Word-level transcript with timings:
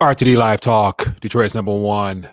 RTD 0.00 0.36
Live 0.36 0.60
Talk, 0.60 1.12
Detroit's 1.20 1.56
number 1.56 1.74
one 1.74 2.28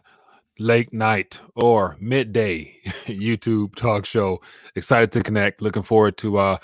late 0.60 0.94
night 0.94 1.42
or 1.56 1.98
midday 2.00 2.76
YouTube 3.08 3.74
talk 3.74 4.06
show. 4.06 4.40
Excited 4.76 5.12
to 5.14 5.24
connect. 5.24 5.64
Looking 5.64 5.82
forward 5.82 6.16
to 6.18 6.38
uh 6.38 6.58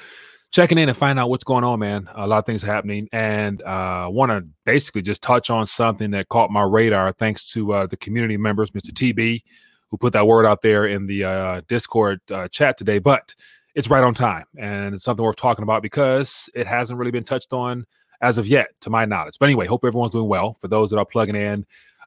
checking 0.51 0.77
in 0.77 0.89
and 0.89 0.95
find 0.95 1.17
out 1.17 1.31
what's 1.31 1.43
going 1.43 1.63
on, 1.63 1.79
man. 1.79 2.07
A 2.13 2.27
lot 2.27 2.37
of 2.37 2.45
things 2.45 2.61
happening, 2.61 3.09
and 3.11 3.63
uh 3.63 4.09
want 4.11 4.31
to 4.31 4.45
basically 4.63 5.01
just 5.01 5.23
touch 5.23 5.49
on 5.49 5.65
something 5.65 6.11
that 6.11 6.29
caught 6.29 6.51
my 6.51 6.61
radar 6.61 7.09
thanks 7.09 7.51
to 7.53 7.73
uh, 7.73 7.87
the 7.87 7.97
community 7.97 8.37
members, 8.37 8.69
Mr. 8.69 8.91
TB, 8.91 9.41
who 9.89 9.97
put 9.97 10.13
that 10.13 10.27
word 10.27 10.45
out 10.45 10.61
there 10.61 10.85
in 10.85 11.07
the 11.07 11.23
uh, 11.23 11.61
Discord 11.67 12.19
uh, 12.29 12.47
chat 12.47 12.77
today. 12.77 12.99
But 12.99 13.33
it's 13.73 13.89
right 13.89 14.03
on 14.03 14.13
time, 14.13 14.45
and 14.55 14.93
it's 14.93 15.03
something 15.03 15.25
worth 15.25 15.37
talking 15.37 15.63
about 15.63 15.81
because 15.81 16.47
it 16.53 16.67
hasn't 16.67 16.99
really 16.99 17.09
been 17.09 17.23
touched 17.23 17.53
on 17.53 17.87
as 18.21 18.37
of 18.37 18.47
yet, 18.47 18.69
to 18.81 18.89
my 18.89 19.05
knowledge. 19.05 19.37
But 19.39 19.45
anyway, 19.45 19.65
hope 19.65 19.83
everyone's 19.83 20.11
doing 20.11 20.27
well. 20.27 20.55
For 20.59 20.67
those 20.67 20.91
that 20.91 20.97
are 20.97 21.05
plugging 21.05 21.35
in, 21.35 21.65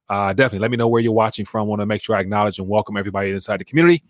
uh, 0.08 0.32
definitely 0.32 0.60
let 0.60 0.70
me 0.70 0.76
know 0.76 0.88
where 0.88 1.00
you're 1.00 1.12
watching 1.12 1.44
from. 1.44 1.66
Want 1.66 1.80
to 1.80 1.86
make 1.86 2.02
sure 2.02 2.16
I 2.16 2.20
acknowledge 2.20 2.58
and 2.58 2.68
welcome 2.68 2.96
everybody 2.96 3.30
inside 3.30 3.60
the 3.60 3.64
community. 3.64 4.02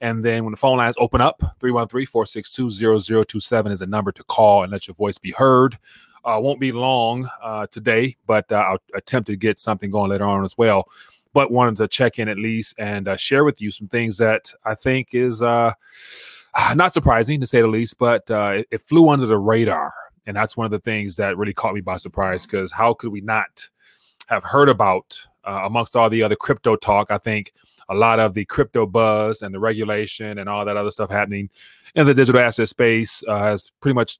And 0.00 0.24
then 0.24 0.44
when 0.44 0.52
the 0.52 0.56
phone 0.56 0.78
lines 0.78 0.96
open 0.98 1.20
up, 1.20 1.40
313 1.60 2.06
462 2.06 3.24
0027 3.24 3.72
is 3.72 3.82
a 3.82 3.86
number 3.86 4.12
to 4.12 4.24
call 4.24 4.62
and 4.62 4.72
let 4.72 4.88
your 4.88 4.94
voice 4.94 5.18
be 5.18 5.32
heard. 5.32 5.78
Uh, 6.24 6.38
won't 6.40 6.60
be 6.60 6.72
long 6.72 7.28
uh, 7.42 7.66
today, 7.70 8.16
but 8.26 8.50
uh, 8.52 8.56
I'll 8.56 8.78
attempt 8.94 9.26
to 9.26 9.36
get 9.36 9.58
something 9.58 9.90
going 9.90 10.10
later 10.10 10.24
on 10.24 10.44
as 10.44 10.56
well. 10.56 10.84
But 11.32 11.50
wanted 11.50 11.76
to 11.76 11.88
check 11.88 12.18
in 12.18 12.28
at 12.28 12.38
least 12.38 12.74
and 12.78 13.08
uh, 13.08 13.16
share 13.16 13.44
with 13.44 13.60
you 13.60 13.70
some 13.70 13.88
things 13.88 14.18
that 14.18 14.52
I 14.64 14.74
think 14.74 15.14
is 15.14 15.42
uh, 15.42 15.72
not 16.74 16.92
surprising 16.92 17.40
to 17.40 17.46
say 17.46 17.60
the 17.60 17.66
least, 17.66 17.98
but 17.98 18.30
uh, 18.30 18.52
it, 18.56 18.68
it 18.70 18.80
flew 18.82 19.08
under 19.08 19.26
the 19.26 19.38
radar 19.38 19.92
and 20.26 20.36
that's 20.36 20.56
one 20.56 20.64
of 20.64 20.70
the 20.70 20.80
things 20.80 21.16
that 21.16 21.36
really 21.36 21.54
caught 21.54 21.74
me 21.74 21.80
by 21.80 21.96
surprise 21.96 22.46
because 22.46 22.72
how 22.72 22.94
could 22.94 23.12
we 23.12 23.20
not 23.20 23.68
have 24.28 24.44
heard 24.44 24.68
about 24.68 25.26
uh, 25.44 25.62
amongst 25.64 25.96
all 25.96 26.10
the 26.10 26.22
other 26.22 26.36
crypto 26.36 26.76
talk? 26.76 27.10
I 27.10 27.18
think 27.18 27.52
a 27.88 27.94
lot 27.94 28.20
of 28.20 28.34
the 28.34 28.44
crypto 28.44 28.86
buzz 28.86 29.42
and 29.42 29.54
the 29.54 29.58
regulation 29.58 30.38
and 30.38 30.48
all 30.48 30.64
that 30.64 30.76
other 30.76 30.90
stuff 30.90 31.10
happening 31.10 31.50
in 31.94 32.06
the 32.06 32.14
digital 32.14 32.40
asset 32.40 32.68
space 32.68 33.22
uh, 33.26 33.38
has 33.38 33.72
pretty 33.80 33.94
much 33.94 34.18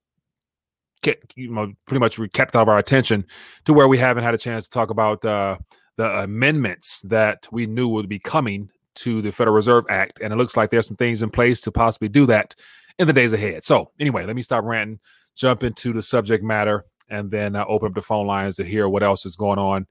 kept, 1.02 1.32
you 1.36 1.50
know 1.50 1.72
pretty 1.86 2.00
much 2.00 2.18
kept 2.32 2.54
out 2.54 2.62
of 2.62 2.68
our 2.68 2.78
attention 2.78 3.24
to 3.64 3.72
where 3.72 3.88
we 3.88 3.98
haven't 3.98 4.24
had 4.24 4.34
a 4.34 4.38
chance 4.38 4.64
to 4.64 4.70
talk 4.70 4.90
about 4.90 5.24
uh, 5.24 5.56
the 5.96 6.10
amendments 6.20 7.00
that 7.02 7.46
we 7.52 7.66
knew 7.66 7.88
would 7.88 8.08
be 8.08 8.18
coming 8.18 8.68
to 8.96 9.22
the 9.22 9.32
Federal 9.32 9.54
Reserve 9.54 9.84
Act, 9.88 10.20
and 10.20 10.32
it 10.32 10.36
looks 10.36 10.56
like 10.56 10.70
there's 10.70 10.86
some 10.86 10.96
things 10.96 11.22
in 11.22 11.30
place 11.30 11.60
to 11.62 11.72
possibly 11.72 12.08
do 12.08 12.26
that 12.26 12.54
in 12.98 13.06
the 13.06 13.12
days 13.12 13.32
ahead. 13.32 13.64
So 13.64 13.92
anyway, 13.98 14.26
let 14.26 14.36
me 14.36 14.42
stop 14.42 14.64
ranting 14.64 14.98
jump 15.40 15.64
into 15.64 15.92
the 15.94 16.02
subject 16.02 16.44
matter 16.44 16.84
and 17.08 17.30
then 17.30 17.56
uh, 17.56 17.64
open 17.66 17.88
up 17.88 17.94
the 17.94 18.02
phone 18.02 18.26
lines 18.26 18.56
to 18.56 18.64
hear 18.64 18.88
what 18.88 19.02
else 19.02 19.24
is 19.24 19.36
going 19.36 19.58
on 19.58 19.86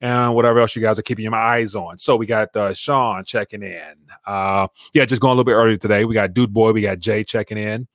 and 0.00 0.32
whatever 0.32 0.60
else 0.60 0.76
you 0.76 0.82
guys 0.82 0.96
are 0.96 1.02
keeping 1.02 1.24
your 1.24 1.34
eyes 1.34 1.74
on. 1.74 1.98
So 1.98 2.14
we 2.14 2.24
got 2.24 2.54
uh, 2.54 2.72
Sean 2.72 3.24
checking 3.24 3.64
in. 3.64 3.94
Uh, 4.24 4.68
yeah, 4.94 5.04
just 5.04 5.20
going 5.20 5.32
a 5.32 5.34
little 5.34 5.44
bit 5.44 5.54
earlier 5.54 5.76
today. 5.76 6.04
We 6.04 6.14
got 6.14 6.34
Dude 6.34 6.52
Boy. 6.52 6.72
We 6.72 6.82
got 6.82 7.00
Jay 7.00 7.24
checking 7.24 7.58
in. 7.58 7.88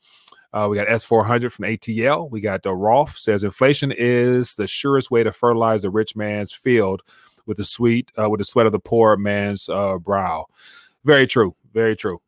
Uh, 0.51 0.67
we 0.69 0.75
got 0.75 0.87
S400 0.87 1.49
from 1.53 1.65
ATL. 1.65 2.29
We 2.29 2.41
got 2.41 2.65
uh, 2.65 2.73
Rolf 2.73 3.17
says 3.17 3.45
inflation 3.45 3.93
is 3.95 4.55
the 4.55 4.67
surest 4.67 5.09
way 5.09 5.23
to 5.23 5.31
fertilize 5.31 5.83
the 5.83 5.89
rich 5.89 6.17
man's 6.17 6.51
field 6.51 7.03
with 7.45 7.55
the 7.55 7.63
sweet 7.63 8.11
uh, 8.19 8.29
with 8.29 8.39
the 8.39 8.45
sweat 8.45 8.65
of 8.65 8.73
the 8.73 8.79
poor 8.79 9.15
man's 9.15 9.69
uh, 9.69 9.97
brow. 9.97 10.45
Very 11.05 11.25
true. 11.25 11.55
Very 11.73 11.95
true. 11.95 12.19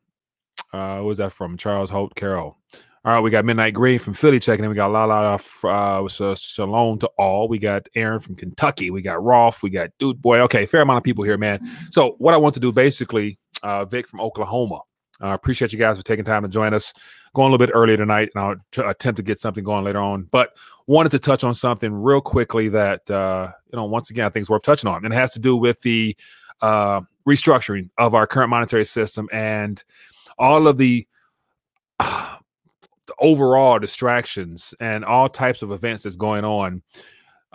Uh, 0.72 0.96
what 0.98 1.06
was 1.06 1.18
that 1.18 1.34
from? 1.34 1.58
Charles 1.58 1.90
Holt 1.90 2.16
Carroll. 2.16 2.58
All 3.06 3.12
right, 3.12 3.20
we 3.20 3.32
got 3.32 3.44
Midnight 3.44 3.74
Green 3.74 4.00
from 4.00 4.14
Philly 4.14 4.40
checking 4.40 4.64
in. 4.64 4.70
We 4.70 4.78
got 4.78 4.90
Lala 4.90 5.34
uh, 5.36 6.02
with 6.04 6.22
uh, 6.22 6.36
Shalom 6.36 7.00
to 7.00 7.08
all. 7.18 7.50
We 7.50 7.60
got 7.60 7.90
Aaron 7.96 8.22
from 8.22 8.36
Kentucky. 8.36 8.92
We 8.92 9.02
got 9.02 9.22
Rolf. 9.22 9.62
We 9.62 9.72
got 9.72 9.90
Dude 10.00 10.22
Boy. 10.22 10.40
Okay, 10.40 10.66
fair 10.66 10.80
amount 10.80 11.00
of 11.00 11.04
people 11.04 11.26
here, 11.26 11.38
man. 11.38 11.60
So 11.90 12.16
what 12.20 12.34
I 12.34 12.38
want 12.38 12.54
to 12.54 12.62
do 12.62 12.72
basically, 12.72 13.38
uh, 13.62 13.84
Vic 13.84 14.08
from 14.08 14.22
Oklahoma. 14.22 14.80
I 15.20 15.32
uh, 15.32 15.34
appreciate 15.34 15.74
you 15.74 15.80
guys 15.80 15.98
for 15.98 16.04
taking 16.06 16.24
time 16.24 16.44
to 16.44 16.48
join 16.48 16.74
us. 16.74 16.94
Going 17.36 17.50
a 17.50 17.52
little 17.52 17.68
bit 17.68 17.74
earlier 17.76 17.98
tonight, 17.98 18.30
and 18.36 18.42
I'll 18.42 18.56
t- 18.72 18.82
attempt 18.82 19.18
to 19.18 19.24
get 19.24 19.38
something 19.38 19.66
going 19.66 19.84
later 19.84 20.00
on. 20.00 20.30
But 20.32 20.56
wanted 20.88 21.10
to 21.10 21.20
touch 21.20 21.44
on 21.44 21.54
something 21.54 21.92
real 21.94 22.22
quickly 22.22 22.70
that 22.70 23.12
uh, 23.12 23.52
you 23.70 23.78
know, 23.78 23.84
once 23.84 24.12
again, 24.12 24.26
I 24.26 24.30
think 24.30 24.44
is 24.44 24.50
worth 24.50 24.64
touching 24.64 24.90
on, 24.90 25.04
and 25.04 25.14
it 25.14 25.18
has 25.18 25.34
to 25.34 25.40
do 25.40 25.58
with 25.58 25.82
the 25.82 26.16
uh, 26.62 27.02
restructuring 27.28 27.90
of 27.98 28.14
our 28.14 28.26
current 28.28 28.50
monetary 28.50 28.86
system 28.86 29.28
and 29.34 29.84
all 30.38 30.70
of 30.70 30.78
the 30.78 31.06
uh, 32.00 32.33
overall 33.20 33.80
distractions 33.80 34.74
and 34.80 35.06
all 35.06 35.30
types 35.30 35.62
of 35.62 35.72
events 35.72 36.04
that's 36.04 36.16
going 36.16 36.46
on 36.46 36.82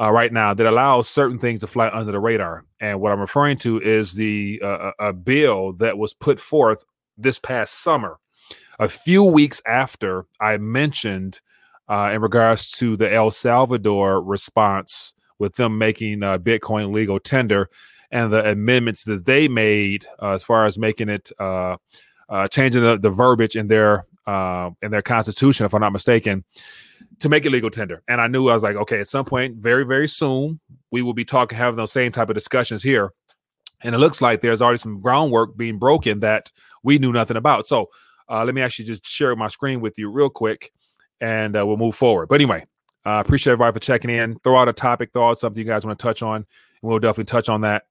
uh, 0.01 0.11
right 0.11 0.33
now 0.33 0.55
that 0.55 0.67
allows 0.67 1.09
certain 1.09 1.39
things 1.39 1.61
to 1.61 1.67
fly 1.67 1.89
under 1.89 2.13
the 2.13 2.21
radar. 2.21 2.65
And 2.81 3.01
what 3.01 3.13
I'm 3.13 3.21
referring 3.21 3.59
to 3.59 3.81
is 3.81 4.15
the 4.15 4.61
uh, 4.63 4.93
a 4.99 5.13
bill 5.13 5.73
that 5.75 5.99
was 5.99 6.15
put 6.15 6.39
forth 6.39 6.85
this 7.17 7.39
past 7.39 7.83
summer, 7.83 8.19
a 8.79 8.89
few 8.89 9.25
weeks 9.25 9.61
after 9.67 10.27
I 10.41 10.57
mentioned 10.59 11.41
uh, 11.89 12.11
in 12.15 12.23
regards 12.23 12.71
to 12.73 12.97
the 12.97 13.13
El 13.13 13.31
Salvador 13.31 14.23
response 14.23 15.15
with 15.39 15.57
them 15.57 15.79
making 15.79 16.23
uh, 16.23 16.39
Bitcoin 16.39 16.93
legal 16.93 17.19
tender 17.19 17.69
and 18.11 18.33
the 18.33 18.51
amendments 18.51 19.05
that 19.05 19.27
they 19.27 19.49
made 19.49 20.07
uh, 20.23 20.33
as 20.33 20.43
far 20.43 20.65
as 20.65 20.79
making 20.79 21.09
it 21.09 21.31
uh, 21.39 21.77
changing 22.51 22.83
the, 22.83 22.99
the 22.99 23.11
verbiage 23.11 23.57
in 23.57 23.69
their 23.69 24.07
uh, 24.29 24.71
in 24.83 24.91
their 24.91 25.01
constitution, 25.01 25.65
if 25.65 25.73
I'm 25.73 25.81
not 25.81 25.93
mistaken, 25.93 26.45
to 27.21 27.31
make 27.31 27.47
it 27.47 27.51
legal 27.51 27.71
tender. 27.71 28.03
And 28.09 28.21
I 28.21 28.27
knew 28.27 28.49
I 28.49 28.53
was 28.53 28.63
like, 28.63 28.77
okay, 28.77 29.01
at 29.01 29.09
some 29.09 29.25
point, 29.25 29.57
very, 29.57 29.87
very 29.87 30.07
soon, 30.07 30.61
we 30.91 31.01
will 31.01 31.15
be 31.15 31.25
talking, 31.25 31.57
having 31.57 31.77
those 31.77 31.93
same 31.93 32.13
type 32.13 32.29
of 32.29 32.35
discussions 32.35 32.83
here. 32.83 33.13
And 33.83 33.95
it 33.95 33.99
looks 33.99 34.21
like 34.21 34.43
there's 34.43 34.61
already 34.61 34.79
some 34.79 35.01
groundwork 35.01 35.57
being 35.57 35.79
broken 35.79 36.21
that 36.21 36.53
we 36.83 36.99
knew 36.99 37.11
nothing 37.11 37.39
about. 37.39 37.67
So 37.67 37.89
uh, 38.29 38.45
let 38.45 38.55
me 38.55 38.61
actually 38.61 38.85
just 38.85 39.07
share 39.07 39.35
my 39.35 39.49
screen 39.49 39.81
with 39.81 39.99
you 39.99 40.11
real 40.11 40.29
quick 40.29 40.73
and 41.23 41.57
uh, 41.57 41.67
we'll 41.67 41.79
move 41.79 41.95
forward. 41.95 42.29
But 42.29 42.35
anyway, 42.35 42.67
I 43.07 43.21
appreciate 43.21 43.53
everybody 43.53 43.73
for 43.73 43.81
checking 43.81 44.11
in. 44.11 44.39
Throw 44.41 44.59
out 44.59 44.69
a 44.69 44.75
topic, 44.75 45.11
throw 45.15 45.31
out 45.31 45.39
something 45.39 45.59
you 45.59 45.67
guys 45.67 45.87
want 45.87 45.99
to 45.99 46.03
touch 46.03 46.23
on, 46.23 46.37
and 46.37 46.47
we'll 46.83 46.99
definitely 46.99 47.31
touch 47.31 47.49
on 47.49 47.63
that. 47.63 47.85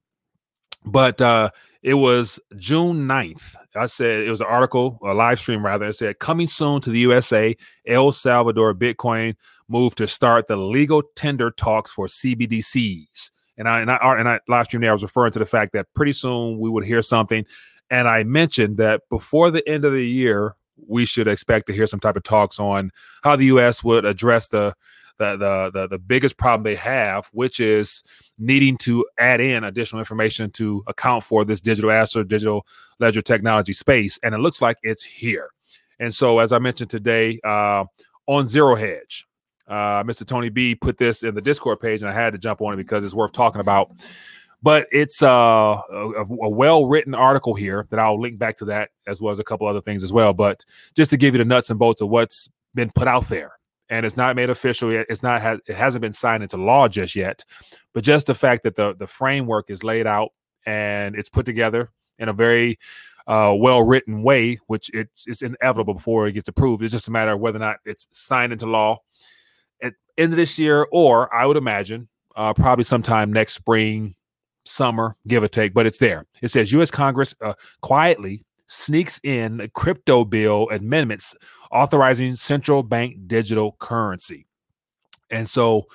But 0.85 1.19
uh, 1.19 1.49
it 1.87 1.93
was 1.93 2.37
June 2.57 3.07
9th. 3.07 3.55
I 3.73 3.85
said 3.85 4.19
it 4.19 4.29
was 4.29 4.41
an 4.41 4.47
article, 4.47 4.99
a 5.05 5.13
live 5.13 5.39
stream 5.39 5.65
rather. 5.65 5.85
It 5.85 5.93
said 5.93 6.19
coming 6.19 6.45
soon 6.45 6.81
to 6.81 6.89
the 6.89 6.99
USA, 6.99 7.55
El 7.87 8.11
Salvador 8.11 8.73
Bitcoin 8.73 9.37
move 9.69 9.95
to 9.95 10.05
start 10.05 10.49
the 10.49 10.57
legal 10.57 11.01
tender 11.15 11.49
talks 11.49 11.89
for 11.89 12.07
CBDCs. 12.07 13.31
And 13.57 13.69
I 13.69 13.79
and 13.79 13.89
I 13.89 13.97
and 14.01 14.27
I 14.27 14.41
live 14.49 14.65
stream 14.65 14.81
there, 14.81 14.89
I 14.89 14.93
was 14.93 15.01
referring 15.01 15.31
to 15.31 15.39
the 15.39 15.45
fact 15.45 15.71
that 15.73 15.85
pretty 15.95 16.11
soon 16.11 16.59
we 16.59 16.69
would 16.69 16.83
hear 16.83 17.01
something. 17.01 17.45
And 17.89 18.09
I 18.09 18.23
mentioned 18.23 18.75
that 18.79 19.03
before 19.09 19.49
the 19.49 19.65
end 19.65 19.85
of 19.85 19.93
the 19.93 20.05
year, 20.05 20.57
we 20.89 21.05
should 21.05 21.29
expect 21.29 21.67
to 21.67 21.73
hear 21.73 21.87
some 21.87 22.01
type 22.01 22.17
of 22.17 22.23
talks 22.23 22.59
on 22.59 22.91
how 23.23 23.37
the 23.37 23.45
US 23.45 23.81
would 23.81 24.03
address 24.03 24.49
the 24.49 24.73
the 25.17 25.37
the 25.37 25.71
the, 25.73 25.87
the 25.87 25.99
biggest 25.99 26.37
problem 26.37 26.63
they 26.63 26.75
have, 26.75 27.27
which 27.33 27.59
is 27.59 28.03
needing 28.37 28.77
to 28.77 29.05
add 29.17 29.41
in 29.41 29.63
additional 29.63 29.99
information 29.99 30.51
to 30.51 30.83
account 30.87 31.23
for 31.23 31.45
this 31.45 31.61
digital 31.61 31.91
asset, 31.91 32.27
digital 32.27 32.65
ledger 32.99 33.21
technology 33.21 33.73
space. 33.73 34.19
And 34.23 34.33
it 34.33 34.39
looks 34.39 34.61
like 34.61 34.77
it's 34.83 35.03
here. 35.03 35.49
And 35.99 36.13
so, 36.13 36.39
as 36.39 36.51
I 36.51 36.59
mentioned 36.59 36.89
today, 36.89 37.39
uh, 37.43 37.85
on 38.27 38.45
Zero 38.45 38.75
Hedge, 38.75 39.25
uh, 39.67 40.03
Mr. 40.03 40.25
Tony 40.25 40.49
B 40.49 40.75
put 40.75 40.97
this 40.97 41.23
in 41.23 41.35
the 41.35 41.41
Discord 41.41 41.79
page, 41.79 42.01
and 42.01 42.09
I 42.09 42.13
had 42.13 42.33
to 42.33 42.39
jump 42.39 42.61
on 42.61 42.73
it 42.73 42.77
because 42.77 43.03
it's 43.03 43.13
worth 43.13 43.31
talking 43.31 43.61
about. 43.61 43.91
But 44.63 44.87
it's 44.91 45.21
uh, 45.21 45.27
a, 45.91 46.23
a 46.23 46.49
well 46.49 46.87
written 46.87 47.13
article 47.13 47.53
here 47.53 47.87
that 47.89 47.99
I'll 47.99 48.19
link 48.19 48.39
back 48.39 48.57
to 48.57 48.65
that 48.65 48.89
as 49.05 49.21
well 49.21 49.31
as 49.31 49.39
a 49.39 49.43
couple 49.43 49.67
other 49.67 49.81
things 49.81 50.03
as 50.03 50.11
well. 50.11 50.33
But 50.33 50.65
just 50.95 51.11
to 51.11 51.17
give 51.17 51.35
you 51.35 51.39
the 51.39 51.45
nuts 51.45 51.69
and 51.69 51.77
bolts 51.77 52.01
of 52.01 52.09
what's 52.09 52.49
been 52.73 52.89
put 52.89 53.07
out 53.07 53.27
there 53.29 53.56
and 53.89 54.05
it's 54.05 54.17
not 54.17 54.35
made 54.35 54.49
official 54.49 54.91
yet. 54.91 55.05
It's 55.09 55.23
not 55.23 55.61
it 55.67 55.75
hasn't 55.75 56.01
been 56.01 56.13
signed 56.13 56.43
into 56.43 56.57
law 56.57 56.87
just 56.87 57.15
yet, 57.15 57.43
but 57.93 58.03
just 58.03 58.27
the 58.27 58.35
fact 58.35 58.63
that 58.63 58.75
the 58.75 58.95
the 58.95 59.07
framework 59.07 59.69
is 59.69 59.83
laid 59.83 60.07
out 60.07 60.31
and 60.65 61.15
it's 61.15 61.29
put 61.29 61.45
together 61.45 61.91
in 62.19 62.29
a 62.29 62.33
very 62.33 62.77
uh, 63.27 63.53
well 63.57 63.83
written 63.83 64.23
way, 64.23 64.59
which 64.67 64.89
it's, 64.93 65.25
it's 65.27 65.41
inevitable 65.41 65.93
before 65.93 66.27
it 66.27 66.33
gets 66.33 66.47
approved. 66.47 66.81
It's 66.83 66.93
just 66.93 67.07
a 67.07 67.11
matter 67.11 67.31
of 67.31 67.39
whether 67.39 67.57
or 67.57 67.59
not 67.59 67.77
it's 67.85 68.07
signed 68.11 68.53
into 68.53 68.65
law 68.65 68.99
at 69.81 69.93
end 70.17 70.33
of 70.33 70.37
this 70.37 70.57
year, 70.57 70.87
or 70.91 71.33
I 71.33 71.45
would 71.45 71.57
imagine 71.57 72.07
uh, 72.35 72.53
probably 72.53 72.85
sometime 72.85 73.33
next 73.33 73.53
spring, 73.53 74.15
summer, 74.65 75.17
give 75.27 75.43
or 75.43 75.47
take. 75.47 75.73
But 75.73 75.85
it's 75.85 75.97
there. 75.97 76.25
It 76.41 76.49
says 76.49 76.71
U.S. 76.71 76.89
Congress 76.89 77.35
uh, 77.41 77.53
quietly 77.81 78.45
sneaks 78.67 79.19
in 79.23 79.69
crypto 79.73 80.25
bill 80.25 80.69
amendments 80.71 81.35
authorizing 81.71 82.35
central 82.35 82.83
bank 82.83 83.15
digital 83.27 83.75
currency. 83.79 84.45
And 85.29 85.49
so 85.49 85.87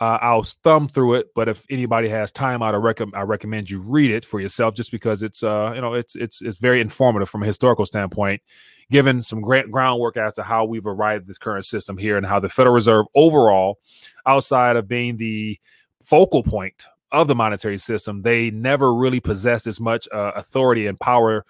uh, 0.00 0.18
I'll 0.20 0.42
thumb 0.42 0.88
through 0.88 1.14
it, 1.14 1.28
but 1.34 1.48
if 1.48 1.64
anybody 1.70 2.08
has 2.08 2.32
time, 2.32 2.62
I'd 2.62 2.74
rec- 2.74 3.00
I 3.14 3.22
recommend 3.22 3.70
you 3.70 3.80
read 3.80 4.10
it 4.10 4.24
for 4.24 4.40
yourself, 4.40 4.74
just 4.74 4.90
because 4.90 5.22
it's 5.22 5.42
uh, 5.42 5.72
you 5.74 5.80
know 5.80 5.94
it's 5.94 6.16
it's 6.16 6.42
it's 6.42 6.58
very 6.58 6.80
informative 6.80 7.30
from 7.30 7.44
a 7.44 7.46
historical 7.46 7.86
standpoint, 7.86 8.42
given 8.90 9.22
some 9.22 9.40
great 9.40 9.70
groundwork 9.70 10.16
as 10.16 10.34
to 10.34 10.42
how 10.42 10.64
we've 10.64 10.86
arrived 10.86 11.22
at 11.22 11.26
this 11.28 11.38
current 11.38 11.64
system 11.64 11.96
here 11.96 12.16
and 12.16 12.26
how 12.26 12.40
the 12.40 12.48
Federal 12.48 12.74
Reserve 12.74 13.06
overall, 13.14 13.78
outside 14.26 14.74
of 14.74 14.88
being 14.88 15.16
the 15.16 15.58
focal 16.02 16.42
point 16.42 16.84
of 17.12 17.28
the 17.28 17.34
monetary 17.34 17.78
system, 17.78 18.22
they 18.22 18.50
never 18.50 18.92
really 18.92 19.20
possessed 19.20 19.68
as 19.68 19.80
much 19.80 20.08
uh, 20.12 20.32
authority 20.34 20.88
and 20.88 20.98
power 20.98 21.46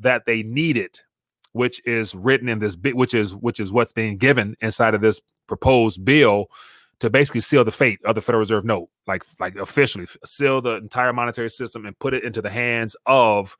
that 0.00 0.24
they 0.26 0.42
needed, 0.42 1.00
which 1.52 1.80
is 1.86 2.14
written 2.14 2.48
in 2.48 2.58
this 2.58 2.76
bit, 2.76 2.96
which 2.96 3.14
is 3.14 3.34
which 3.36 3.60
is 3.60 3.72
what's 3.72 3.92
being 3.92 4.16
given 4.16 4.56
inside 4.60 4.94
of 4.94 5.00
this 5.00 5.20
proposed 5.46 6.04
bill 6.04 6.46
to 7.00 7.10
basically 7.10 7.40
seal 7.40 7.64
the 7.64 7.72
fate 7.72 7.98
of 8.04 8.14
the 8.14 8.20
Federal 8.20 8.40
Reserve 8.40 8.64
note, 8.64 8.88
like 9.06 9.24
like 9.38 9.56
officially 9.56 10.06
seal 10.24 10.60
the 10.60 10.76
entire 10.76 11.12
monetary 11.12 11.50
system 11.50 11.86
and 11.86 11.98
put 11.98 12.14
it 12.14 12.24
into 12.24 12.42
the 12.42 12.50
hands 12.50 12.96
of 13.06 13.56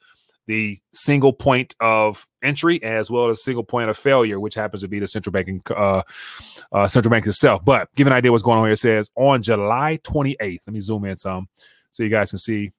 the 0.46 0.76
single 0.92 1.32
point 1.32 1.75
of 1.81 2.26
entry 2.42 2.82
as 2.82 3.10
well 3.10 3.28
as 3.28 3.44
single 3.44 3.62
point 3.62 3.88
of 3.88 3.96
failure, 3.96 4.40
which 4.40 4.54
happens 4.54 4.82
to 4.82 4.88
be 4.88 4.98
the 4.98 5.06
central 5.06 5.32
banking 5.32 5.62
uh, 5.70 6.02
uh, 6.72 6.88
central 6.88 7.10
bank 7.10 7.26
itself. 7.26 7.64
But 7.64 7.88
give 7.94 8.06
an 8.06 8.12
idea 8.12 8.32
what's 8.32 8.42
going 8.42 8.58
on 8.58 8.64
here. 8.64 8.72
It 8.72 8.78
says 8.78 9.10
on 9.16 9.42
July 9.42 9.98
28th. 10.02 10.58
Let 10.66 10.72
me 10.75 10.81
zoom 10.81 11.04
in 11.04 11.16
some 11.16 11.48
so 11.92 12.02
you 12.02 12.08
guys 12.08 12.31
can 12.31 12.38
see 12.38 12.72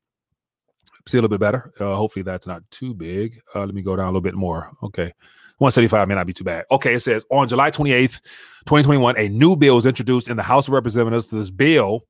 see 1.08 1.18
a 1.18 1.22
little 1.22 1.30
bit 1.30 1.40
better. 1.40 1.72
Uh, 1.80 1.96
hopefully 1.96 2.24
that's 2.24 2.48
not 2.48 2.64
too 2.72 2.94
big. 2.94 3.42
Uh, 3.56 3.66
let 3.66 3.74
me 3.74 3.82
go 3.82 3.96
down 3.96 4.06
a 4.06 4.10
little 4.10 4.22
bit 4.22 4.36
more. 4.36 4.72
Okay. 4.84 5.14
175 5.62 6.08
may 6.08 6.16
not 6.16 6.26
be 6.26 6.34
too 6.34 6.44
bad. 6.44 6.66
Okay, 6.72 6.96
it 6.96 7.02
says 7.02 7.24
on 7.30 7.48
July 7.48 7.70
28th, 7.70 8.22
2021, 8.66 9.16
a 9.18 9.30
new 9.30 9.56
bill 9.56 9.76
was 9.76 9.86
introduced 9.86 10.28
in 10.28 10.36
the 10.36 10.42
House 10.42 10.68
of 10.68 10.74
Representatives. 10.74 11.30
This 11.30 11.52
bill, 11.52 12.02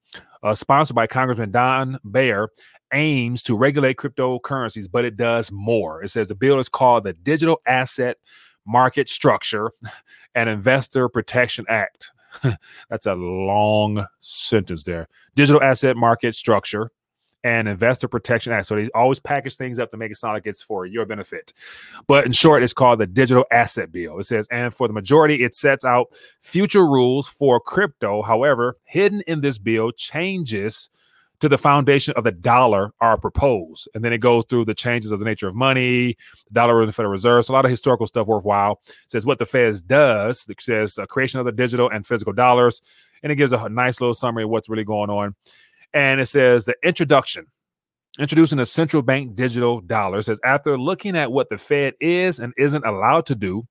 uh, 0.41 0.53
sponsored 0.53 0.95
by 0.95 1.05
Congressman 1.05 1.51
Don 1.51 1.99
Beyer, 2.09 2.47
aims 2.93 3.43
to 3.43 3.57
regulate 3.57 3.97
cryptocurrencies, 3.97 4.89
but 4.89 5.03
it 5.03 5.17
does 5.17 5.51
more. 5.51 6.01
It 6.01 6.09
says 6.09 6.29
the 6.29 6.35
bill 6.35 6.59
is 6.59 6.69
called 6.69 7.03
the 7.03 7.11
Digital 7.11 7.61
Asset 7.65 8.17
Market 8.65 9.09
Structure 9.09 9.71
and 10.35 10.49
Investor 10.49 11.09
Protection 11.09 11.65
Act. 11.67 12.11
That's 12.89 13.05
a 13.05 13.15
long 13.15 14.05
sentence 14.21 14.83
there. 14.83 15.09
Digital 15.35 15.61
Asset 15.61 15.97
Market 15.97 16.35
Structure 16.35 16.89
and 17.43 17.67
Investor 17.67 18.07
Protection 18.07 18.53
Act. 18.53 18.67
So 18.67 18.75
they 18.75 18.89
always 18.95 19.19
package 19.19 19.55
things 19.55 19.79
up 19.79 19.89
to 19.91 19.97
make 19.97 20.11
it 20.11 20.15
sound 20.15 20.33
like 20.33 20.47
it's 20.47 20.61
for 20.61 20.85
your 20.85 21.05
benefit. 21.05 21.53
But 22.07 22.25
in 22.25 22.31
short, 22.31 22.63
it's 22.63 22.73
called 22.73 22.99
the 22.99 23.07
Digital 23.07 23.45
Asset 23.51 23.91
Bill. 23.91 24.19
It 24.19 24.23
says, 24.23 24.47
and 24.51 24.73
for 24.73 24.87
the 24.87 24.93
majority, 24.93 25.43
it 25.43 25.53
sets 25.53 25.83
out 25.85 26.07
future 26.41 26.85
rules 26.85 27.27
for 27.27 27.59
crypto. 27.59 28.21
However, 28.21 28.77
hidden 28.83 29.21
in 29.27 29.41
this 29.41 29.57
bill, 29.57 29.91
changes 29.91 30.89
to 31.39 31.49
the 31.49 31.57
foundation 31.57 32.13
of 32.15 32.23
the 32.23 32.31
dollar 32.31 32.93
are 33.01 33.17
proposed. 33.17 33.89
And 33.95 34.05
then 34.05 34.13
it 34.13 34.19
goes 34.19 34.45
through 34.47 34.65
the 34.65 34.75
changes 34.75 35.11
of 35.11 35.17
the 35.17 35.25
nature 35.25 35.47
of 35.47 35.55
money, 35.55 36.15
the 36.47 36.53
dollar 36.53 36.81
and 36.81 36.87
the 36.87 36.93
Federal 36.93 37.11
Reserve. 37.11 37.45
So 37.45 37.53
a 37.53 37.55
lot 37.55 37.65
of 37.65 37.71
historical 37.71 38.05
stuff 38.05 38.27
worthwhile. 38.27 38.79
It 38.87 38.95
says 39.07 39.25
what 39.25 39.39
the 39.39 39.47
Fed 39.47 39.75
does. 39.87 40.45
It 40.47 40.61
says 40.61 40.99
a 40.99 41.07
creation 41.07 41.39
of 41.39 41.47
the 41.47 41.51
digital 41.51 41.89
and 41.89 42.05
physical 42.05 42.31
dollars. 42.31 42.81
And 43.23 43.31
it 43.31 43.37
gives 43.37 43.53
a 43.53 43.69
nice 43.69 43.99
little 43.99 44.13
summary 44.13 44.43
of 44.43 44.51
what's 44.51 44.69
really 44.69 44.83
going 44.83 45.09
on. 45.09 45.35
And 45.93 46.21
it 46.21 46.27
says 46.27 46.65
the 46.65 46.75
introduction, 46.83 47.47
introducing 48.19 48.59
a 48.59 48.65
central 48.65 49.01
bank 49.01 49.35
digital 49.35 49.81
dollar. 49.81 50.21
Says 50.21 50.39
after 50.43 50.77
looking 50.77 51.17
at 51.17 51.31
what 51.31 51.49
the 51.49 51.57
Fed 51.57 51.95
is 51.99 52.39
and 52.39 52.53
isn't 52.57 52.85
allowed 52.85 53.25
to 53.27 53.35
do, 53.35 53.67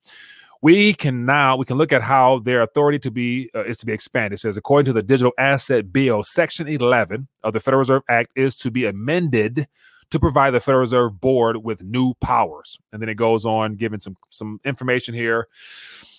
we 0.63 0.93
can 0.93 1.25
now 1.25 1.57
we 1.57 1.65
can 1.65 1.79
look 1.79 1.93
at 1.93 2.03
how 2.03 2.41
their 2.41 2.63
authority 2.63 2.99
to 3.01 3.11
be 3.11 3.51
uh, 3.55 3.65
is 3.65 3.79
to 3.79 3.87
be 3.87 3.93
expanded. 3.93 4.39
It 4.39 4.41
says 4.41 4.57
according 4.57 4.87
to 4.87 4.93
the 4.93 5.03
Digital 5.03 5.33
Asset 5.39 5.93
Bill, 5.93 6.23
Section 6.23 6.69
11 6.69 7.29
of 7.43 7.53
the 7.53 7.61
Federal 7.61 7.79
Reserve 7.79 8.03
Act 8.09 8.33
is 8.37 8.57
to 8.57 8.71
be 8.71 8.85
amended 8.85 9.67
to 10.11 10.19
provide 10.19 10.51
the 10.51 10.61
Federal 10.61 10.81
Reserve 10.81 11.21
Board 11.21 11.59
with 11.59 11.83
new 11.83 12.15
powers. 12.15 12.79
And 12.93 13.01
then 13.01 13.09
it 13.09 13.15
goes 13.15 13.47
on 13.47 13.77
giving 13.77 14.01
some 14.01 14.17
some 14.29 14.61
information 14.65 15.15
here. 15.15 15.49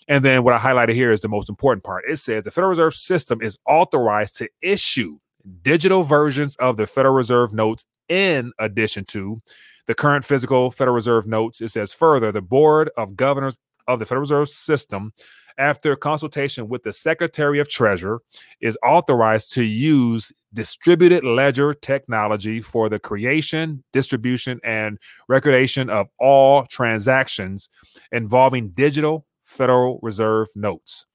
And 0.07 0.25
then 0.25 0.43
what 0.43 0.55
I 0.55 0.57
highlighted 0.57 0.95
here 0.95 1.11
is 1.11 1.19
the 1.19 1.29
most 1.29 1.49
important 1.49 1.83
part. 1.83 2.05
It 2.09 2.17
says 2.17 2.43
the 2.43 2.51
Federal 2.51 2.69
Reserve 2.69 2.95
System 2.95 3.41
is 3.41 3.59
authorized 3.67 4.37
to 4.37 4.49
issue 4.61 5.19
digital 5.61 6.03
versions 6.03 6.55
of 6.57 6.77
the 6.77 6.87
Federal 6.87 7.15
Reserve 7.15 7.53
notes 7.53 7.85
in 8.09 8.51
addition 8.59 9.05
to 9.05 9.41
the 9.87 9.95
current 9.95 10.25
physical 10.25 10.71
Federal 10.71 10.95
Reserve 10.95 11.27
notes. 11.27 11.61
It 11.61 11.69
says 11.69 11.93
further, 11.93 12.31
the 12.31 12.41
Board 12.41 12.89
of 12.97 13.15
Governors 13.15 13.57
of 13.87 13.99
the 13.99 14.05
Federal 14.05 14.21
Reserve 14.21 14.49
System, 14.49 15.13
after 15.57 15.95
consultation 15.95 16.69
with 16.69 16.83
the 16.83 16.93
Secretary 16.93 17.59
of 17.59 17.67
Treasury, 17.67 18.19
is 18.61 18.77
authorized 18.83 19.53
to 19.53 19.63
use 19.63 20.31
distributed 20.53 21.23
ledger 21.23 21.73
technology 21.73 22.61
for 22.61 22.89
the 22.89 22.99
creation, 22.99 23.83
distribution, 23.91 24.59
and 24.63 24.97
recordation 25.27 25.89
of 25.89 26.07
all 26.19 26.65
transactions 26.65 27.69
involving 28.11 28.69
digital 28.69 29.25
Federal 29.43 29.99
Reserve 30.01 30.47
notes. 30.55 31.05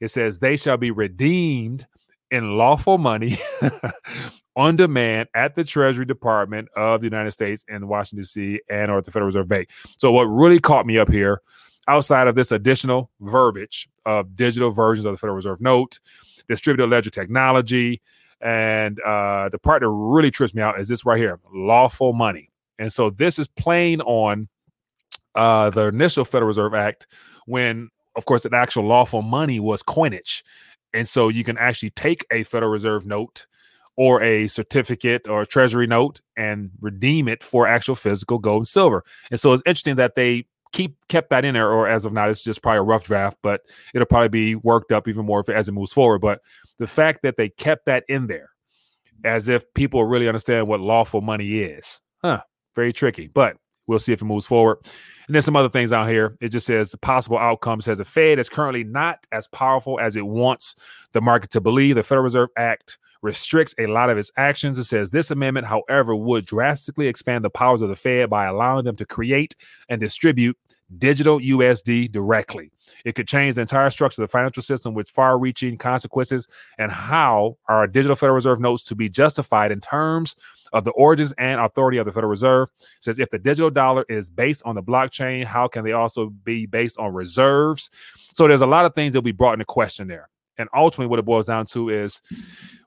It 0.00 0.08
says 0.08 0.38
they 0.38 0.56
shall 0.56 0.76
be 0.76 0.90
redeemed 0.90 1.86
in 2.32 2.56
lawful 2.56 2.98
money 2.98 3.36
on 4.56 4.74
demand 4.74 5.28
at 5.34 5.54
the 5.54 5.62
Treasury 5.62 6.06
Department 6.06 6.68
of 6.74 7.00
the 7.00 7.06
United 7.06 7.30
States 7.30 7.64
in 7.68 7.86
Washington, 7.86 8.22
D.C. 8.22 8.60
and 8.68 8.90
or 8.90 8.98
at 8.98 9.04
the 9.04 9.10
Federal 9.10 9.26
Reserve 9.26 9.48
Bank. 9.48 9.70
So 9.98 10.10
what 10.10 10.24
really 10.24 10.58
caught 10.58 10.86
me 10.86 10.98
up 10.98 11.10
here 11.10 11.42
outside 11.86 12.26
of 12.26 12.34
this 12.34 12.50
additional 12.50 13.10
verbiage 13.20 13.88
of 14.06 14.34
digital 14.34 14.70
versions 14.70 15.04
of 15.04 15.12
the 15.12 15.18
Federal 15.18 15.36
Reserve 15.36 15.60
note, 15.60 16.00
distributed 16.48 16.88
ledger 16.88 17.10
technology, 17.10 18.00
and 18.40 18.98
uh, 19.00 19.48
the 19.50 19.58
part 19.58 19.82
that 19.82 19.88
really 19.88 20.30
trips 20.30 20.54
me 20.54 20.62
out 20.62 20.80
is 20.80 20.88
this 20.88 21.06
right 21.06 21.18
here 21.18 21.38
lawful 21.54 22.12
money. 22.12 22.50
And 22.78 22.92
so 22.92 23.10
this 23.10 23.38
is 23.38 23.46
playing 23.46 24.00
on 24.00 24.48
uh, 25.34 25.70
the 25.70 25.88
initial 25.88 26.24
Federal 26.24 26.48
Reserve 26.48 26.74
Act 26.74 27.06
when, 27.46 27.90
of 28.16 28.24
course, 28.24 28.44
an 28.44 28.54
actual 28.54 28.84
lawful 28.84 29.22
money 29.22 29.60
was 29.60 29.82
coinage. 29.82 30.42
And 30.94 31.08
so 31.08 31.28
you 31.28 31.44
can 31.44 31.58
actually 31.58 31.90
take 31.90 32.26
a 32.30 32.42
Federal 32.42 32.70
Reserve 32.70 33.06
note 33.06 33.46
or 33.96 34.22
a 34.22 34.46
certificate 34.46 35.28
or 35.28 35.42
a 35.42 35.46
treasury 35.46 35.86
note 35.86 36.20
and 36.36 36.70
redeem 36.80 37.28
it 37.28 37.42
for 37.42 37.66
actual 37.66 37.94
physical 37.94 38.38
gold 38.38 38.60
and 38.60 38.68
silver. 38.68 39.04
And 39.30 39.38
so 39.38 39.52
it's 39.52 39.62
interesting 39.66 39.96
that 39.96 40.14
they 40.14 40.46
keep 40.72 40.96
kept 41.08 41.30
that 41.30 41.44
in 41.44 41.54
there, 41.54 41.70
or 41.70 41.86
as 41.86 42.04
of 42.04 42.12
now, 42.12 42.28
it's 42.28 42.42
just 42.42 42.62
probably 42.62 42.78
a 42.78 42.82
rough 42.82 43.04
draft, 43.04 43.36
but 43.42 43.60
it'll 43.94 44.06
probably 44.06 44.28
be 44.28 44.54
worked 44.54 44.92
up 44.92 45.06
even 45.06 45.26
more 45.26 45.40
if, 45.40 45.48
as 45.48 45.68
it 45.68 45.72
moves 45.72 45.92
forward. 45.92 46.20
But 46.20 46.40
the 46.78 46.86
fact 46.86 47.22
that 47.22 47.36
they 47.36 47.50
kept 47.50 47.86
that 47.86 48.04
in 48.08 48.26
there, 48.26 48.48
as 49.24 49.48
if 49.48 49.64
people 49.74 50.04
really 50.04 50.26
understand 50.26 50.66
what 50.66 50.80
lawful 50.80 51.20
money 51.20 51.58
is, 51.60 52.00
huh? 52.22 52.42
Very 52.74 52.92
tricky, 52.92 53.28
but 53.28 53.56
we'll 53.86 53.98
see 53.98 54.12
if 54.12 54.22
it 54.22 54.26
moves 54.26 54.46
forward. 54.46 54.78
And 55.26 55.34
then 55.34 55.42
some 55.42 55.56
other 55.56 55.68
things 55.68 55.92
out 55.92 56.08
here. 56.08 56.36
It 56.40 56.48
just 56.48 56.66
says 56.66 56.90
the 56.90 56.98
possible 56.98 57.38
outcomes 57.38 57.84
says 57.84 57.98
the 57.98 58.04
Fed 58.04 58.38
is 58.38 58.48
currently 58.48 58.84
not 58.84 59.26
as 59.32 59.48
powerful 59.48 60.00
as 60.00 60.16
it 60.16 60.26
wants 60.26 60.74
the 61.12 61.20
market 61.20 61.50
to 61.50 61.60
believe. 61.60 61.94
The 61.94 62.02
Federal 62.02 62.24
Reserve 62.24 62.48
Act 62.56 62.98
restricts 63.22 63.74
a 63.78 63.86
lot 63.86 64.10
of 64.10 64.18
its 64.18 64.30
actions. 64.36 64.78
It 64.78 64.84
says 64.84 65.10
this 65.10 65.30
amendment, 65.30 65.66
however, 65.66 66.14
would 66.14 66.44
drastically 66.44 67.06
expand 67.06 67.44
the 67.44 67.50
powers 67.50 67.82
of 67.82 67.88
the 67.88 67.96
Fed 67.96 68.28
by 68.28 68.46
allowing 68.46 68.84
them 68.84 68.96
to 68.96 69.06
create 69.06 69.54
and 69.88 70.00
distribute 70.00 70.58
digital 70.98 71.38
USD 71.38 72.10
directly. 72.10 72.70
It 73.04 73.14
could 73.14 73.28
change 73.28 73.54
the 73.54 73.62
entire 73.62 73.90
structure 73.90 74.22
of 74.22 74.28
the 74.28 74.32
financial 74.32 74.62
system 74.62 74.94
with 74.94 75.08
far 75.08 75.38
reaching 75.38 75.78
consequences 75.78 76.46
and 76.78 76.92
how 76.92 77.56
our 77.68 77.86
digital 77.86 78.16
Federal 78.16 78.34
Reserve 78.34 78.60
notes 78.60 78.82
to 78.84 78.94
be 78.94 79.08
justified 79.08 79.72
in 79.72 79.80
terms 79.80 80.36
of 80.72 80.84
the 80.84 80.90
origins 80.92 81.32
and 81.38 81.60
authority 81.60 81.98
of 81.98 82.06
the 82.06 82.12
Federal 82.12 82.30
Reserve. 82.30 82.68
It 82.78 83.04
says 83.04 83.18
if 83.18 83.30
the 83.30 83.38
digital 83.38 83.70
dollar 83.70 84.04
is 84.08 84.30
based 84.30 84.62
on 84.64 84.74
the 84.74 84.82
blockchain, 84.82 85.44
how 85.44 85.68
can 85.68 85.84
they 85.84 85.92
also 85.92 86.30
be 86.30 86.66
based 86.66 86.98
on 86.98 87.12
reserves? 87.12 87.90
So 88.34 88.48
there's 88.48 88.62
a 88.62 88.66
lot 88.66 88.86
of 88.86 88.94
things 88.94 89.12
that 89.12 89.22
be 89.22 89.32
brought 89.32 89.54
into 89.54 89.64
question 89.64 90.08
there. 90.08 90.28
And 90.58 90.68
ultimately, 90.74 91.06
what 91.06 91.18
it 91.18 91.24
boils 91.24 91.46
down 91.46 91.64
to 91.66 91.88
is 91.88 92.20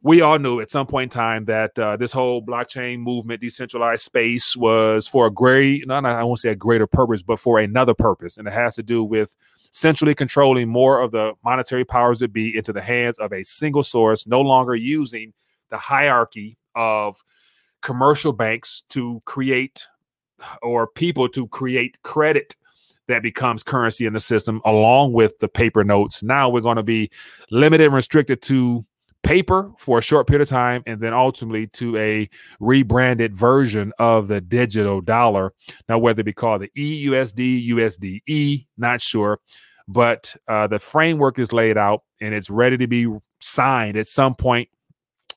we 0.03 0.21
all 0.21 0.37
knew 0.37 0.59
at 0.59 0.69
some 0.69 0.85
point 0.85 1.11
in 1.11 1.17
time 1.17 1.45
that 1.45 1.77
uh, 1.79 1.97
this 1.97 2.11
whole 2.11 2.45
blockchain 2.45 2.99
movement, 2.99 3.41
decentralized 3.41 4.03
space, 4.03 4.55
was 4.55 5.07
for 5.07 5.25
a 5.25 5.31
great, 5.31 5.87
not 5.87 6.05
I 6.05 6.23
won't 6.23 6.39
say 6.39 6.51
a 6.51 6.55
greater 6.55 6.85
purpose, 6.85 7.23
but 7.23 7.39
for 7.39 7.59
another 7.59 7.95
purpose. 7.95 8.37
And 8.37 8.47
it 8.47 8.53
has 8.53 8.75
to 8.75 8.83
do 8.83 9.03
with 9.03 9.35
centrally 9.71 10.13
controlling 10.13 10.69
more 10.69 11.01
of 11.01 11.11
the 11.11 11.33
monetary 11.43 11.85
powers 11.85 12.19
that 12.19 12.31
be 12.31 12.55
into 12.55 12.71
the 12.71 12.81
hands 12.81 13.17
of 13.17 13.33
a 13.33 13.43
single 13.43 13.83
source, 13.83 14.27
no 14.27 14.41
longer 14.41 14.75
using 14.75 15.33
the 15.71 15.77
hierarchy 15.77 16.57
of 16.75 17.17
commercial 17.85 18.33
banks 18.33 18.83
to 18.89 19.21
create 19.25 19.85
or 20.63 20.87
people 20.87 21.29
to 21.29 21.47
create 21.49 22.01
credit 22.01 22.55
that 23.07 23.21
becomes 23.21 23.61
currency 23.61 24.07
in 24.07 24.13
the 24.13 24.19
system 24.19 24.59
along 24.65 25.13
with 25.13 25.37
the 25.37 25.47
paper 25.47 25.83
notes. 25.83 26.23
Now 26.23 26.49
we're 26.49 26.61
going 26.61 26.77
to 26.77 26.83
be 26.83 27.11
limited 27.51 27.85
and 27.85 27.93
restricted 27.93 28.41
to 28.43 28.83
paper 29.21 29.71
for 29.77 29.99
a 29.99 30.01
short 30.01 30.25
period 30.25 30.41
of 30.41 30.49
time 30.49 30.81
and 30.87 30.99
then 30.99 31.13
ultimately 31.13 31.67
to 31.67 31.95
a 31.97 32.27
rebranded 32.59 33.35
version 33.35 33.93
of 33.99 34.27
the 34.27 34.41
digital 34.41 34.99
dollar. 34.99 35.53
Now, 35.87 35.99
whether 35.99 36.21
it 36.21 36.25
be 36.25 36.33
called 36.33 36.63
the 36.63 36.71
EUSD, 36.75 37.69
USDE, 37.69 38.65
not 38.77 38.99
sure, 38.99 39.39
but 39.87 40.35
uh, 40.47 40.65
the 40.65 40.79
framework 40.79 41.37
is 41.37 41.53
laid 41.53 41.77
out 41.77 42.01
and 42.19 42.33
it's 42.33 42.49
ready 42.49 42.77
to 42.77 42.87
be 42.87 43.07
signed 43.39 43.95
at 43.95 44.07
some 44.07 44.33
point. 44.33 44.69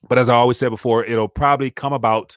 But 0.09 0.19
as 0.19 0.29
I 0.29 0.35
always 0.35 0.59
said 0.59 0.71
before, 0.71 1.05
it'll 1.05 1.29
probably 1.29 1.71
come 1.71 1.93
about 1.93 2.37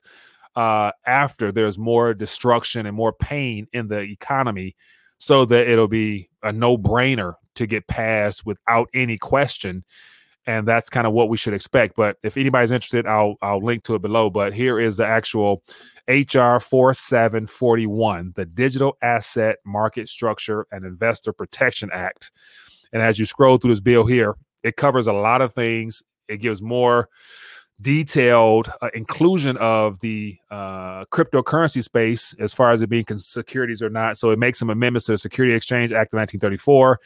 uh, 0.55 0.91
after 1.05 1.51
there's 1.51 1.77
more 1.77 2.13
destruction 2.13 2.85
and 2.85 2.95
more 2.95 3.13
pain 3.13 3.67
in 3.73 3.87
the 3.87 3.99
economy 4.01 4.75
so 5.17 5.45
that 5.45 5.67
it'll 5.67 5.87
be 5.87 6.29
a 6.43 6.51
no 6.51 6.77
brainer 6.77 7.35
to 7.55 7.65
get 7.67 7.87
passed 7.87 8.45
without 8.45 8.89
any 8.93 9.17
question. 9.17 9.83
and 10.47 10.67
that's 10.67 10.89
kind 10.89 11.05
of 11.05 11.13
what 11.13 11.29
we 11.29 11.37
should 11.37 11.53
expect. 11.53 11.95
But 11.95 12.17
if 12.23 12.35
anybody's 12.37 12.71
interested, 12.71 13.05
I'll 13.05 13.35
I'll 13.41 13.63
link 13.63 13.83
to 13.83 13.95
it 13.95 14.01
below. 14.01 14.29
But 14.29 14.53
here 14.53 14.79
is 14.79 14.97
the 14.97 15.05
actual 15.05 15.63
HR 16.07 16.57
4741, 16.59 18.33
the 18.35 18.45
Digital 18.45 18.97
Asset 19.01 19.57
Market 19.65 20.07
Structure 20.07 20.65
and 20.71 20.85
Investor 20.85 21.31
Protection 21.33 21.89
Act. 21.93 22.31
And 22.91 23.01
as 23.01 23.19
you 23.19 23.25
scroll 23.25 23.57
through 23.57 23.71
this 23.71 23.79
bill 23.79 24.05
here, 24.05 24.35
it 24.63 24.75
covers 24.75 25.07
a 25.07 25.13
lot 25.13 25.41
of 25.41 25.53
things. 25.53 26.03
It 26.27 26.37
gives 26.37 26.61
more 26.61 27.07
detailed 27.81 28.71
uh, 28.81 28.89
inclusion 28.93 29.57
of 29.57 29.99
the 29.99 30.37
uh, 30.49 31.05
cryptocurrency 31.05 31.83
space 31.83 32.35
as 32.39 32.53
far 32.53 32.71
as 32.71 32.81
it 32.81 32.89
being 32.89 33.05
securities 33.17 33.81
or 33.81 33.89
not. 33.89 34.17
So 34.17 34.29
it 34.29 34.39
makes 34.39 34.59
some 34.59 34.69
amendments 34.69 35.05
to 35.07 35.13
the 35.13 35.17
Security 35.17 35.55
Exchange 35.55 35.91
Act 35.91 36.13
of 36.13 36.17
1934. 36.17 36.99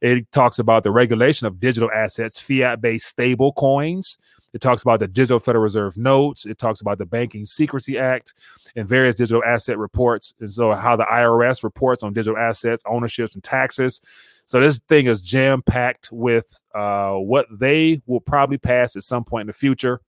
It 0.00 0.30
talks 0.32 0.58
about 0.58 0.82
the 0.82 0.90
regulation 0.90 1.46
of 1.46 1.60
digital 1.60 1.90
assets, 1.94 2.38
fiat 2.38 2.80
based 2.80 3.06
stable 3.06 3.52
coins. 3.52 4.18
It 4.54 4.60
talks 4.60 4.82
about 4.82 5.00
the 5.00 5.08
Digital 5.08 5.40
Federal 5.40 5.62
Reserve 5.62 5.98
notes. 5.98 6.46
It 6.46 6.58
talks 6.58 6.80
about 6.80 6.98
the 6.98 7.06
Banking 7.06 7.44
Secrecy 7.44 7.98
Act 7.98 8.34
and 8.76 8.88
various 8.88 9.16
digital 9.16 9.42
asset 9.44 9.78
reports. 9.78 10.32
And 10.38 10.50
so, 10.50 10.72
how 10.72 10.94
the 10.94 11.04
IRS 11.04 11.64
reports 11.64 12.04
on 12.04 12.12
digital 12.12 12.38
assets, 12.38 12.82
ownerships, 12.86 13.34
and 13.34 13.42
taxes. 13.42 14.00
So, 14.46 14.60
this 14.60 14.78
thing 14.88 15.06
is 15.06 15.20
jam 15.20 15.60
packed 15.60 16.10
with 16.12 16.62
uh, 16.72 17.14
what 17.14 17.46
they 17.50 18.00
will 18.06 18.20
probably 18.20 18.58
pass 18.58 18.94
at 18.94 19.02
some 19.02 19.24
point 19.24 19.42
in 19.42 19.46
the 19.48 19.52
future. 19.52 20.00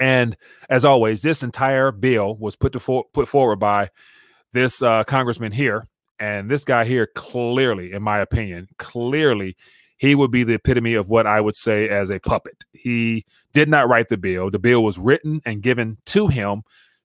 And 0.00 0.36
as 0.70 0.84
always, 0.84 1.22
this 1.22 1.42
entire 1.42 1.92
bill 1.92 2.36
was 2.36 2.56
put 2.56 2.72
to 2.72 2.80
for, 2.80 3.04
put 3.12 3.28
forward 3.28 3.56
by 3.56 3.90
this 4.52 4.82
uh, 4.82 5.04
congressman 5.04 5.52
here, 5.52 5.86
and 6.18 6.50
this 6.50 6.64
guy 6.64 6.84
here 6.84 7.06
clearly, 7.14 7.92
in 7.92 8.02
my 8.02 8.18
opinion, 8.18 8.68
clearly 8.78 9.56
he 9.98 10.14
would 10.14 10.30
be 10.30 10.44
the 10.44 10.54
epitome 10.54 10.94
of 10.94 11.10
what 11.10 11.26
I 11.26 11.40
would 11.40 11.54
say 11.54 11.88
as 11.88 12.10
a 12.10 12.18
puppet. 12.18 12.64
He 12.72 13.26
did 13.52 13.68
not 13.68 13.88
write 13.88 14.08
the 14.08 14.16
bill. 14.16 14.50
The 14.50 14.58
bill 14.58 14.82
was 14.82 14.98
written 14.98 15.42
and 15.44 15.62
given 15.62 15.98
to 16.06 16.26
him 16.26 16.62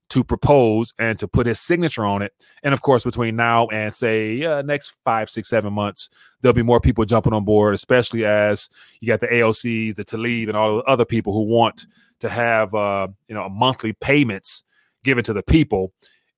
to 0.09 0.24
propose 0.24 0.93
and 1.00 1.17
to 1.19 1.27
put 1.27 1.47
his 1.47 1.59
signature 1.59 2.05
on 2.05 2.21
it. 2.21 2.31
And 2.63 2.74
of 2.74 2.81
course, 2.81 3.03
between 3.03 3.35
now 3.35 3.67
and 3.67 3.93
say 3.93 4.43
uh, 4.43 4.62
next 4.62 4.93
five, 5.03 5.29
six, 5.29 5.50
seven 5.50 5.74
months, 5.74 6.09
there'll 6.41 6.53
be 6.53 6.63
more 6.63 6.79
people 6.79 7.05
jumping 7.05 7.33
on 7.33 7.43
board, 7.43 7.74
especially 7.74 8.25
as 8.25 8.69
you 9.01 9.07
got 9.07 9.19
the 9.19 9.27
AOCs, 9.27 9.95
the 9.95 10.05
Tlaib, 10.05 10.47
and 10.47 10.55
all 10.55 10.77
the 10.77 10.83
other 10.83 11.05
people 11.05 11.33
who 11.33 11.43
want 11.43 11.88
to 12.19 12.29
have 12.29 12.74
uh, 12.74 13.07
you 13.27 13.35
know 13.35 13.50
monthly 13.50 13.93
payments 13.93 14.63
given 15.03 15.24
to 15.24 15.33
the 15.33 15.43
people. 15.43 15.93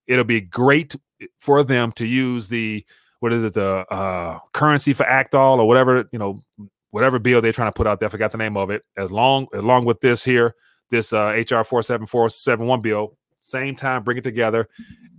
It'll 0.08 0.24
be 0.24 0.42
great 0.42 0.96
for 1.40 1.64
them 1.64 1.92
to 1.94 2.06
use 2.06 2.48
the 2.48 2.86
what 3.20 3.34
is 3.34 3.44
it 3.44 3.54
the 3.54 3.86
uh, 3.92 4.40
currency 4.54 4.94
for 4.94 5.06
Actall 5.06 5.58
or 5.58 5.68
whatever 5.68 6.08
you 6.12 6.20
know 6.20 6.44
whatever 6.92 7.20
bill 7.20 7.42
they're 7.42 7.52
trying 7.52 7.68
to 7.68 7.74
put 7.74 7.88
out 7.88 8.00
there. 8.00 8.08
I 8.08 8.10
forgot 8.10 8.32
the 8.32 8.38
name 8.38 8.58
of 8.58 8.70
it. 8.70 8.84
As 8.96 9.12
long 9.12 9.48
along 9.54 9.86
with 9.86 10.00
this 10.02 10.24
here, 10.24 10.56
this 10.90 11.14
uh, 11.14 11.44
HR 11.50 11.64
four 11.64 11.82
seven 11.82 12.08
four 12.08 12.30
seven 12.30 12.66
one 12.68 12.82
bill. 12.82 13.18
Same 13.50 13.76
time, 13.76 14.04
bring 14.04 14.18
it 14.18 14.24
together 14.24 14.70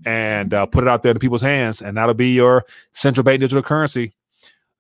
and 0.05 0.55
uh, 0.55 0.67
put 0.67 0.85
it 0.85 0.89
out 0.89 1.03
there 1.03 1.13
in 1.13 1.19
people's 1.19 1.43
hands, 1.43 1.83
and 1.83 1.97
that'll 1.97 2.15
be 2.15 2.33
your 2.33 2.65
central 2.93 3.25
bank 3.25 3.41
digital 3.41 3.63
currency 3.63 4.15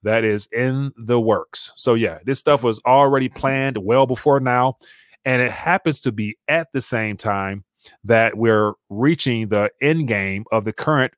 that 0.02 0.24
is 0.24 0.48
in 0.52 0.92
the 0.96 1.20
works. 1.20 1.72
So 1.76 1.94
yeah, 1.94 2.18
this 2.24 2.38
stuff 2.38 2.62
was 2.62 2.80
already 2.86 3.28
planned 3.28 3.78
well 3.78 4.06
before 4.06 4.40
now. 4.40 4.78
And 5.24 5.42
it 5.42 5.50
happens 5.50 6.00
to 6.02 6.12
be 6.12 6.38
at 6.46 6.68
the 6.72 6.80
same 6.80 7.16
time 7.16 7.64
that 8.04 8.36
we're 8.36 8.72
reaching 8.88 9.48
the 9.48 9.70
end 9.82 10.08
game 10.08 10.44
of 10.52 10.64
the 10.64 10.72
current 10.72 11.12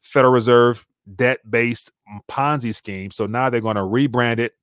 Federal 0.00 0.32
Reserve 0.32 0.86
debt 1.14 1.38
based 1.48 1.92
Ponzi 2.28 2.74
scheme. 2.74 3.10
So 3.10 3.26
now 3.26 3.48
they're 3.48 3.60
going 3.60 3.76
to 3.76 3.82
rebrand 3.82 4.38
it 4.38 4.54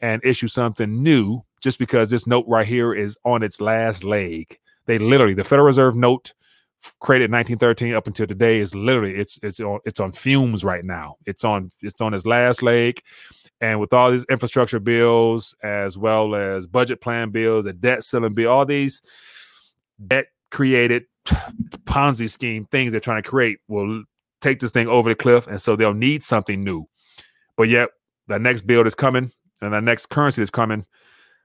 and 0.00 0.24
issue 0.24 0.46
something 0.46 1.02
new 1.02 1.42
just 1.60 1.78
because 1.78 2.10
this 2.10 2.26
note 2.26 2.46
right 2.46 2.66
here 2.66 2.94
is 2.94 3.18
on 3.24 3.42
its 3.42 3.60
last 3.60 4.04
leg. 4.04 4.58
They 4.86 4.98
literally, 4.98 5.34
the 5.34 5.44
Federal 5.44 5.66
Reserve 5.66 5.96
note 5.96 6.32
created 7.00 7.26
in 7.26 7.32
1913 7.32 7.94
up 7.94 8.06
until 8.06 8.26
today 8.26 8.58
is 8.58 8.74
literally 8.74 9.14
it's 9.14 9.38
it's 9.42 9.60
on 9.60 9.80
it's 9.84 10.00
on 10.00 10.12
fumes 10.12 10.64
right 10.64 10.84
now. 10.84 11.16
It's 11.26 11.44
on 11.44 11.70
it's 11.82 12.00
on 12.00 12.14
its 12.14 12.26
last 12.26 12.62
leg. 12.62 13.00
And 13.60 13.80
with 13.80 13.92
all 13.92 14.10
these 14.10 14.24
infrastructure 14.24 14.80
bills, 14.80 15.54
as 15.62 15.96
well 15.96 16.34
as 16.34 16.66
budget 16.66 17.00
plan 17.00 17.30
bills, 17.30 17.64
a 17.66 17.72
debt 17.72 18.04
ceiling 18.04 18.34
bill, 18.34 18.50
all 18.50 18.66
these 18.66 19.00
debt 20.06 20.26
created 20.50 21.04
Ponzi 21.84 22.30
scheme 22.30 22.66
things 22.66 22.92
they're 22.92 23.00
trying 23.00 23.22
to 23.22 23.28
create 23.28 23.58
will 23.68 24.04
take 24.40 24.60
this 24.60 24.72
thing 24.72 24.88
over 24.88 25.08
the 25.08 25.14
cliff. 25.14 25.46
And 25.46 25.60
so 25.60 25.74
they'll 25.74 25.94
need 25.94 26.22
something 26.22 26.62
new. 26.62 26.86
But 27.56 27.68
yet, 27.68 27.90
the 28.28 28.38
next 28.38 28.66
bill 28.66 28.86
is 28.86 28.94
coming 28.94 29.32
and 29.62 29.72
the 29.72 29.80
next 29.80 30.06
currency 30.06 30.42
is 30.42 30.50
coming. 30.50 30.84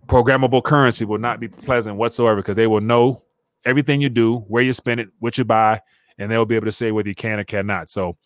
Programmable 0.07 0.63
currency 0.63 1.05
will 1.05 1.19
not 1.19 1.39
be 1.39 1.47
pleasant 1.47 1.95
whatsoever 1.95 2.37
because 2.37 2.55
they 2.55 2.67
will 2.67 2.81
know 2.81 3.23
everything 3.65 4.01
you 4.01 4.09
do, 4.09 4.39
where 4.39 4.63
you 4.63 4.73
spend 4.73 4.99
it, 4.99 5.09
what 5.19 5.37
you 5.37 5.43
buy, 5.43 5.81
and 6.17 6.31
they'll 6.31 6.45
be 6.45 6.55
able 6.55 6.65
to 6.65 6.71
say 6.71 6.91
whether 6.91 7.09
you 7.09 7.15
can 7.15 7.39
or 7.39 7.43
cannot. 7.43 7.89
So, 7.89 8.17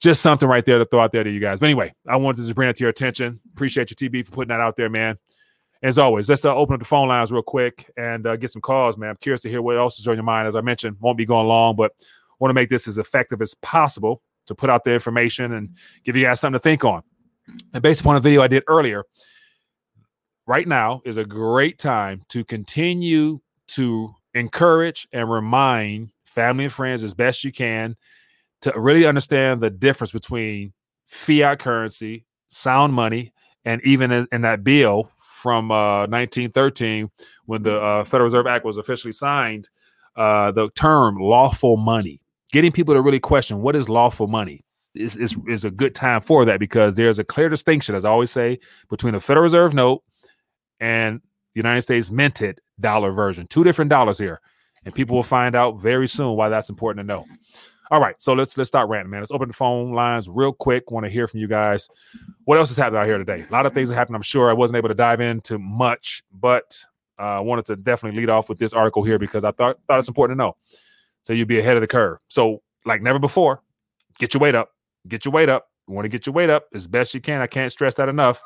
just 0.00 0.20
something 0.20 0.48
right 0.48 0.66
there 0.66 0.78
to 0.78 0.84
throw 0.84 1.00
out 1.00 1.12
there 1.12 1.22
to 1.22 1.30
you 1.30 1.38
guys. 1.38 1.60
But 1.60 1.66
anyway, 1.66 1.94
I 2.08 2.16
wanted 2.16 2.46
to 2.46 2.54
bring 2.54 2.68
it 2.68 2.76
to 2.76 2.84
your 2.84 2.90
attention. 2.90 3.40
Appreciate 3.52 3.90
you, 3.90 3.96
TB, 3.96 4.26
for 4.26 4.32
putting 4.32 4.48
that 4.48 4.60
out 4.60 4.76
there, 4.76 4.90
man. 4.90 5.16
As 5.80 5.96
always, 5.96 6.28
let's 6.28 6.44
uh, 6.44 6.54
open 6.54 6.74
up 6.74 6.80
the 6.80 6.86
phone 6.86 7.08
lines 7.08 7.30
real 7.30 7.42
quick 7.42 7.88
and 7.96 8.26
uh, 8.26 8.36
get 8.36 8.50
some 8.50 8.62
calls, 8.62 8.96
man. 8.96 9.10
I'm 9.10 9.16
curious 9.16 9.42
to 9.42 9.48
hear 9.48 9.62
what 9.62 9.76
else 9.76 10.00
is 10.00 10.08
on 10.08 10.14
your 10.14 10.24
mind. 10.24 10.48
As 10.48 10.56
I 10.56 10.60
mentioned, 10.60 10.96
won't 11.00 11.18
be 11.18 11.24
going 11.24 11.46
long, 11.46 11.76
but 11.76 11.92
want 12.40 12.50
to 12.50 12.54
make 12.54 12.68
this 12.68 12.88
as 12.88 12.98
effective 12.98 13.40
as 13.40 13.54
possible 13.54 14.22
to 14.46 14.54
put 14.54 14.70
out 14.70 14.82
the 14.82 14.92
information 14.92 15.52
and 15.52 15.76
give 16.04 16.16
you 16.16 16.24
guys 16.24 16.40
something 16.40 16.58
to 16.58 16.62
think 16.62 16.84
on. 16.84 17.02
And 17.72 17.82
based 17.82 18.00
upon 18.00 18.16
a 18.16 18.20
video 18.20 18.42
I 18.42 18.48
did 18.48 18.64
earlier, 18.66 19.04
right 20.46 20.66
now 20.66 21.02
is 21.04 21.16
a 21.16 21.24
great 21.24 21.78
time 21.78 22.22
to 22.28 22.44
continue 22.44 23.40
to 23.68 24.14
encourage 24.34 25.08
and 25.12 25.30
remind 25.30 26.12
family 26.24 26.64
and 26.64 26.72
friends 26.72 27.02
as 27.02 27.14
best 27.14 27.44
you 27.44 27.52
can 27.52 27.96
to 28.62 28.72
really 28.76 29.04
understand 29.04 29.60
the 29.60 29.70
difference 29.70 30.12
between 30.12 30.72
fiat 31.06 31.58
currency, 31.58 32.24
sound 32.48 32.94
money, 32.94 33.32
and 33.64 33.80
even 33.84 34.10
in, 34.10 34.26
in 34.32 34.42
that 34.42 34.64
bill 34.64 35.10
from 35.18 35.70
uh, 35.70 36.06
1913, 36.06 37.10
when 37.46 37.62
the 37.62 37.80
uh, 37.80 38.04
Federal 38.04 38.24
Reserve 38.24 38.46
Act 38.46 38.64
was 38.64 38.78
officially 38.78 39.12
signed, 39.12 39.68
uh, 40.16 40.52
the 40.52 40.70
term 40.70 41.16
lawful 41.18 41.76
money, 41.76 42.20
getting 42.52 42.72
people 42.72 42.94
to 42.94 43.00
really 43.00 43.20
question 43.20 43.60
what 43.60 43.74
is 43.74 43.88
lawful 43.88 44.26
money 44.26 44.64
is, 44.94 45.16
is, 45.16 45.36
is 45.48 45.64
a 45.64 45.70
good 45.70 45.94
time 45.94 46.20
for 46.20 46.44
that 46.44 46.60
because 46.60 46.94
there's 46.94 47.18
a 47.18 47.24
clear 47.24 47.48
distinction, 47.48 47.94
as 47.94 48.04
I 48.04 48.10
always 48.10 48.30
say, 48.30 48.58
between 48.88 49.14
a 49.14 49.20
Federal 49.20 49.42
Reserve 49.42 49.74
note 49.74 50.02
and 50.80 51.20
the 51.54 51.58
United 51.58 51.82
States 51.82 52.10
minted 52.10 52.60
dollar 52.80 53.12
version. 53.12 53.46
Two 53.46 53.64
different 53.64 53.90
dollars 53.90 54.18
here. 54.18 54.40
And 54.84 54.94
people 54.94 55.14
will 55.14 55.22
find 55.22 55.54
out 55.54 55.78
very 55.78 56.08
soon 56.08 56.36
why 56.36 56.48
that's 56.48 56.68
important 56.68 57.06
to 57.06 57.06
know. 57.06 57.24
All 57.90 58.00
right, 58.00 58.16
so 58.18 58.32
let's 58.32 58.56
let's 58.56 58.68
start 58.68 58.88
ranting, 58.88 59.10
man. 59.10 59.20
Let's 59.20 59.30
open 59.30 59.48
the 59.48 59.54
phone 59.54 59.92
lines 59.92 60.28
real 60.28 60.52
quick. 60.52 60.90
Want 60.90 61.04
to 61.04 61.10
hear 61.10 61.26
from 61.26 61.40
you 61.40 61.46
guys. 61.46 61.88
What 62.44 62.58
else 62.58 62.70
is 62.70 62.76
happening 62.76 63.00
out 63.00 63.06
here 63.06 63.18
today? 63.18 63.44
A 63.48 63.52
lot 63.52 63.66
of 63.66 63.74
things 63.74 63.90
that 63.90 63.94
happened. 63.94 64.16
I'm 64.16 64.22
sure 64.22 64.48
I 64.48 64.54
wasn't 64.54 64.78
able 64.78 64.88
to 64.88 64.94
dive 64.94 65.20
into 65.20 65.58
much, 65.58 66.22
but 66.32 66.82
I 67.18 67.36
uh, 67.36 67.42
wanted 67.42 67.66
to 67.66 67.76
definitely 67.76 68.18
lead 68.18 68.30
off 68.30 68.48
with 68.48 68.58
this 68.58 68.72
article 68.72 69.04
here 69.04 69.18
because 69.18 69.44
I 69.44 69.50
thought 69.50 69.78
thought 69.86 69.98
it's 69.98 70.08
important 70.08 70.38
to 70.38 70.44
know. 70.44 70.56
So 71.22 71.34
you'd 71.34 71.48
be 71.48 71.58
ahead 71.58 71.76
of 71.76 71.82
the 71.82 71.86
curve. 71.86 72.18
So 72.28 72.62
like 72.86 73.02
never 73.02 73.18
before, 73.18 73.62
get 74.18 74.32
your 74.32 74.40
weight 74.40 74.54
up. 74.54 74.70
Get 75.06 75.24
your 75.24 75.32
weight 75.32 75.48
up. 75.50 75.68
You 75.86 75.94
want 75.94 76.06
to 76.06 76.08
get 76.08 76.26
your 76.26 76.32
weight 76.32 76.50
up 76.50 76.64
as 76.74 76.86
best 76.86 77.12
you 77.12 77.20
can. 77.20 77.40
I 77.42 77.46
can't 77.46 77.70
stress 77.70 77.94
that 77.96 78.08
enough. 78.08 78.42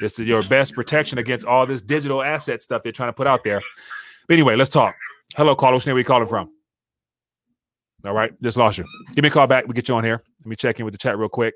It's 0.00 0.18
your 0.18 0.42
best 0.42 0.74
protection 0.74 1.18
against 1.18 1.46
all 1.46 1.66
this 1.66 1.82
digital 1.82 2.22
asset 2.22 2.62
stuff 2.62 2.82
they're 2.82 2.92
trying 2.92 3.10
to 3.10 3.14
put 3.14 3.26
out 3.26 3.44
there. 3.44 3.60
But 4.26 4.34
anyway, 4.34 4.56
let's 4.56 4.70
talk. 4.70 4.94
Hello, 5.36 5.54
caller. 5.54 5.78
Where 5.78 5.92
are 5.92 5.94
we 5.94 6.04
calling 6.04 6.26
from? 6.26 6.50
All 8.04 8.14
right, 8.14 8.32
just 8.42 8.56
lost 8.56 8.78
you. 8.78 8.84
Give 9.14 9.22
me 9.22 9.28
a 9.28 9.30
call 9.30 9.46
back. 9.46 9.66
We 9.66 9.74
get 9.74 9.88
you 9.88 9.94
on 9.94 10.04
here. 10.04 10.22
Let 10.40 10.46
me 10.46 10.56
check 10.56 10.78
in 10.78 10.84
with 10.84 10.94
the 10.94 10.98
chat 10.98 11.18
real 11.18 11.28
quick. 11.28 11.54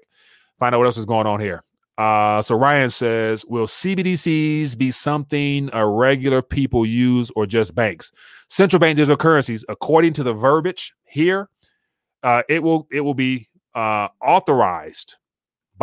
Find 0.59 0.75
out 0.75 0.79
what 0.79 0.87
else 0.87 0.99
is 0.99 1.07
going 1.07 1.27
on 1.27 1.41
here. 1.41 1.65
Uh, 1.97 2.43
so 2.43 2.57
Ryan 2.57 2.91
says, 2.91 3.45
will 3.47 3.67
CBDCs 3.67 4.77
be 4.77 4.91
something 4.91 5.71
a 5.73 5.87
regular 5.87 6.43
people 6.43 6.85
use 6.85 7.31
or 7.37 7.47
just 7.47 7.75
banks? 7.75 8.11
Central 8.49 8.81
bank 8.81 8.97
digital 8.97 9.17
currencies, 9.17 9.65
according 9.69 10.13
to 10.15 10.23
the 10.23 10.33
verbiage 10.33 10.93
here, 11.05 11.49
uh, 12.23 12.43
it 12.49 12.63
will 12.63 12.87
it 12.91 13.01
will 13.01 13.15
be 13.15 13.49
uh, 13.75 14.09
authorized 14.23 15.17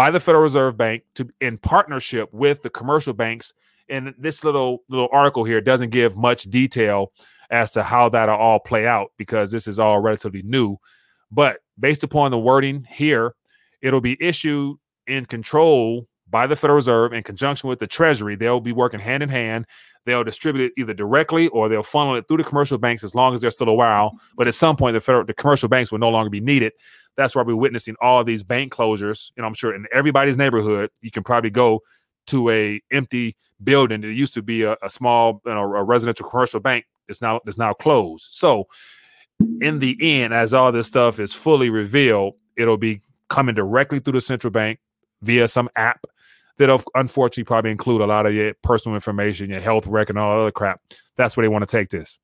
by 0.01 0.09
the 0.09 0.19
Federal 0.19 0.41
Reserve 0.41 0.77
Bank 0.77 1.03
to 1.13 1.29
in 1.41 1.59
partnership 1.59 2.27
with 2.33 2.63
the 2.63 2.71
commercial 2.71 3.13
banks. 3.13 3.53
And 3.87 4.15
this 4.17 4.43
little 4.43 4.79
little 4.89 5.09
article 5.11 5.43
here 5.43 5.61
doesn't 5.61 5.91
give 5.91 6.17
much 6.17 6.45
detail 6.45 7.11
as 7.51 7.69
to 7.73 7.83
how 7.83 8.09
that'll 8.09 8.35
all 8.35 8.59
play 8.59 8.87
out 8.87 9.11
because 9.15 9.51
this 9.51 9.67
is 9.67 9.77
all 9.77 9.99
relatively 9.99 10.41
new. 10.41 10.77
But 11.29 11.59
based 11.79 12.01
upon 12.01 12.31
the 12.31 12.39
wording 12.39 12.87
here, 12.89 13.35
it'll 13.83 14.01
be 14.01 14.17
issued 14.19 14.77
in 15.05 15.25
control 15.25 16.07
by 16.27 16.47
the 16.47 16.55
Federal 16.55 16.77
Reserve 16.77 17.13
in 17.13 17.21
conjunction 17.21 17.69
with 17.69 17.77
the 17.77 17.85
Treasury. 17.85 18.35
They'll 18.35 18.59
be 18.59 18.71
working 18.71 18.99
hand 18.99 19.21
in 19.21 19.29
hand. 19.29 19.67
They'll 20.07 20.23
distribute 20.23 20.65
it 20.65 20.81
either 20.81 20.95
directly 20.95 21.47
or 21.49 21.69
they'll 21.69 21.83
funnel 21.83 22.15
it 22.15 22.27
through 22.27 22.37
the 22.37 22.43
commercial 22.43 22.79
banks 22.79 23.03
as 23.03 23.13
long 23.13 23.35
as 23.35 23.41
they're 23.41 23.51
still 23.51 23.69
a 23.69 23.73
while. 23.75 24.17
But 24.35 24.47
at 24.47 24.55
some 24.55 24.77
point, 24.77 24.95
the 24.95 24.99
federal, 24.99 25.25
the 25.25 25.35
commercial 25.35 25.69
banks 25.69 25.91
will 25.91 25.99
no 25.99 26.09
longer 26.09 26.31
be 26.31 26.41
needed. 26.41 26.73
That's 27.17 27.35
why 27.35 27.43
we're 27.43 27.55
witnessing 27.55 27.95
all 28.01 28.23
these 28.23 28.43
bank 28.43 28.73
closures. 28.73 29.31
And 29.37 29.45
I'm 29.45 29.53
sure 29.53 29.75
in 29.75 29.85
everybody's 29.91 30.37
neighborhood, 30.37 30.91
you 31.01 31.11
can 31.11 31.23
probably 31.23 31.49
go 31.49 31.81
to 32.27 32.49
a 32.49 32.81
empty 32.91 33.35
building. 33.63 34.03
It 34.03 34.09
used 34.09 34.33
to 34.35 34.41
be 34.41 34.63
a, 34.63 34.77
a 34.81 34.89
small, 34.89 35.41
you 35.45 35.53
know, 35.53 35.61
a 35.61 35.83
residential 35.83 36.27
commercial 36.27 36.59
bank. 36.59 36.85
It's 37.07 37.21
now 37.21 37.41
it's 37.45 37.57
now 37.57 37.73
closed. 37.73 38.29
So, 38.31 38.67
in 39.59 39.79
the 39.79 39.97
end, 40.01 40.33
as 40.33 40.53
all 40.53 40.71
this 40.71 40.87
stuff 40.87 41.19
is 41.19 41.33
fully 41.33 41.69
revealed, 41.69 42.35
it'll 42.55 42.77
be 42.77 43.01
coming 43.27 43.55
directly 43.55 43.99
through 43.99 44.13
the 44.13 44.21
central 44.21 44.51
bank 44.51 44.79
via 45.21 45.47
some 45.47 45.69
app 45.75 46.05
that'll 46.57 46.83
unfortunately 46.95 47.43
probably 47.43 47.71
include 47.71 48.01
a 48.01 48.05
lot 48.05 48.25
of 48.25 48.33
your 48.33 48.53
personal 48.61 48.95
information, 48.95 49.49
your 49.49 49.59
health 49.59 49.87
record, 49.87 50.15
and 50.15 50.19
all 50.19 50.39
other 50.39 50.51
crap. 50.51 50.79
That's 51.15 51.35
where 51.35 51.43
they 51.43 51.49
want 51.49 51.67
to 51.67 51.71
take 51.71 51.89
this. 51.89 52.19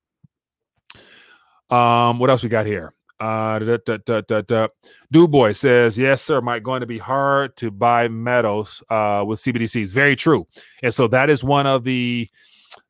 Um, 1.70 2.20
what 2.20 2.30
else 2.30 2.44
we 2.44 2.50
got 2.50 2.66
here? 2.66 2.94
Uh, 3.20 3.60
da, 3.60 3.78
da, 3.84 4.22
da, 4.22 4.42
da, 4.42 4.68
Du 5.12 5.28
Boy 5.28 5.52
says, 5.52 5.98
"Yes, 5.98 6.22
sir. 6.22 6.40
Might 6.40 6.62
going 6.62 6.82
to 6.82 6.86
be 6.86 7.00
hard 7.00 7.56
to 7.58 7.72
buy 7.72 8.08
metals 8.08 8.84
uh, 8.90 9.24
with 9.26 9.40
CBDCs. 9.40 9.92
Very 9.92 10.16
true. 10.16 10.48
And 10.84 10.94
so 10.94 11.08
that 11.08 11.30
is 11.30 11.44
one 11.44 11.66
of 11.66 11.84
the 11.84 12.30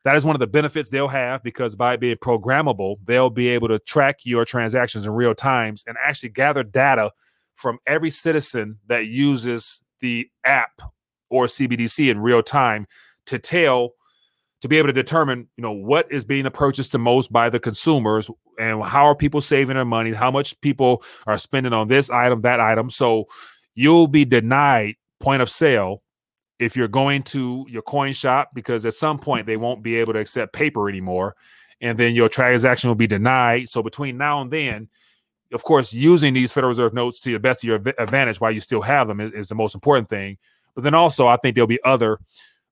that 0.03 0.15
is 0.15 0.25
one 0.25 0.36
of 0.36 0.39
the 0.39 0.48
benefits 0.48 0.89
they'll 0.89 1.07
have 1.07 1.43
because 1.43 1.75
by 1.75 1.98
being 1.98 2.17
programmable, 2.17 2.98
they'll 3.05 3.29
be 3.29 3.48
able 3.50 3.67
to 3.67 3.79
track 3.79 4.19
your 4.24 4.46
transactions 4.46 5.05
in 5.05 5.12
real 5.12 5.36
times 5.36 5.84
and 5.88 5.98
actually 6.03 6.29
gather 6.29 6.63
data 6.63 7.12
from 7.55 7.79
every 7.86 8.10
citizen 8.10 8.77
that 8.88 9.07
uses 9.07 9.81
the 10.00 10.29
app 10.46 10.81
or 11.29 11.46
CBDC 11.46 12.10
in 12.10 12.19
real 12.19 12.41
time 12.41 12.88
to 13.25 13.39
tell 13.39 13.93
to 14.62 14.67
be 14.67 14.77
able 14.77 14.88
to 14.88 14.93
determine, 14.93 15.48
you 15.57 15.62
know, 15.62 15.72
what 15.72 16.12
is 16.12 16.24
being 16.24 16.50
purchased 16.51 16.91
the 16.91 17.00
most 17.00 17.31
by 17.31 17.50
the 17.50 17.60
consumers 17.60 18.29
and 18.58 18.84
how 18.84 19.06
are 19.06 19.16
people 19.16 19.42
saving 19.42 19.76
their 19.76 19.86
money, 19.86 20.12
how 20.12 20.32
much 20.32 20.60
people 20.62 21.04
are 21.26 21.38
spending 21.38 21.74
on 21.74 21.88
this 21.88 22.10
item, 22.10 22.42
that 22.42 22.60
item. 22.60 22.90
So 22.90 23.26
you'll 23.76 24.08
be 24.08 24.26
denied 24.26 24.96
point 25.20 25.42
of 25.42 25.50
sale 25.50 26.02
if 26.60 26.76
you're 26.76 26.88
going 26.88 27.24
to 27.24 27.66
your 27.70 27.84
coin 27.84 28.14
shop 28.14 28.50
because 28.54 28.86
at 28.86 28.94
some 28.94 29.20
point 29.20 29.46
they 29.46 29.58
won't 29.58 29.84
be 29.84 29.96
able 29.96 30.14
to 30.14 30.20
accept 30.20 30.54
paper 30.54 30.90
anymore 30.90 31.36
and 31.82 31.98
then 31.98 32.16
your 32.16 32.30
transaction 32.30 32.90
will 32.90 32.96
be 32.96 33.08
denied. 33.08 33.70
So 33.70 33.84
between 33.84 34.18
now 34.18 34.42
and 34.42 34.52
then, 34.52 34.90
of 35.54 35.64
course, 35.64 35.94
using 35.94 36.34
these 36.34 36.52
Federal 36.52 36.70
Reserve 36.70 36.94
notes 36.94 37.20
to 37.22 37.32
the 37.32 37.40
best 37.40 37.64
of 37.64 37.68
your 37.68 37.76
advantage 37.98 38.42
while 38.42 38.52
you 38.52 38.60
still 38.60 38.82
have 38.82 39.08
them 39.08 39.22
is, 39.22 39.32
is 39.32 39.48
the 39.48 39.56
most 39.56 39.76
important 39.76 40.10
thing. 40.10 40.38
But 40.76 40.84
then 40.84 40.94
also, 40.94 41.28
I 41.28 41.38
think 41.38 41.56
there'll 41.56 41.68
be 41.68 41.84
other 41.84 42.20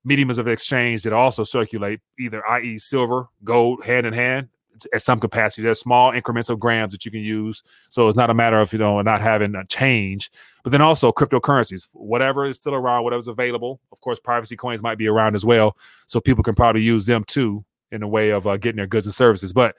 mediums 0.03 0.37
of 0.37 0.47
exchange 0.47 1.03
that 1.03 1.13
also 1.13 1.43
circulate, 1.43 1.99
either 2.19 2.45
i.e., 2.49 2.77
silver, 2.79 3.27
gold, 3.43 3.85
hand 3.85 4.05
in 4.05 4.13
hand 4.13 4.49
at 4.93 5.01
some 5.01 5.19
capacity. 5.19 5.61
There's 5.61 5.79
small 5.79 6.11
increments 6.11 6.49
of 6.49 6.59
grams 6.59 6.91
that 6.91 7.05
you 7.05 7.11
can 7.11 7.21
use. 7.21 7.63
So 7.89 8.07
it's 8.07 8.17
not 8.17 8.29
a 8.29 8.33
matter 8.33 8.59
of, 8.59 8.71
you 8.73 8.79
know, 8.79 9.01
not 9.01 9.21
having 9.21 9.55
a 9.55 9.65
change, 9.65 10.31
but 10.63 10.71
then 10.71 10.81
also 10.81 11.11
cryptocurrencies, 11.11 11.87
whatever 11.93 12.45
is 12.45 12.57
still 12.57 12.73
around, 12.73 13.03
whatever's 13.03 13.27
available. 13.27 13.79
Of 13.91 14.01
course, 14.01 14.19
privacy 14.19 14.55
coins 14.55 14.81
might 14.81 14.97
be 14.97 15.07
around 15.07 15.35
as 15.35 15.45
well. 15.45 15.77
So 16.07 16.19
people 16.19 16.43
can 16.43 16.55
probably 16.55 16.81
use 16.81 17.05
them 17.05 17.23
too 17.25 17.63
in 17.91 18.03
a 18.03 18.07
way 18.07 18.31
of 18.31 18.47
uh, 18.47 18.57
getting 18.57 18.77
their 18.77 18.87
goods 18.87 19.05
and 19.05 19.13
services. 19.15 19.53
But 19.53 19.75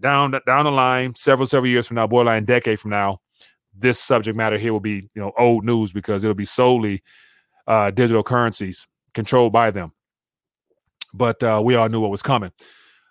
down, 0.00 0.34
down 0.46 0.64
the 0.64 0.72
line, 0.72 1.14
several, 1.14 1.46
several 1.46 1.70
years 1.70 1.86
from 1.86 1.96
now, 1.96 2.06
borderline 2.06 2.44
decade 2.44 2.80
from 2.80 2.90
now, 2.90 3.20
this 3.76 4.00
subject 4.00 4.36
matter 4.36 4.58
here 4.58 4.72
will 4.72 4.80
be, 4.80 5.08
you 5.14 5.22
know, 5.22 5.32
old 5.38 5.64
news 5.64 5.92
because 5.92 6.24
it'll 6.24 6.34
be 6.34 6.44
solely 6.44 7.02
uh, 7.66 7.90
digital 7.90 8.22
currencies 8.22 8.86
controlled 9.14 9.52
by 9.52 9.70
them. 9.70 9.92
But 11.14 11.42
uh, 11.42 11.60
we 11.64 11.74
all 11.76 11.88
knew 11.88 12.00
what 12.00 12.10
was 12.10 12.22
coming. 12.22 12.52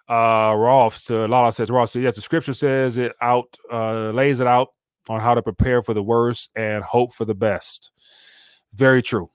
Uh, 0.07 0.53
Rolf 0.57 1.03
to 1.05 1.27
Lala 1.27 1.51
says, 1.51 1.69
Rolf 1.69 1.89
says, 1.89 2.03
yes, 2.03 2.15
the 2.15 2.21
scripture 2.21 2.53
says 2.53 2.97
it 2.97 3.13
out, 3.21 3.57
uh, 3.71 4.11
lays 4.11 4.39
it 4.39 4.47
out 4.47 4.69
on 5.09 5.19
how 5.19 5.33
to 5.33 5.41
prepare 5.41 5.81
for 5.81 5.93
the 5.93 6.03
worst 6.03 6.49
and 6.55 6.83
hope 6.83 7.13
for 7.13 7.25
the 7.25 7.35
best. 7.35 7.91
Very 8.73 9.01
true. 9.01 9.29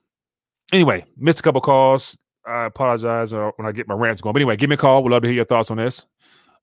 Anyway, 0.71 1.05
missed 1.17 1.39
a 1.39 1.43
couple 1.43 1.61
calls. 1.61 2.17
I 2.45 2.65
apologize 2.65 3.33
uh, 3.33 3.51
when 3.55 3.67
I 3.67 3.71
get 3.71 3.87
my 3.87 3.93
rants 3.93 4.21
going. 4.21 4.33
But 4.33 4.41
anyway, 4.41 4.55
give 4.55 4.69
me 4.69 4.73
a 4.73 4.77
call. 4.77 5.03
We'd 5.03 5.11
love 5.11 5.21
to 5.21 5.27
hear 5.27 5.35
your 5.35 5.45
thoughts 5.45 5.71
on 5.71 5.77
this. 5.77 6.05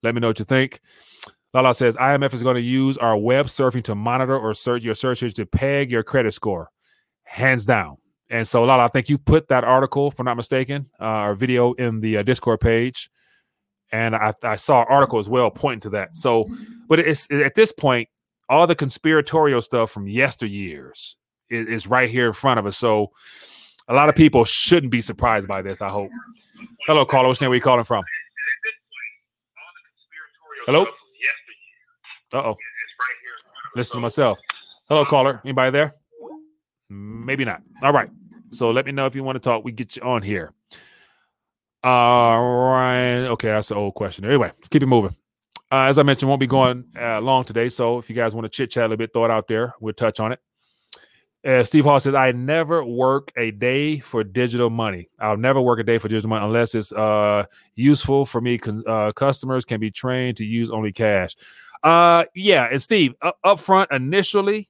Let 0.03 0.13
me 0.15 0.21
know 0.21 0.27
what 0.27 0.39
you 0.39 0.45
think. 0.45 0.81
Lala 1.53 1.73
says 1.73 1.95
IMF 1.97 2.33
is 2.33 2.43
going 2.43 2.55
to 2.55 2.61
use 2.61 2.97
our 2.97 3.17
web 3.17 3.47
surfing 3.47 3.83
to 3.83 3.95
monitor 3.95 4.37
or 4.37 4.53
search 4.53 4.83
your 4.83 4.95
search 4.95 5.19
to 5.19 5.45
peg 5.45 5.91
your 5.91 6.03
credit 6.03 6.33
score. 6.33 6.69
Hands 7.23 7.65
down. 7.65 7.97
And 8.29 8.47
so, 8.47 8.63
Lala, 8.63 8.85
I 8.85 8.87
think 8.87 9.09
you 9.09 9.17
put 9.17 9.49
that 9.49 9.65
article, 9.65 10.07
if 10.07 10.19
I'm 10.19 10.25
not 10.25 10.37
mistaken, 10.37 10.89
uh, 10.99 11.33
video 11.33 11.73
in 11.73 11.99
the 11.99 12.17
uh, 12.17 12.23
Discord 12.23 12.61
page. 12.61 13.09
And 13.91 14.15
I, 14.15 14.33
I 14.43 14.55
saw 14.55 14.81
an 14.81 14.87
article 14.89 15.19
as 15.19 15.29
well 15.29 15.51
pointing 15.51 15.81
to 15.81 15.89
that. 15.91 16.15
So, 16.15 16.47
but 16.87 16.99
it's 16.99 17.29
at 17.31 17.55
this 17.55 17.71
point, 17.71 18.07
all 18.47 18.67
the 18.67 18.75
conspiratorial 18.75 19.61
stuff 19.61 19.91
from 19.91 20.07
yesteryears 20.07 21.15
is, 21.49 21.67
is 21.67 21.87
right 21.87 22.09
here 22.09 22.27
in 22.27 22.33
front 22.33 22.59
of 22.59 22.65
us. 22.65 22.77
So, 22.77 23.11
a 23.87 23.93
lot 23.93 24.07
of 24.07 24.15
people 24.15 24.45
shouldn't 24.45 24.91
be 24.91 25.01
surprised 25.01 25.47
by 25.47 25.61
this. 25.61 25.81
I 25.81 25.89
hope. 25.89 26.09
Hello, 26.87 27.05
caller. 27.05 27.27
What's 27.27 27.41
name? 27.41 27.49
Where 27.49 27.55
you 27.55 27.61
calling 27.61 27.83
from? 27.83 28.03
Hello. 30.65 30.85
Uh 32.33 32.37
oh. 32.37 32.57
Listen 33.75 33.95
to 33.95 34.01
myself. 34.01 34.39
Hello, 34.87 35.03
caller. 35.05 35.41
Anybody 35.43 35.71
there? 35.71 35.95
Maybe 36.89 37.43
not. 37.43 37.61
All 37.81 37.91
right. 37.91 38.09
So 38.51 38.71
let 38.71 38.85
me 38.85 38.91
know 38.91 39.05
if 39.05 39.15
you 39.15 39.23
want 39.23 39.37
to 39.37 39.39
talk. 39.39 39.63
We 39.63 39.71
get 39.71 39.95
you 39.95 40.03
on 40.03 40.21
here. 40.21 40.53
All 41.83 42.69
right. 42.69 43.25
Okay, 43.27 43.47
that's 43.49 43.69
the 43.69 43.75
old 43.75 43.95
question. 43.95 44.25
Anyway, 44.25 44.51
keep 44.69 44.83
it 44.83 44.87
moving. 44.87 45.15
Uh, 45.71 45.85
as 45.85 45.97
I 45.97 46.03
mentioned, 46.03 46.29
won't 46.29 46.41
be 46.41 46.47
going 46.47 46.85
uh, 46.99 47.21
long 47.21 47.43
today. 47.43 47.69
So 47.69 47.97
if 47.97 48.09
you 48.09 48.15
guys 48.15 48.35
want 48.35 48.45
to 48.45 48.49
chit 48.49 48.71
chat 48.71 48.83
a 48.83 48.85
little 48.85 48.97
bit, 48.97 49.13
throw 49.13 49.25
it 49.25 49.31
out 49.31 49.47
there. 49.47 49.73
We'll 49.79 49.93
touch 49.93 50.19
on 50.19 50.33
it. 50.33 50.39
Uh, 51.43 51.63
Steve 51.63 51.85
Hall 51.85 51.99
says, 51.99 52.13
I 52.13 52.33
never 52.33 52.83
work 52.85 53.31
a 53.35 53.49
day 53.49 53.97
for 53.97 54.23
digital 54.23 54.69
money. 54.69 55.09
I'll 55.19 55.37
never 55.37 55.59
work 55.59 55.79
a 55.79 55.83
day 55.83 55.97
for 55.97 56.07
digital 56.07 56.29
money 56.29 56.45
unless 56.45 56.75
it's 56.75 56.91
uh, 56.91 57.45
useful 57.75 58.25
for 58.25 58.41
me. 58.41 58.59
Uh, 58.85 59.11
customers 59.13 59.65
can 59.65 59.79
be 59.79 59.89
trained 59.89 60.37
to 60.37 60.45
use 60.45 60.69
only 60.69 60.91
cash. 60.91 61.35
Uh, 61.81 62.25
yeah. 62.35 62.67
And 62.69 62.79
Steve, 62.79 63.15
up, 63.23 63.37
up 63.43 63.59
front, 63.59 63.91
initially, 63.91 64.69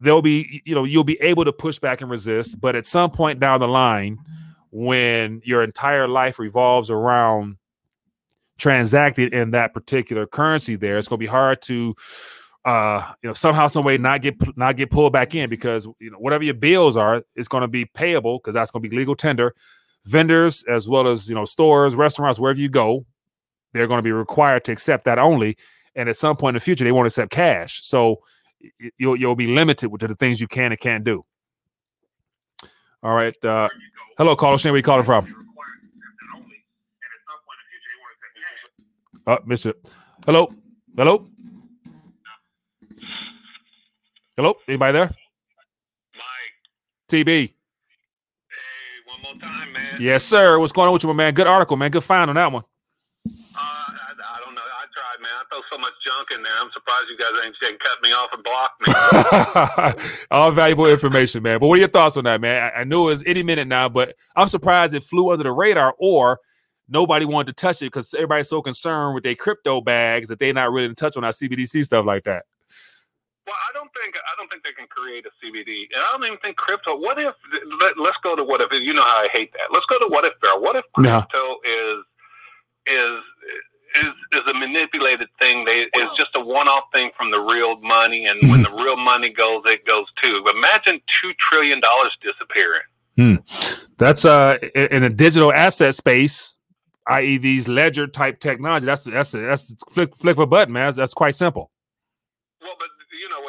there'll 0.00 0.22
be 0.22 0.62
you 0.64 0.74
know 0.74 0.84
you'll 0.84 1.04
be 1.04 1.20
able 1.20 1.44
to 1.44 1.52
push 1.52 1.80
back 1.80 2.00
and 2.00 2.08
resist 2.08 2.60
but 2.60 2.76
at 2.76 2.86
some 2.86 3.10
point 3.10 3.40
down 3.40 3.58
the 3.58 3.66
line 3.66 4.16
when 4.70 5.40
your 5.44 5.62
entire 5.62 6.08
life 6.08 6.38
revolves 6.38 6.90
around 6.90 7.56
transacted 8.58 9.32
in 9.32 9.52
that 9.52 9.72
particular 9.72 10.26
currency 10.26 10.74
there 10.74 10.98
it's 10.98 11.06
going 11.06 11.18
to 11.18 11.22
be 11.22 11.26
hard 11.26 11.62
to 11.62 11.94
uh 12.64 13.12
you 13.22 13.28
know 13.28 13.32
somehow 13.32 13.68
some 13.68 13.84
way 13.84 13.96
not 13.96 14.20
get 14.20 14.34
not 14.56 14.76
get 14.76 14.90
pulled 14.90 15.12
back 15.12 15.34
in 15.34 15.48
because 15.48 15.86
you 16.00 16.10
know 16.10 16.18
whatever 16.18 16.42
your 16.42 16.54
bills 16.54 16.96
are 16.96 17.22
it's 17.36 17.46
going 17.46 17.60
to 17.60 17.68
be 17.68 17.84
payable 17.84 18.38
because 18.38 18.54
that's 18.54 18.70
going 18.72 18.82
to 18.82 18.88
be 18.88 18.96
legal 18.96 19.14
tender 19.14 19.54
vendors 20.06 20.64
as 20.64 20.88
well 20.88 21.06
as 21.06 21.28
you 21.28 21.36
know 21.36 21.44
stores 21.44 21.94
restaurants 21.94 22.40
wherever 22.40 22.58
you 22.58 22.68
go 22.68 23.06
they're 23.72 23.86
going 23.86 23.98
to 23.98 24.02
be 24.02 24.12
required 24.12 24.64
to 24.64 24.72
accept 24.72 25.04
that 25.04 25.18
only 25.18 25.56
and 25.94 26.08
at 26.08 26.16
some 26.16 26.36
point 26.36 26.54
in 26.54 26.58
the 26.58 26.64
future 26.64 26.82
they 26.82 26.92
won't 26.92 27.06
accept 27.06 27.30
cash 27.30 27.80
so 27.84 28.20
you'll 28.96 29.16
you'll 29.16 29.36
be 29.36 29.46
limited 29.46 29.90
to 29.98 30.06
the 30.06 30.14
things 30.14 30.40
you 30.40 30.48
can 30.48 30.72
and 30.72 30.80
can't 30.80 31.04
do. 31.04 31.24
All 33.02 33.14
right. 33.14 33.34
Uh, 33.44 33.68
hello, 34.18 34.36
caller. 34.36 34.58
Shane, 34.58 34.72
where 34.72 34.78
you 34.78 34.82
calling 34.82 35.04
from? 35.04 35.26
Uh, 39.26 39.38
it. 39.48 39.88
Hello. 40.26 40.48
Hello. 40.96 41.26
Hello. 44.36 44.54
Anybody 44.66 44.92
there? 44.92 45.10
Mike. 46.14 47.10
TB. 47.10 47.26
Hey, 47.26 47.52
one 49.06 49.20
more 49.22 49.34
time, 49.40 49.72
man. 49.72 49.96
Yes, 50.00 50.24
sir. 50.24 50.58
What's 50.58 50.72
going 50.72 50.86
on 50.86 50.92
with 50.92 51.02
you, 51.02 51.08
my 51.08 51.14
man? 51.14 51.34
Good 51.34 51.46
article, 51.46 51.76
man. 51.76 51.90
Good 51.90 52.04
find 52.04 52.30
on 52.30 52.36
that 52.36 52.50
one. 52.52 52.64
So 55.70 55.78
much 55.78 55.92
junk 56.04 56.28
in 56.34 56.42
there. 56.42 56.52
I'm 56.60 56.70
surprised 56.72 57.06
you 57.08 57.16
guys 57.16 57.30
ain't, 57.44 57.54
ain't 57.66 57.80
cut 57.80 58.02
me 58.02 58.12
off 58.12 58.30
and 58.32 58.42
block 58.44 58.72
me. 59.96 60.24
All 60.30 60.50
valuable 60.50 60.86
information, 60.86 61.42
man. 61.42 61.58
But 61.60 61.68
what 61.68 61.76
are 61.76 61.80
your 61.80 61.88
thoughts 61.88 62.16
on 62.16 62.24
that, 62.24 62.40
man? 62.40 62.72
I, 62.74 62.80
I 62.80 62.84
knew 62.84 63.02
it 63.02 63.06
was 63.06 63.24
any 63.24 63.42
minute 63.42 63.68
now, 63.68 63.88
but 63.88 64.16
I'm 64.36 64.48
surprised 64.48 64.94
it 64.94 65.02
flew 65.02 65.30
under 65.30 65.44
the 65.44 65.52
radar 65.52 65.94
or 65.98 66.40
nobody 66.88 67.24
wanted 67.24 67.56
to 67.56 67.60
touch 67.60 67.82
it 67.82 67.86
because 67.86 68.12
everybody's 68.14 68.48
so 68.48 68.62
concerned 68.62 69.14
with 69.14 69.24
their 69.24 69.34
crypto 69.34 69.80
bags 69.80 70.28
that 70.28 70.38
they're 70.38 70.54
not 70.54 70.72
really 70.72 70.86
in 70.86 70.94
touch 70.94 71.16
on 71.16 71.24
our 71.24 71.30
CBDC 71.30 71.84
stuff 71.84 72.04
like 72.04 72.24
that. 72.24 72.44
Well, 73.46 73.56
I 73.56 73.72
don't 73.72 73.90
think 73.98 74.14
I 74.14 74.36
don't 74.36 74.50
think 74.50 74.62
they 74.62 74.72
can 74.72 74.86
create 74.88 75.24
a 75.24 75.30
CBD, 75.40 75.88
and 75.94 76.04
I 76.04 76.12
don't 76.12 76.24
even 76.26 76.38
think 76.40 76.56
crypto. 76.56 76.98
What 76.98 77.18
if? 77.18 77.34
Let, 77.80 77.96
us 77.96 78.16
go 78.22 78.36
to 78.36 78.44
what 78.44 78.60
if. 78.60 78.68
You 78.72 78.92
know 78.92 79.02
how 79.02 79.24
I 79.24 79.28
hate 79.32 79.52
that. 79.54 79.72
Let's 79.72 79.86
go 79.86 79.98
to 79.98 80.06
what 80.08 80.26
if 80.26 80.34
there. 80.42 80.60
What 80.60 80.76
if 80.76 80.84
crypto 80.92 81.56
is 81.64 82.04
is 82.86 83.20
is 84.02 84.14
is 84.32 84.50
a 84.50 84.54
manipulated 84.54 85.28
thing. 85.38 85.64
They 85.64 85.86
it's 85.92 86.16
just 86.16 86.30
a 86.34 86.40
one 86.40 86.68
off 86.68 86.84
thing 86.92 87.10
from 87.16 87.30
the 87.30 87.40
real 87.40 87.78
money, 87.80 88.26
and 88.26 88.50
when 88.50 88.62
the 88.62 88.70
real 88.70 88.96
money 88.96 89.30
goes, 89.30 89.62
it 89.66 89.86
goes 89.86 90.06
too. 90.22 90.44
Imagine 90.54 91.00
two 91.20 91.32
trillion 91.38 91.80
dollars 91.80 92.16
disappearing. 92.22 92.82
Hmm. 93.16 93.34
That's 93.96 94.24
uh 94.24 94.58
in 94.74 95.02
a 95.02 95.10
digital 95.10 95.52
asset 95.52 95.94
space, 95.94 96.56
i.e., 97.08 97.38
these 97.38 97.68
ledger 97.68 98.06
type 98.06 98.40
technology. 98.40 98.86
That's 98.86 99.04
that's 99.04 99.32
that's 99.32 99.74
flick 99.90 100.14
flick 100.16 100.36
of 100.36 100.40
a 100.40 100.46
button, 100.46 100.72
man. 100.72 100.86
That's, 100.86 100.96
that's 100.96 101.14
quite 101.14 101.34
simple. 101.34 101.70
Well, 102.60 102.74
but 102.78 102.88
you 103.20 103.28
know, 103.28 103.40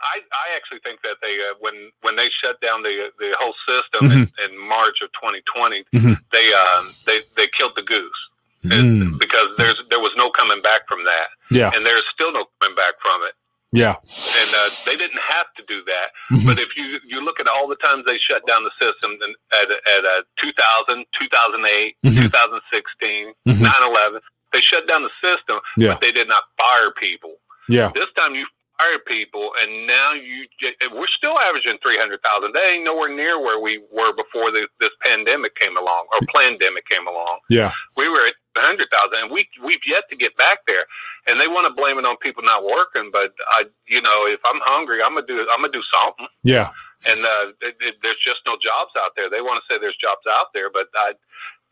I, 0.00 0.20
I 0.32 0.56
actually 0.56 0.78
think 0.84 1.02
that 1.02 1.16
they 1.22 1.34
uh, 1.40 1.54
when 1.60 1.90
when 2.02 2.16
they 2.16 2.28
shut 2.42 2.60
down 2.60 2.82
the 2.82 3.10
the 3.18 3.34
whole 3.38 3.54
system 3.66 4.08
mm-hmm. 4.08 4.44
in, 4.44 4.50
in, 4.50 4.68
March 4.68 4.98
of 5.02 5.10
2020, 5.12 5.84
mm-hmm. 5.94 6.12
they 6.32 6.52
um 6.54 6.94
they 7.06 7.20
they 7.36 7.48
killed 7.58 7.72
the 7.74 7.82
goose. 7.82 8.27
Mm. 8.64 9.18
Because 9.18 9.48
there's 9.56 9.80
there 9.90 10.00
was 10.00 10.12
no 10.16 10.30
coming 10.30 10.60
back 10.62 10.82
from 10.88 11.04
that. 11.04 11.28
Yeah. 11.50 11.70
And 11.74 11.86
there's 11.86 12.02
still 12.12 12.32
no 12.32 12.46
coming 12.60 12.76
back 12.76 12.94
from 13.00 13.22
it. 13.24 13.34
Yeah. 13.70 13.96
And 14.00 14.50
uh, 14.56 14.70
they 14.86 14.96
didn't 14.96 15.20
have 15.20 15.46
to 15.56 15.62
do 15.68 15.82
that. 15.84 16.08
Mm-hmm. 16.32 16.46
But 16.46 16.58
if 16.58 16.76
you 16.76 16.98
you 17.06 17.20
look 17.20 17.38
at 17.38 17.46
all 17.46 17.68
the 17.68 17.76
times 17.76 18.04
they 18.06 18.18
shut 18.18 18.46
down 18.46 18.64
the 18.64 18.70
system 18.80 19.16
at 19.52 19.70
at 19.70 20.04
uh, 20.04 20.22
2000, 20.40 21.04
2008, 21.18 21.96
mm-hmm. 22.04 22.22
2016, 22.22 23.34
mm-hmm. 23.46 23.64
9/11, 23.64 24.20
they 24.52 24.60
shut 24.60 24.88
down 24.88 25.02
the 25.02 25.10
system, 25.22 25.60
yeah. 25.76 25.92
but 25.92 26.00
they 26.00 26.12
did 26.12 26.28
not 26.28 26.44
fire 26.58 26.90
people. 26.98 27.34
Yeah. 27.68 27.92
This 27.94 28.06
time 28.16 28.34
you 28.34 28.46
fire 28.78 28.98
people, 29.06 29.50
and 29.60 29.86
now 29.86 30.12
you 30.12 30.46
we're 30.92 31.06
still 31.16 31.38
averaging 31.38 31.78
three 31.82 31.98
hundred 31.98 32.20
thousand. 32.22 32.52
They 32.54 32.74
ain't 32.74 32.84
nowhere 32.84 33.14
near 33.14 33.40
where 33.40 33.60
we 33.60 33.82
were 33.90 34.12
before 34.12 34.50
the, 34.50 34.68
this 34.80 34.90
pandemic 35.02 35.54
came 35.56 35.76
along 35.76 36.06
or 36.12 36.20
pandemic 36.34 36.86
came 36.88 37.06
along. 37.06 37.40
Yeah, 37.48 37.72
we 37.96 38.08
were 38.08 38.26
at 38.26 38.34
hundred 38.56 38.88
thousand, 38.90 39.24
and 39.24 39.30
we 39.30 39.48
we've 39.64 39.80
yet 39.86 40.04
to 40.10 40.16
get 40.16 40.36
back 40.36 40.58
there. 40.66 40.84
And 41.26 41.38
they 41.40 41.46
want 41.46 41.66
to 41.66 41.72
blame 41.72 41.98
it 41.98 42.06
on 42.06 42.16
people 42.18 42.42
not 42.42 42.64
working, 42.64 43.10
but 43.12 43.34
I, 43.50 43.64
you 43.86 44.00
know, 44.00 44.26
if 44.26 44.40
I'm 44.46 44.60
hungry, 44.64 45.02
I'm 45.02 45.14
gonna 45.14 45.26
do 45.26 45.40
I'm 45.52 45.60
gonna 45.60 45.72
do 45.72 45.82
something. 46.02 46.26
Yeah. 46.44 46.70
And 47.08 47.24
uh, 47.24 47.52
it, 47.60 47.76
it, 47.80 47.94
there's 48.02 48.18
just 48.24 48.40
no 48.44 48.54
jobs 48.54 48.90
out 48.98 49.12
there. 49.16 49.30
They 49.30 49.40
want 49.40 49.62
to 49.62 49.72
say 49.72 49.78
there's 49.78 49.96
jobs 49.96 50.22
out 50.28 50.46
there, 50.52 50.68
but 50.68 50.88
I, 50.96 51.12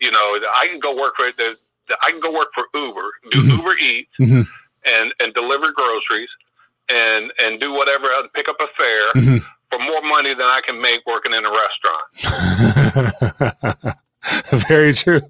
you 0.00 0.12
know, 0.12 0.38
I 0.54 0.68
can 0.68 0.78
go 0.78 0.94
work 0.96 1.16
for 1.16 1.32
the. 1.36 1.56
I 2.02 2.10
can 2.10 2.20
go 2.20 2.32
work 2.32 2.48
for 2.54 2.66
Uber, 2.74 3.10
do 3.30 3.42
mm-hmm. 3.42 3.56
Uber 3.56 3.76
Eats, 3.78 4.10
mm-hmm. 4.20 4.42
and 4.84 5.14
and 5.20 5.34
deliver 5.34 5.72
groceries 5.72 6.28
and 6.88 7.32
and 7.38 7.60
do 7.60 7.72
whatever 7.72 8.10
else, 8.10 8.28
pick 8.34 8.48
up 8.48 8.56
a 8.60 8.66
fare 8.78 9.12
mm-hmm. 9.14 9.38
for 9.70 9.78
more 9.78 10.02
money 10.02 10.34
than 10.34 10.46
I 10.46 10.60
can 10.64 10.80
make 10.80 11.00
working 11.06 11.34
in 11.34 11.44
a 11.44 11.50
restaurant. 11.50 12.06
Very 14.68 14.92
true. 14.94 15.20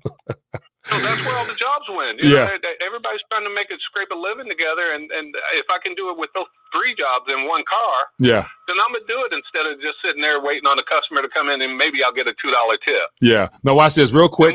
So 0.89 0.99
that's 1.01 1.25
where 1.27 1.37
all 1.37 1.47
the 1.47 1.55
jobs 1.55 1.85
win. 1.89 2.17
You 2.19 2.37
yeah. 2.37 2.45
Know, 2.45 2.71
everybody's 2.81 3.21
trying 3.31 3.43
to 3.43 3.53
make 3.53 3.71
it 3.71 3.81
scrape 3.81 4.09
a 4.13 4.15
living 4.15 4.49
together, 4.49 4.93
and 4.95 5.11
and 5.11 5.35
if 5.55 5.67
I 5.69 5.79
can 5.83 5.95
do 5.95 6.11
it 6.11 6.19
with 6.19 6.31
those 6.35 6.47
three 6.73 6.95
jobs 6.95 7.27
in 7.29 7.49
one 7.49 7.65
car, 7.69 7.95
yeah, 8.19 8.47
then 8.69 8.77
I'm 8.87 8.93
gonna 8.95 9.05
do 9.09 9.25
it 9.25 9.33
instead 9.33 9.67
of 9.71 9.81
just 9.81 9.97
sitting 10.05 10.23
there 10.23 10.41
waiting 10.41 10.67
on 10.67 10.79
a 10.79 10.85
customer 10.85 11.23
to 11.23 11.29
come 11.29 11.49
in 11.49 11.61
and 11.61 11.77
maybe 11.77 12.05
I'll 12.05 12.13
get 12.13 12.29
a 12.29 12.35
two 12.41 12.53
dollar 12.53 12.77
tip. 12.77 13.03
Yeah. 13.21 13.49
Now 13.65 13.75
watch 13.75 13.97
this 13.97 14.13
real 14.13 14.29
quick. 14.29 14.55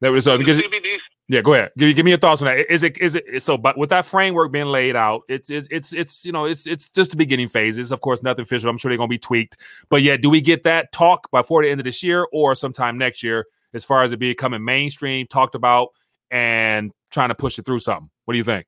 That 0.00 0.10
was 0.10 0.28
uh, 0.28 0.36
because 0.36 0.58
CBD 0.58 0.98
yeah, 1.28 1.40
go 1.40 1.54
ahead. 1.54 1.70
Give, 1.78 1.94
give 1.96 2.04
me 2.04 2.10
your 2.10 2.18
thoughts 2.18 2.42
on 2.42 2.46
that. 2.46 2.70
Is 2.70 2.82
it 2.82 2.98
is 2.98 3.14
it 3.14 3.42
so? 3.42 3.56
But 3.56 3.78
with 3.78 3.88
that 3.90 4.04
framework 4.04 4.52
being 4.52 4.66
laid 4.66 4.94
out, 4.94 5.22
it's 5.28 5.48
it's 5.48 5.66
it's, 5.70 5.92
it's 5.94 6.24
you 6.24 6.32
know 6.32 6.44
it's 6.44 6.66
it's 6.66 6.90
just 6.90 7.12
the 7.12 7.16
beginning 7.16 7.48
phases. 7.48 7.92
Of 7.92 8.02
course, 8.02 8.22
nothing 8.22 8.42
official. 8.42 8.68
I'm 8.68 8.76
sure 8.76 8.90
they're 8.90 8.98
going 8.98 9.08
to 9.08 9.14
be 9.14 9.18
tweaked. 9.18 9.56
But 9.88 10.02
yeah, 10.02 10.18
do 10.18 10.28
we 10.28 10.42
get 10.42 10.64
that 10.64 10.92
talk 10.92 11.30
before 11.30 11.62
the 11.62 11.70
end 11.70 11.80
of 11.80 11.84
this 11.84 12.02
year 12.02 12.26
or 12.30 12.54
sometime 12.54 12.98
next 12.98 13.22
year, 13.22 13.46
as 13.72 13.84
far 13.84 14.02
as 14.02 14.12
it 14.12 14.18
becoming 14.18 14.62
mainstream, 14.62 15.26
talked 15.26 15.54
about, 15.54 15.90
and 16.30 16.92
trying 17.10 17.30
to 17.30 17.34
push 17.34 17.58
it 17.58 17.64
through 17.64 17.78
something? 17.78 18.10
What 18.26 18.34
do 18.34 18.38
you 18.38 18.44
think? 18.44 18.66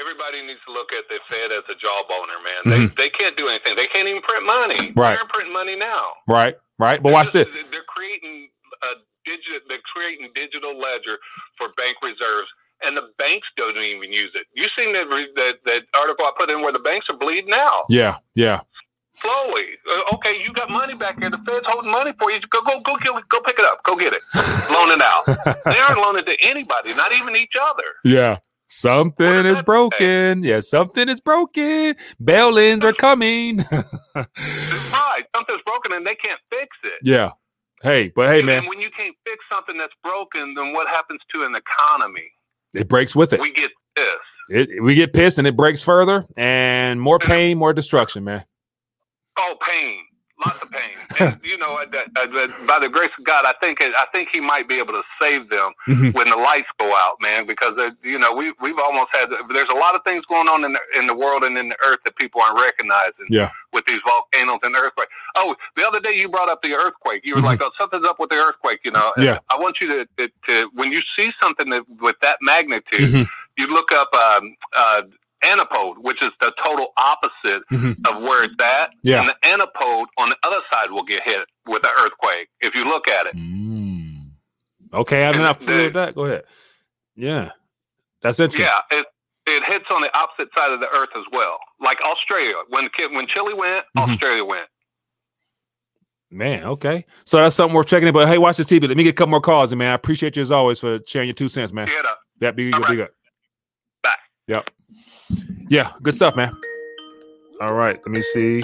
Everybody 0.00 0.40
needs 0.46 0.60
to 0.66 0.72
look 0.72 0.92
at 0.94 1.04
the 1.10 1.18
Fed 1.28 1.52
as 1.52 1.64
a 1.68 1.74
jawboner, 1.74 2.42
man. 2.42 2.88
Mm-hmm. 2.88 2.94
They 2.96 3.04
they 3.04 3.10
can't 3.10 3.36
do 3.36 3.48
anything. 3.48 3.76
They 3.76 3.88
can't 3.88 4.08
even 4.08 4.22
print 4.22 4.46
money. 4.46 4.92
Right. 4.96 5.16
They're 5.16 5.28
printing 5.28 5.52
money 5.52 5.76
now. 5.76 6.12
Right. 6.26 6.56
Right. 6.78 7.02
But 7.02 7.10
they're 7.10 7.12
watch 7.12 7.32
just, 7.32 7.52
this. 7.52 7.64
They're 7.70 7.82
creating 7.86 8.48
a 8.82 9.00
digital, 9.24 9.60
they're 9.68 9.78
creating 9.92 10.28
digital 10.34 10.78
ledger 10.78 11.18
for 11.56 11.68
bank 11.76 11.96
reserves, 12.02 12.48
and 12.82 12.96
the 12.96 13.10
banks 13.18 13.48
don't 13.56 13.76
even 13.76 14.12
use 14.12 14.30
it. 14.34 14.46
You 14.54 14.66
seen 14.76 14.92
that 14.94 15.08
that, 15.36 15.58
that 15.64 15.82
article 15.94 16.24
I 16.24 16.32
put 16.36 16.50
in 16.50 16.62
where 16.62 16.72
the 16.72 16.78
banks 16.78 17.06
are 17.10 17.16
bleeding 17.16 17.52
out? 17.52 17.84
Yeah, 17.88 18.18
yeah. 18.34 18.60
Slowly, 19.20 19.66
uh, 19.86 20.14
okay, 20.14 20.42
you 20.42 20.52
got 20.54 20.70
money 20.70 20.94
back 20.94 21.18
here. 21.18 21.28
The 21.28 21.38
Fed's 21.46 21.66
holding 21.66 21.90
money 21.90 22.12
for 22.18 22.30
you. 22.30 22.40
Go, 22.48 22.62
go, 22.62 22.80
go, 22.80 22.96
go, 23.04 23.20
go 23.28 23.40
pick 23.42 23.58
it 23.58 23.64
up. 23.66 23.82
Go 23.84 23.94
get 23.94 24.14
it. 24.14 24.22
Loan 24.70 24.90
it 24.90 25.02
out. 25.02 25.26
they 25.66 25.78
aren't 25.78 25.98
loaning 25.98 26.24
to 26.24 26.36
anybody, 26.42 26.94
not 26.94 27.12
even 27.12 27.36
each 27.36 27.52
other. 27.60 27.84
Yeah. 28.02 28.38
Something 28.72 29.46
is 29.46 29.60
broken. 29.62 30.42
Say? 30.42 30.48
Yeah, 30.48 30.60
something 30.60 31.08
is 31.08 31.20
broken. 31.20 31.96
Bail-ins 32.22 32.84
are 32.84 32.92
coming. 32.92 33.58
right. 34.14 35.24
Something's 35.34 35.62
broken 35.66 35.92
and 35.92 36.06
they 36.06 36.14
can't 36.14 36.38
fix 36.50 36.68
it. 36.84 37.00
Yeah. 37.02 37.32
Hey, 37.82 38.12
but 38.14 38.28
hey, 38.28 38.38
and 38.38 38.46
man. 38.46 38.66
when 38.66 38.80
you 38.80 38.90
can't 38.90 39.16
fix 39.26 39.44
something 39.50 39.76
that's 39.76 39.94
broken, 40.02 40.54
then 40.54 40.72
what 40.72 40.88
happens 40.88 41.20
to 41.32 41.44
an 41.44 41.54
economy? 41.54 42.30
It 42.74 42.88
breaks 42.88 43.16
with 43.16 43.32
it. 43.32 43.40
We 43.40 43.52
get 43.52 43.70
pissed. 43.96 44.16
It, 44.50 44.82
we 44.82 44.94
get 44.94 45.12
pissed 45.12 45.38
and 45.38 45.46
it 45.46 45.56
breaks 45.56 45.80
further 45.80 46.26
and 46.36 47.00
more 47.00 47.18
pain, 47.18 47.56
more 47.56 47.72
destruction, 47.72 48.24
man. 48.24 48.44
Oh, 49.38 49.56
pain 49.66 50.00
lots 50.44 50.62
of 50.62 50.70
pain. 50.70 50.89
You 51.42 51.58
know, 51.58 51.78
by 52.66 52.78
the 52.78 52.88
grace 52.88 53.10
of 53.18 53.24
God, 53.24 53.44
I 53.44 53.54
think 53.60 53.78
I 53.82 54.06
think 54.12 54.28
He 54.32 54.40
might 54.40 54.68
be 54.68 54.78
able 54.78 54.92
to 54.92 55.02
save 55.20 55.48
them 55.48 55.72
mm-hmm. 55.88 56.10
when 56.10 56.30
the 56.30 56.36
lights 56.36 56.68
go 56.78 56.92
out, 56.94 57.16
man. 57.20 57.46
Because 57.46 57.74
you 58.02 58.18
know, 58.18 58.32
we 58.32 58.52
we've 58.60 58.78
almost 58.78 59.08
had 59.12 59.28
there's 59.52 59.68
a 59.68 59.76
lot 59.76 59.94
of 59.94 60.02
things 60.04 60.24
going 60.26 60.48
on 60.48 60.64
in 60.64 60.72
the 60.72 60.80
in 60.98 61.06
the 61.06 61.14
world 61.14 61.44
and 61.44 61.56
in 61.58 61.68
the 61.68 61.76
earth 61.84 61.98
that 62.04 62.16
people 62.16 62.40
aren't 62.40 62.60
recognizing. 62.60 63.26
Yeah. 63.28 63.50
With 63.72 63.84
these 63.86 64.00
volcanoes 64.04 64.58
and 64.62 64.74
earthquakes. 64.74 65.12
Oh, 65.36 65.54
the 65.76 65.86
other 65.86 66.00
day 66.00 66.12
you 66.12 66.28
brought 66.28 66.50
up 66.50 66.60
the 66.62 66.74
earthquake. 66.74 67.24
You 67.24 67.34
were 67.34 67.40
mm-hmm. 67.40 67.46
like, 67.46 67.62
"Oh, 67.62 67.70
something's 67.78 68.04
up 68.04 68.18
with 68.18 68.30
the 68.30 68.36
earthquake." 68.36 68.80
You 68.84 68.90
know. 68.90 69.12
Yeah. 69.16 69.38
I 69.48 69.58
want 69.58 69.76
you 69.80 69.88
to, 69.88 70.08
to, 70.18 70.32
to 70.48 70.70
when 70.74 70.92
you 70.92 71.00
see 71.16 71.32
something 71.40 71.70
that, 71.70 71.84
with 72.00 72.16
that 72.22 72.38
magnitude, 72.40 73.08
mm-hmm. 73.08 73.22
you 73.56 73.66
look 73.68 73.92
up 73.92 74.12
um, 74.12 74.56
uh, 74.76 75.02
antipode, 75.44 75.98
which 75.98 76.22
is 76.22 76.30
the 76.40 76.52
total 76.64 76.88
opposite 76.96 77.62
mm-hmm. 77.72 77.92
of 78.06 78.22
where 78.22 78.44
it's 78.44 78.54
at. 78.60 78.90
Yeah. 79.02 79.20
And 79.20 79.28
the 79.28 79.46
antipode 79.46 80.08
on 80.18 80.30
the 80.30 80.36
other 80.42 80.60
side 80.72 80.90
will 80.90 81.04
get 81.04 81.22
hit 81.24 81.46
with 81.66 81.84
an 81.84 81.92
earthquake 81.98 82.48
if 82.60 82.74
you 82.74 82.84
look 82.84 83.08
at 83.08 83.26
it. 83.26 83.36
Mm. 83.36 84.30
Okay, 84.92 85.24
I'm 85.24 85.38
not 85.38 85.60
familiar 85.60 85.84
with 85.84 85.94
that. 85.94 86.14
Go 86.14 86.24
ahead. 86.24 86.44
Yeah. 87.14 87.50
That's 88.22 88.40
interesting. 88.40 88.66
Yeah, 88.66 88.98
it, 88.98 89.06
it 89.46 89.64
hits 89.64 89.86
on 89.90 90.02
the 90.02 90.16
opposite 90.18 90.48
side 90.56 90.72
of 90.72 90.80
the 90.80 90.88
earth 90.88 91.10
as 91.16 91.24
well. 91.32 91.58
Like 91.80 92.00
Australia. 92.02 92.54
When 92.68 92.88
when 93.12 93.26
Chile 93.26 93.54
went, 93.54 93.84
mm-hmm. 93.96 94.10
Australia 94.10 94.44
went. 94.44 94.66
Man, 96.30 96.62
okay. 96.64 97.04
So 97.24 97.38
that's 97.38 97.56
something 97.56 97.74
worth 97.74 97.88
checking 97.88 98.06
in. 98.06 98.14
But 98.14 98.28
hey, 98.28 98.38
watch 98.38 98.56
this 98.56 98.68
TB. 98.68 98.86
Let 98.86 98.96
me 98.96 99.02
get 99.02 99.10
a 99.10 99.14
couple 99.14 99.30
more 99.30 99.40
calls, 99.40 99.74
man. 99.74 99.90
I 99.90 99.94
appreciate 99.94 100.36
you 100.36 100.42
as 100.42 100.52
always 100.52 100.78
for 100.78 101.00
sharing 101.06 101.28
your 101.28 101.34
two 101.34 101.48
cents, 101.48 101.72
man. 101.72 101.88
Yeah, 101.88 102.02
that 102.38 102.56
be, 102.56 102.70
good, 102.70 102.80
right. 102.82 102.96
good. 102.96 103.08
Bye. 104.02 104.10
Yep. 104.46 104.70
Yeah, 105.68 105.92
good 106.02 106.14
stuff, 106.14 106.36
man. 106.36 106.52
All 107.60 107.74
right, 107.74 108.00
let 108.04 108.08
me 108.08 108.22
see. 108.22 108.62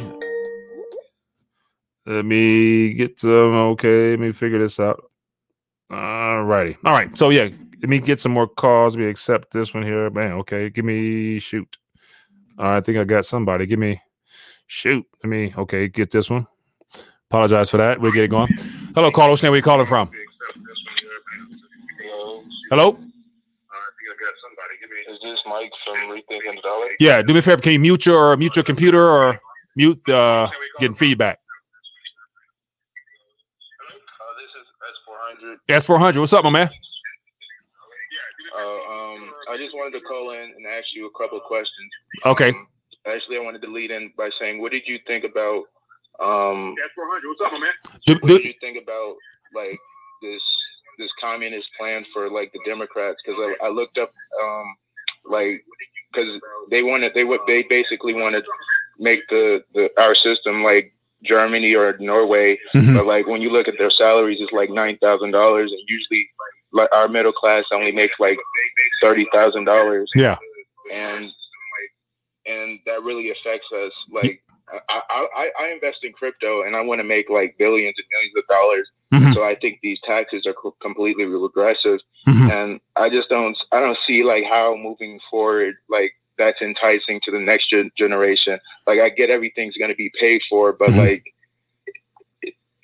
Let 2.07 2.25
me 2.25 2.95
get 2.95 3.19
some. 3.19 3.55
Okay, 3.73 4.11
let 4.11 4.21
me 4.21 4.33
figure 4.33 4.59
this 4.59 4.79
out. 4.79 5.11
All 5.91 6.45
righty. 6.45 6.77
All 6.85 6.93
right. 6.93 7.17
So 7.17 7.31
yeah, 7.31 7.49
let 7.81 7.89
me 7.89 7.99
get 7.99 8.21
some 8.21 8.33
more 8.33 8.47
calls. 8.47 8.97
We 8.97 9.07
accept 9.07 9.53
this 9.53 9.75
one 9.75 9.83
here. 9.83 10.09
Man, 10.11 10.33
okay. 10.33 10.71
Give 10.71 10.85
me 10.85 11.39
shoot. 11.39 11.77
I 12.59 12.81
think 12.81 12.99
I 12.99 13.05
got 13.05 13.25
somebody. 13.25 13.67
Give 13.67 13.79
me 13.79 14.01
shoot. 14.67 15.05
Let 15.23 15.31
me 15.31 15.53
okay, 15.59 15.89
get 15.89 16.11
this 16.11 16.31
one. 16.31 16.47
Apologize 17.31 17.71
for 17.71 17.77
that. 17.79 18.01
We'll 18.01 18.13
get 18.13 18.25
it 18.25 18.31
going. 18.31 18.57
Hello, 18.95 19.11
caller. 19.11 19.37
Where 19.37 19.53
are 19.53 19.57
you 19.57 19.63
calling 19.63 19.87
from? 19.87 20.11
Hello? 22.71 22.99
Is 25.09 25.19
this 25.23 25.39
Mike 25.47 25.71
from 25.85 25.97
Rethinking 26.11 26.57
the 26.57 26.63
Dollar? 26.63 26.89
Yeah, 26.99 27.23
do 27.23 27.33
me 27.33 27.39
a 27.39 27.43
favor. 27.43 27.63
Can 27.63 27.73
you 27.73 27.79
mute 27.79 28.07
your 28.07 28.37
mute 28.37 28.57
your 28.57 28.65
computer 28.65 29.09
or 29.09 29.41
mute 29.77 30.09
uh 30.09 30.51
getting 30.81 30.95
feedback? 30.95 31.39
Uh, 34.21 34.35
this 34.41 35.79
is 35.79 35.89
S400. 35.89 36.15
S400. 36.15 36.19
What's 36.19 36.33
up, 36.33 36.45
my 36.45 36.51
man? 36.51 36.71
Uh, 38.57 38.61
um, 38.61 39.33
I 39.51 39.57
just 39.57 39.77
wanted 39.77 39.99
to 39.99 40.05
call 40.05 40.33
in 40.33 40.55
and 40.57 40.67
ask 40.67 40.87
you 40.95 41.07
a 41.07 41.11
couple 41.19 41.39
of 41.39 41.45
questions. 41.45 41.91
Okay. 42.25 42.49
Um, 42.49 42.67
actually, 43.07 43.37
I 43.37 43.41
wanted 43.41 43.63
to 43.63 43.69
lead 43.69 43.93
in 43.93 44.13
by 44.17 44.31
saying, 44.41 44.61
what 44.61 44.73
did 44.73 44.89
you 44.89 44.99
think 45.07 45.25
about? 45.25 45.65
Um, 46.19 46.75
S400. 46.75 47.21
What's 47.27 47.41
up, 47.45 47.53
my 47.53 47.59
man? 47.59 47.73
Do, 48.07 48.15
what 48.15 48.29
did 48.29 48.45
you 48.45 48.55
think 48.61 48.83
about 48.83 49.15
like 49.55 49.79
this 50.23 50.43
this 50.99 51.11
communist 51.21 51.69
plan 51.79 52.05
for 52.13 52.31
like 52.31 52.53
the 52.53 52.61
Democrats? 52.65 53.19
Because 53.25 53.39
I, 53.61 53.67
I, 53.67 53.69
looked 53.69 53.99
up 53.99 54.11
um, 54.43 54.75
like 55.29 55.65
because 56.13 56.41
they 56.71 56.83
wanted 56.83 57.13
they 57.15 57.25
would 57.25 57.41
they 57.47 57.63
basically 57.65 58.15
wanted 58.15 58.43
to 58.43 58.51
make 58.99 59.21
the, 59.29 59.63
the 59.75 59.91
our 60.01 60.15
system 60.15 60.63
like 60.63 60.93
Germany 61.25 61.75
or 61.75 61.97
Norway, 61.99 62.59
mm-hmm. 62.75 62.97
but 62.97 63.07
like 63.07 63.27
when 63.27 63.43
you 63.43 63.51
look 63.51 63.69
at 63.69 63.75
their 63.79 63.91
salaries, 63.91 64.39
it's 64.41 64.53
like 64.53 64.71
nine 64.71 64.99
thousand 64.99 65.33
dollars, 65.33 65.73
and 65.73 65.81
usually 65.89 66.29
like 66.73 66.89
our 66.93 67.09
middle 67.09 67.33
class 67.33 67.65
only 67.73 67.93
makes 67.93 68.15
like 68.19 68.39
thirty 69.03 69.27
thousand 69.33 69.65
dollars. 69.65 70.11
Yeah, 70.15 70.37
and 70.93 71.31
and 72.47 72.79
that 72.87 73.03
really 73.03 73.31
affects 73.31 73.67
us. 73.73 73.93
Like 74.11 74.43
I, 74.89 75.03
I 75.11 75.51
I 75.59 75.69
invest 75.69 75.99
in 76.03 76.13
crypto, 76.13 76.63
and 76.63 76.77
I 76.77 76.81
want 76.81 77.01
to 77.01 77.05
make 77.05 77.31
like 77.31 77.57
billions 77.59 77.95
and 77.99 78.07
millions 78.13 78.35
of 78.37 78.47
dollars. 78.49 78.89
Mm-hmm. 79.23 79.33
So 79.33 79.45
I 79.45 79.55
think 79.55 79.81
these 79.83 79.99
taxes 80.05 80.47
are 80.47 80.55
co- 80.55 80.77
completely 80.81 81.25
regressive, 81.25 82.01
mm-hmm. 82.27 82.51
and 82.51 82.81
I 82.97 83.09
just 83.09 83.29
don't 83.29 83.57
I 83.73 83.81
don't 83.81 83.99
see 84.07 84.23
like 84.23 84.45
how 84.45 84.77
moving 84.77 85.21
forward 85.31 85.77
like 85.89 86.13
that's 86.39 86.61
enticing 86.61 87.21
to 87.25 87.31
the 87.31 87.39
next 87.39 87.71
gen- 87.71 87.91
generation. 87.97 88.59
Like 88.87 89.01
I 89.01 89.09
get 89.09 89.31
everything's 89.31 89.77
going 89.77 89.91
to 89.91 89.97
be 89.97 90.13
paid 90.21 90.43
for, 90.49 90.73
but 90.73 90.91
mm-hmm. 90.91 90.99
like 90.99 91.25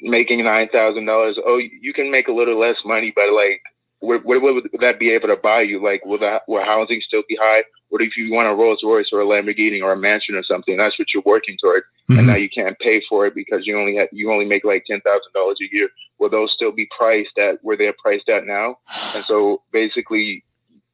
making 0.01 0.45
nine 0.45 0.69
thousand 0.69 1.07
dollars, 1.07 1.39
oh, 1.45 1.59
you 1.59 1.93
can 1.93 2.11
make 2.11 2.29
a 2.29 2.33
little 2.33 2.59
less 2.59 2.77
money, 2.85 3.13
but 3.15 3.33
like, 3.33 3.63
what, 4.03 4.25
what, 4.25 4.43
would 4.43 4.69
that 4.81 4.99
be 4.99 5.11
able 5.11 5.29
to 5.29 5.37
buy 5.37 5.61
you? 5.61 5.83
Like, 5.83 6.05
will 6.05 6.19
that 6.19 6.43
will 6.49 6.65
housing 6.65 7.01
still 7.01 7.23
be 7.29 7.39
high? 7.41 7.63
What 7.89 8.03
if 8.03 8.17
you 8.17 8.33
want 8.33 8.49
a 8.49 8.55
Rolls 8.55 8.83
Royce 8.83 9.11
or 9.13 9.21
a 9.21 9.25
Lamborghini 9.25 9.83
or 9.83 9.93
a 9.93 9.97
mansion 9.97 10.35
or 10.35 10.43
something? 10.43 10.77
That's 10.77 10.99
what 10.99 11.15
you're 11.15 11.23
working 11.25 11.57
toward, 11.63 11.83
mm-hmm. 11.83 12.19
and 12.19 12.27
now 12.27 12.35
you 12.35 12.49
can't 12.49 12.79
pay 12.81 13.03
for 13.09 13.27
it 13.27 13.35
because 13.35 13.67
you 13.67 13.79
only 13.79 13.95
have, 13.97 14.09
you 14.13 14.33
only 14.33 14.45
make 14.45 14.65
like 14.65 14.85
ten 14.87 15.01
thousand 15.03 15.33
dollars 15.35 15.59
a 15.63 15.75
year. 15.75 15.89
Will 16.19 16.31
those 16.31 16.53
still 16.53 16.73
be 16.73 16.89
priced 16.97 17.39
at 17.39 17.59
where 17.63 17.77
they're 17.77 17.95
priced 18.03 18.29
at 18.29 18.47
now? 18.47 18.79
And 19.15 19.25
so 19.25 19.63
basically, 19.73 20.45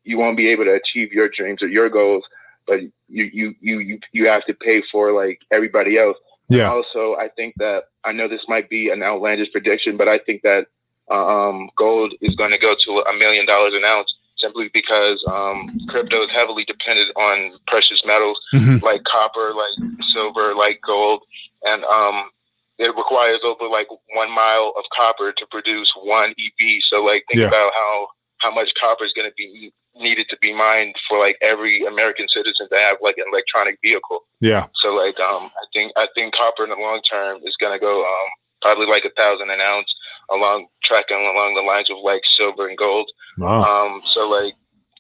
you 0.05 0.19
won't 0.19 0.37
be 0.37 0.49
able 0.49 0.65
to 0.65 0.75
achieve 0.75 1.13
your 1.13 1.29
dreams 1.29 1.63
or 1.63 1.69
your 1.69 1.89
goals, 1.89 2.25
but 2.67 2.81
you 2.83 3.31
you 3.33 3.55
you 3.61 3.79
you 3.79 4.01
you 4.13 4.29
have 4.29 4.45
to 4.47 4.55
pay 4.55 4.83
for 4.93 5.13
like 5.13 5.41
everybody 5.51 5.99
else. 5.99 6.17
Yeah. 6.49 6.71
Also, 6.71 7.15
I 7.17 7.29
think 7.29 7.55
that 7.59 7.85
I 8.05 8.13
know 8.13 8.27
this 8.29 8.45
might 8.49 8.69
be 8.69 8.91
an 8.91 9.03
outlandish 9.03 9.53
prediction, 9.53 9.97
but 9.97 10.09
I 10.09 10.19
think 10.19 10.43
that 10.43 10.67
um, 11.11 11.71
gold 11.77 12.15
is 12.21 12.35
going 12.35 12.51
to 12.51 12.59
go 12.59 12.75
to 12.85 13.05
a 13.09 13.17
million 13.19 13.47
dollars 13.47 13.75
an 13.75 13.85
ounce 13.85 14.15
simply 14.39 14.71
because 14.73 15.23
um, 15.29 15.67
crypto 15.89 16.23
is 16.23 16.31
heavily 16.31 16.65
dependent 16.65 17.11
on 17.17 17.53
precious 17.67 18.03
metals 18.05 18.39
mm-hmm. 18.55 18.85
like 18.85 19.03
copper, 19.05 19.53
like 19.55 19.93
silver, 20.13 20.55
like 20.55 20.81
gold, 20.87 21.23
and 21.65 21.85
um, 21.85 22.31
it 22.79 22.95
requires 22.97 23.41
over 23.45 23.69
like 23.69 23.89
one 24.15 24.33
mile 24.33 24.73
of 24.79 24.85
copper 24.97 25.33
to 25.33 25.47
produce 25.51 25.93
one 26.03 26.31
EV. 26.31 26.79
So 26.91 27.05
like 27.05 27.25
think 27.29 27.41
yeah. 27.41 27.49
about 27.49 27.73
how 27.75 28.09
how 28.39 28.55
much 28.55 28.71
copper 28.81 29.05
is 29.05 29.13
going 29.13 29.29
to 29.29 29.35
be 29.37 29.73
needed 29.97 30.29
to 30.31 30.37
be 30.41 30.55
mined 30.55 30.95
for 31.09 31.19
like 31.19 31.37
every 31.43 31.85
American 31.85 32.29
citizen 32.29 32.69
to 32.71 32.79
have 32.79 32.99
like 33.03 33.19
an 33.19 33.25
electronic 33.33 33.79
vehicle. 33.83 34.21
Yeah. 34.41 34.67
So 34.81 34.95
like 34.95 35.19
um 35.19 35.51
I 35.57 35.65
think 35.75 35.93
I 35.97 36.07
think 36.15 36.35
copper 36.35 36.65
in 36.65 36.71
the 36.71 36.77
long 36.77 37.01
term 37.03 37.41
is 37.45 37.57
going 37.61 37.73
to 37.73 37.85
go 37.85 38.03
um 38.03 38.29
probably 38.63 38.87
like 38.87 39.05
a 39.05 39.11
thousand 39.11 39.51
an 39.51 39.61
ounce 39.61 39.93
along 40.31 40.67
tracking 40.85 41.17
along 41.17 41.55
the 41.55 41.63
lines 41.63 41.91
of 41.91 41.97
like 42.03 42.23
silver 42.37 42.69
and 42.69 42.79
gold. 42.79 43.11
Wow. 43.39 43.63
Um 43.63 44.01
so 44.01 44.29
like 44.29 44.55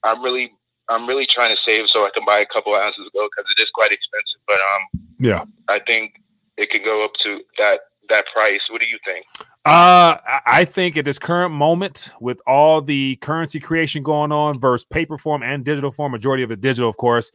I'm 0.05 0.23
really 0.23 0.53
I'm 0.89 1.07
really 1.07 1.27
trying 1.27 1.55
to 1.55 1.61
save 1.67 1.87
so 1.93 2.05
I 2.05 2.11
can 2.15 2.25
buy 2.25 2.39
a 2.39 2.47
couple 2.47 2.75
of 2.75 2.83
ounces 2.83 3.07
of 3.07 3.13
gold 3.13 3.31
because 3.37 3.51
it 3.57 3.63
is 3.63 3.71
quite 3.75 3.93
expensive. 3.93 4.41
But 4.47 4.59
um 4.59 5.07
yeah 5.19 5.45
I 5.69 5.79
think 5.81 6.21
it 6.57 6.71
can 6.71 6.83
go 6.85 7.05
up 7.05 7.13
to 7.23 7.41
that 7.59 7.81
that 8.09 8.25
price. 8.35 8.61
What 8.71 8.81
do 8.81 8.89
you 8.89 8.99
think? 9.05 9.25
Uh, 9.65 10.17
I 10.47 10.65
think 10.65 10.97
at 10.97 11.05
this 11.05 11.19
current 11.19 11.53
moment, 11.53 12.15
with 12.21 12.41
all 12.47 12.81
the 12.81 13.17
currency 13.17 13.61
creation 13.61 14.03
going 14.03 14.33
on 14.33 14.59
versus 14.59 14.87
paper 14.87 15.19
form 15.19 15.43
and 15.43 15.65
digital 15.65 15.91
form, 15.91 16.13
majority 16.13 16.43
of 16.43 16.51
it 16.51 16.61
digital, 16.61 16.89
of 16.89 16.97
course, 16.97 17.31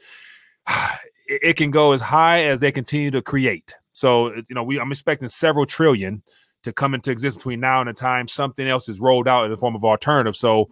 it 1.27 1.56
can 1.58 1.71
go 1.71 1.91
as 1.91 2.01
high 2.01 2.45
as 2.45 2.60
they 2.60 2.71
continue 2.71 3.12
to 3.12 3.21
create. 3.21 3.75
So, 3.93 4.34
you 4.34 4.56
know, 4.56 4.63
we 4.63 4.79
I'm 4.79 4.91
expecting 4.91 5.29
several 5.29 5.65
trillion 5.65 6.23
to 6.63 6.73
come 6.73 6.93
into 6.93 7.12
existence 7.12 7.43
between 7.43 7.60
now 7.60 7.82
and 7.82 7.89
the 7.89 7.93
time 7.93 8.28
something 8.28 8.67
else 8.67 8.89
is 8.89 8.99
rolled 8.99 9.28
out 9.28 9.45
in 9.45 9.52
the 9.52 9.58
form 9.58 9.76
of 9.76 9.86
alternative. 9.86 10.36
So, 10.36 10.69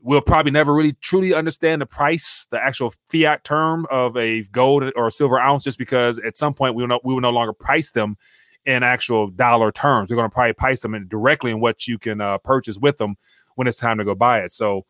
we'll 0.00 0.20
probably 0.20 0.52
never 0.52 0.74
really 0.74 0.92
truly 1.00 1.34
understand 1.34 1.82
the 1.82 1.86
price, 1.86 2.46
the 2.50 2.62
actual 2.62 2.92
fiat 3.10 3.44
term 3.44 3.86
of 3.90 4.16
a 4.16 4.42
gold 4.44 4.84
or 4.96 5.08
a 5.08 5.10
silver 5.10 5.38
ounce, 5.38 5.64
just 5.64 5.78
because 5.78 6.18
at 6.18 6.36
some 6.36 6.54
point 6.54 6.74
we 6.74 6.82
will 6.82 6.88
no, 6.88 7.00
we 7.04 7.14
will 7.14 7.20
no 7.20 7.30
longer 7.30 7.52
price 7.52 7.90
them 7.90 8.16
in 8.64 8.82
actual 8.82 9.28
dollar 9.28 9.72
terms. 9.72 10.08
They're 10.08 10.16
going 10.16 10.28
to 10.28 10.34
probably 10.34 10.52
price 10.52 10.80
them 10.80 10.94
in 10.94 11.08
directly 11.08 11.50
in 11.50 11.60
what 11.60 11.86
you 11.86 11.98
can 11.98 12.20
uh, 12.20 12.38
purchase 12.38 12.78
with 12.78 12.98
them 12.98 13.16
when 13.54 13.66
it's 13.66 13.78
time 13.78 13.98
to 13.98 14.04
go 14.04 14.14
buy 14.14 14.40
it. 14.40 14.52
So, 14.52 14.84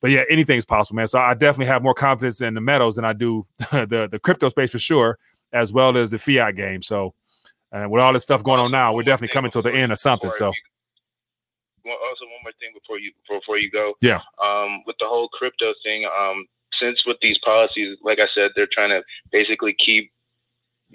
but 0.00 0.10
yeah, 0.10 0.22
anything's 0.30 0.64
possible, 0.64 0.96
man. 0.96 1.08
So 1.08 1.18
I 1.18 1.34
definitely 1.34 1.66
have 1.66 1.82
more 1.82 1.94
confidence 1.94 2.40
in 2.40 2.54
the 2.54 2.60
metals 2.60 2.96
than 2.96 3.04
I 3.04 3.12
do 3.12 3.44
the 3.72 4.08
the 4.10 4.18
crypto 4.18 4.48
space 4.48 4.72
for 4.72 4.78
sure, 4.78 5.18
as 5.52 5.72
well 5.72 5.96
as 5.96 6.10
the 6.10 6.18
fiat 6.18 6.56
game. 6.56 6.82
So, 6.82 7.14
and 7.74 7.90
with 7.90 8.00
all 8.00 8.12
this 8.12 8.22
stuff 8.22 8.42
going 8.42 8.60
on 8.60 8.70
now, 8.70 8.94
we're 8.94 9.02
definitely 9.02 9.32
coming 9.32 9.50
to 9.50 9.60
the 9.60 9.72
end 9.72 9.90
of 9.90 9.98
something. 9.98 10.30
So. 10.30 10.52
Well, 11.84 11.96
also 12.08 12.24
one 12.24 12.42
more 12.44 12.52
thing 12.60 12.70
before 12.72 12.98
you 12.98 13.12
before 13.28 13.58
you 13.58 13.70
go. 13.70 13.94
Yeah. 14.00 14.20
Um, 14.42 14.82
with 14.86 14.96
the 15.00 15.06
whole 15.06 15.28
crypto 15.28 15.74
thing, 15.84 16.06
um, 16.18 16.46
since 16.80 17.04
with 17.04 17.18
these 17.20 17.36
policies, 17.44 17.98
like 18.02 18.20
I 18.20 18.28
said, 18.34 18.52
they're 18.54 18.68
trying 18.72 18.90
to 18.90 19.02
basically 19.32 19.74
keep 19.84 20.10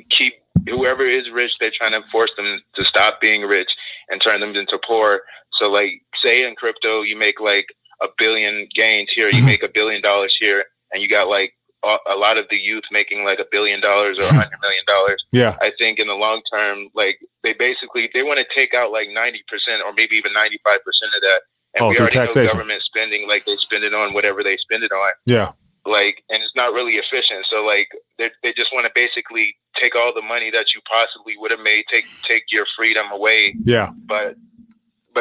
keep 0.09 0.35
whoever 0.67 1.05
is 1.05 1.29
rich, 1.31 1.51
they're 1.59 1.71
trying 1.77 1.91
to 1.91 2.01
force 2.11 2.31
them 2.37 2.59
to 2.75 2.85
stop 2.85 3.19
being 3.21 3.41
rich 3.41 3.69
and 4.09 4.21
turn 4.21 4.39
them 4.39 4.55
into 4.55 4.79
poor. 4.87 5.21
So, 5.59 5.69
like, 5.69 5.91
say 6.23 6.47
in 6.47 6.55
crypto, 6.55 7.01
you 7.01 7.17
make 7.17 7.39
like 7.39 7.67
a 8.01 8.07
billion 8.17 8.67
gains 8.73 9.09
here, 9.13 9.27
you 9.27 9.37
mm-hmm. 9.37 9.45
make 9.45 9.63
a 9.63 9.69
billion 9.69 10.01
dollars 10.01 10.35
here, 10.39 10.63
and 10.93 11.01
you 11.01 11.09
got 11.09 11.27
like 11.27 11.53
a 11.83 12.15
lot 12.15 12.37
of 12.37 12.45
the 12.49 12.57
youth 12.57 12.83
making 12.91 13.23
like 13.23 13.39
a 13.39 13.45
billion 13.51 13.79
dollars 13.79 14.17
or 14.19 14.23
a 14.23 14.33
hundred 14.33 14.57
million 14.61 14.83
dollars. 14.87 15.23
Yeah, 15.31 15.55
I 15.61 15.71
think 15.77 15.99
in 15.99 16.07
the 16.07 16.15
long 16.15 16.41
term, 16.51 16.89
like 16.93 17.19
they 17.43 17.53
basically 17.53 18.09
they 18.13 18.23
want 18.23 18.39
to 18.39 18.45
take 18.55 18.73
out 18.73 18.91
like 18.91 19.09
ninety 19.09 19.43
percent 19.47 19.83
or 19.85 19.93
maybe 19.93 20.15
even 20.15 20.33
ninety 20.33 20.57
five 20.63 20.79
percent 20.83 21.13
of 21.15 21.21
that. 21.21 21.41
And 21.75 21.85
oh, 21.85 21.89
we 21.89 21.99
already 21.99 22.13
taxation. 22.13 22.45
know 22.45 22.53
government 22.53 22.81
spending 22.83 23.27
like 23.27 23.45
they 23.45 23.55
spend 23.57 23.83
it 23.83 23.93
on 23.93 24.13
whatever 24.13 24.43
they 24.43 24.57
spend 24.57 24.83
it 24.83 24.91
on. 24.91 25.11
Yeah 25.25 25.51
like 25.85 26.23
and 26.29 26.43
it's 26.43 26.55
not 26.55 26.73
really 26.73 26.93
efficient 26.93 27.45
so 27.49 27.65
like 27.65 27.89
they, 28.17 28.29
they 28.43 28.53
just 28.53 28.73
want 28.73 28.85
to 28.85 28.91
basically 28.93 29.55
take 29.79 29.95
all 29.95 30.13
the 30.13 30.21
money 30.21 30.51
that 30.51 30.67
you 30.73 30.81
possibly 30.89 31.35
would 31.37 31.51
have 31.51 31.59
made 31.59 31.83
take 31.91 32.05
take 32.23 32.43
your 32.51 32.65
freedom 32.77 33.05
away 33.11 33.55
yeah 33.63 33.89
but 34.05 34.35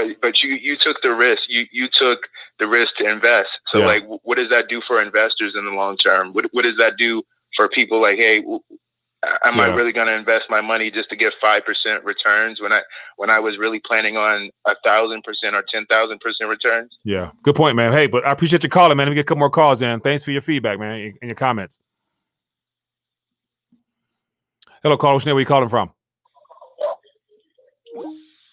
but 0.06 0.20
but 0.20 0.42
you 0.42 0.54
you 0.54 0.76
took 0.76 1.00
the 1.02 1.14
risk 1.14 1.42
you 1.48 1.66
you 1.72 1.88
took 1.92 2.20
the 2.58 2.66
risk 2.66 2.94
to 2.96 3.04
invest 3.04 3.48
so 3.72 3.78
yeah. 3.78 3.86
like 3.86 4.04
what 4.22 4.36
does 4.36 4.48
that 4.50 4.68
do 4.68 4.80
for 4.86 5.02
investors 5.02 5.54
in 5.56 5.64
the 5.64 5.70
long 5.70 5.96
term 5.96 6.32
what, 6.32 6.46
what 6.52 6.62
does 6.62 6.76
that 6.76 6.96
do 6.96 7.22
for 7.56 7.68
people 7.68 8.00
like 8.00 8.18
hey 8.18 8.42
am 9.44 9.56
yeah. 9.56 9.62
I 9.62 9.74
really 9.74 9.92
going 9.92 10.06
to 10.06 10.14
invest 10.14 10.44
my 10.48 10.60
money 10.60 10.90
just 10.90 11.08
to 11.10 11.16
get 11.16 11.32
five 11.40 11.64
percent 11.64 12.04
returns 12.04 12.60
when 12.60 12.72
I 12.72 12.82
when 13.16 13.30
I 13.30 13.40
was 13.40 13.58
really 13.58 13.80
planning 13.80 14.16
on 14.16 14.50
a 14.66 14.74
thousand 14.84 15.22
percent 15.24 15.56
or 15.56 15.64
ten 15.68 15.86
thousand 15.86 16.20
percent 16.20 16.48
returns? 16.48 16.96
Yeah, 17.04 17.32
good 17.42 17.56
point, 17.56 17.76
man. 17.76 17.92
Hey, 17.92 18.06
but 18.06 18.24
I 18.26 18.30
appreciate 18.30 18.62
you 18.62 18.68
calling, 18.68 18.96
man. 18.96 19.06
Let 19.06 19.10
me 19.10 19.14
get 19.16 19.22
a 19.22 19.24
couple 19.24 19.40
more 19.40 19.50
calls 19.50 19.82
in. 19.82 20.00
Thanks 20.00 20.22
for 20.22 20.30
your 20.30 20.40
feedback, 20.40 20.78
man, 20.78 21.12
and 21.20 21.28
your 21.28 21.34
comments. 21.34 21.78
Hello, 24.82 24.96
caller. 24.96 25.18
Where 25.24 25.34
are 25.34 25.40
you 25.40 25.46
calling 25.46 25.68
from? 25.68 25.90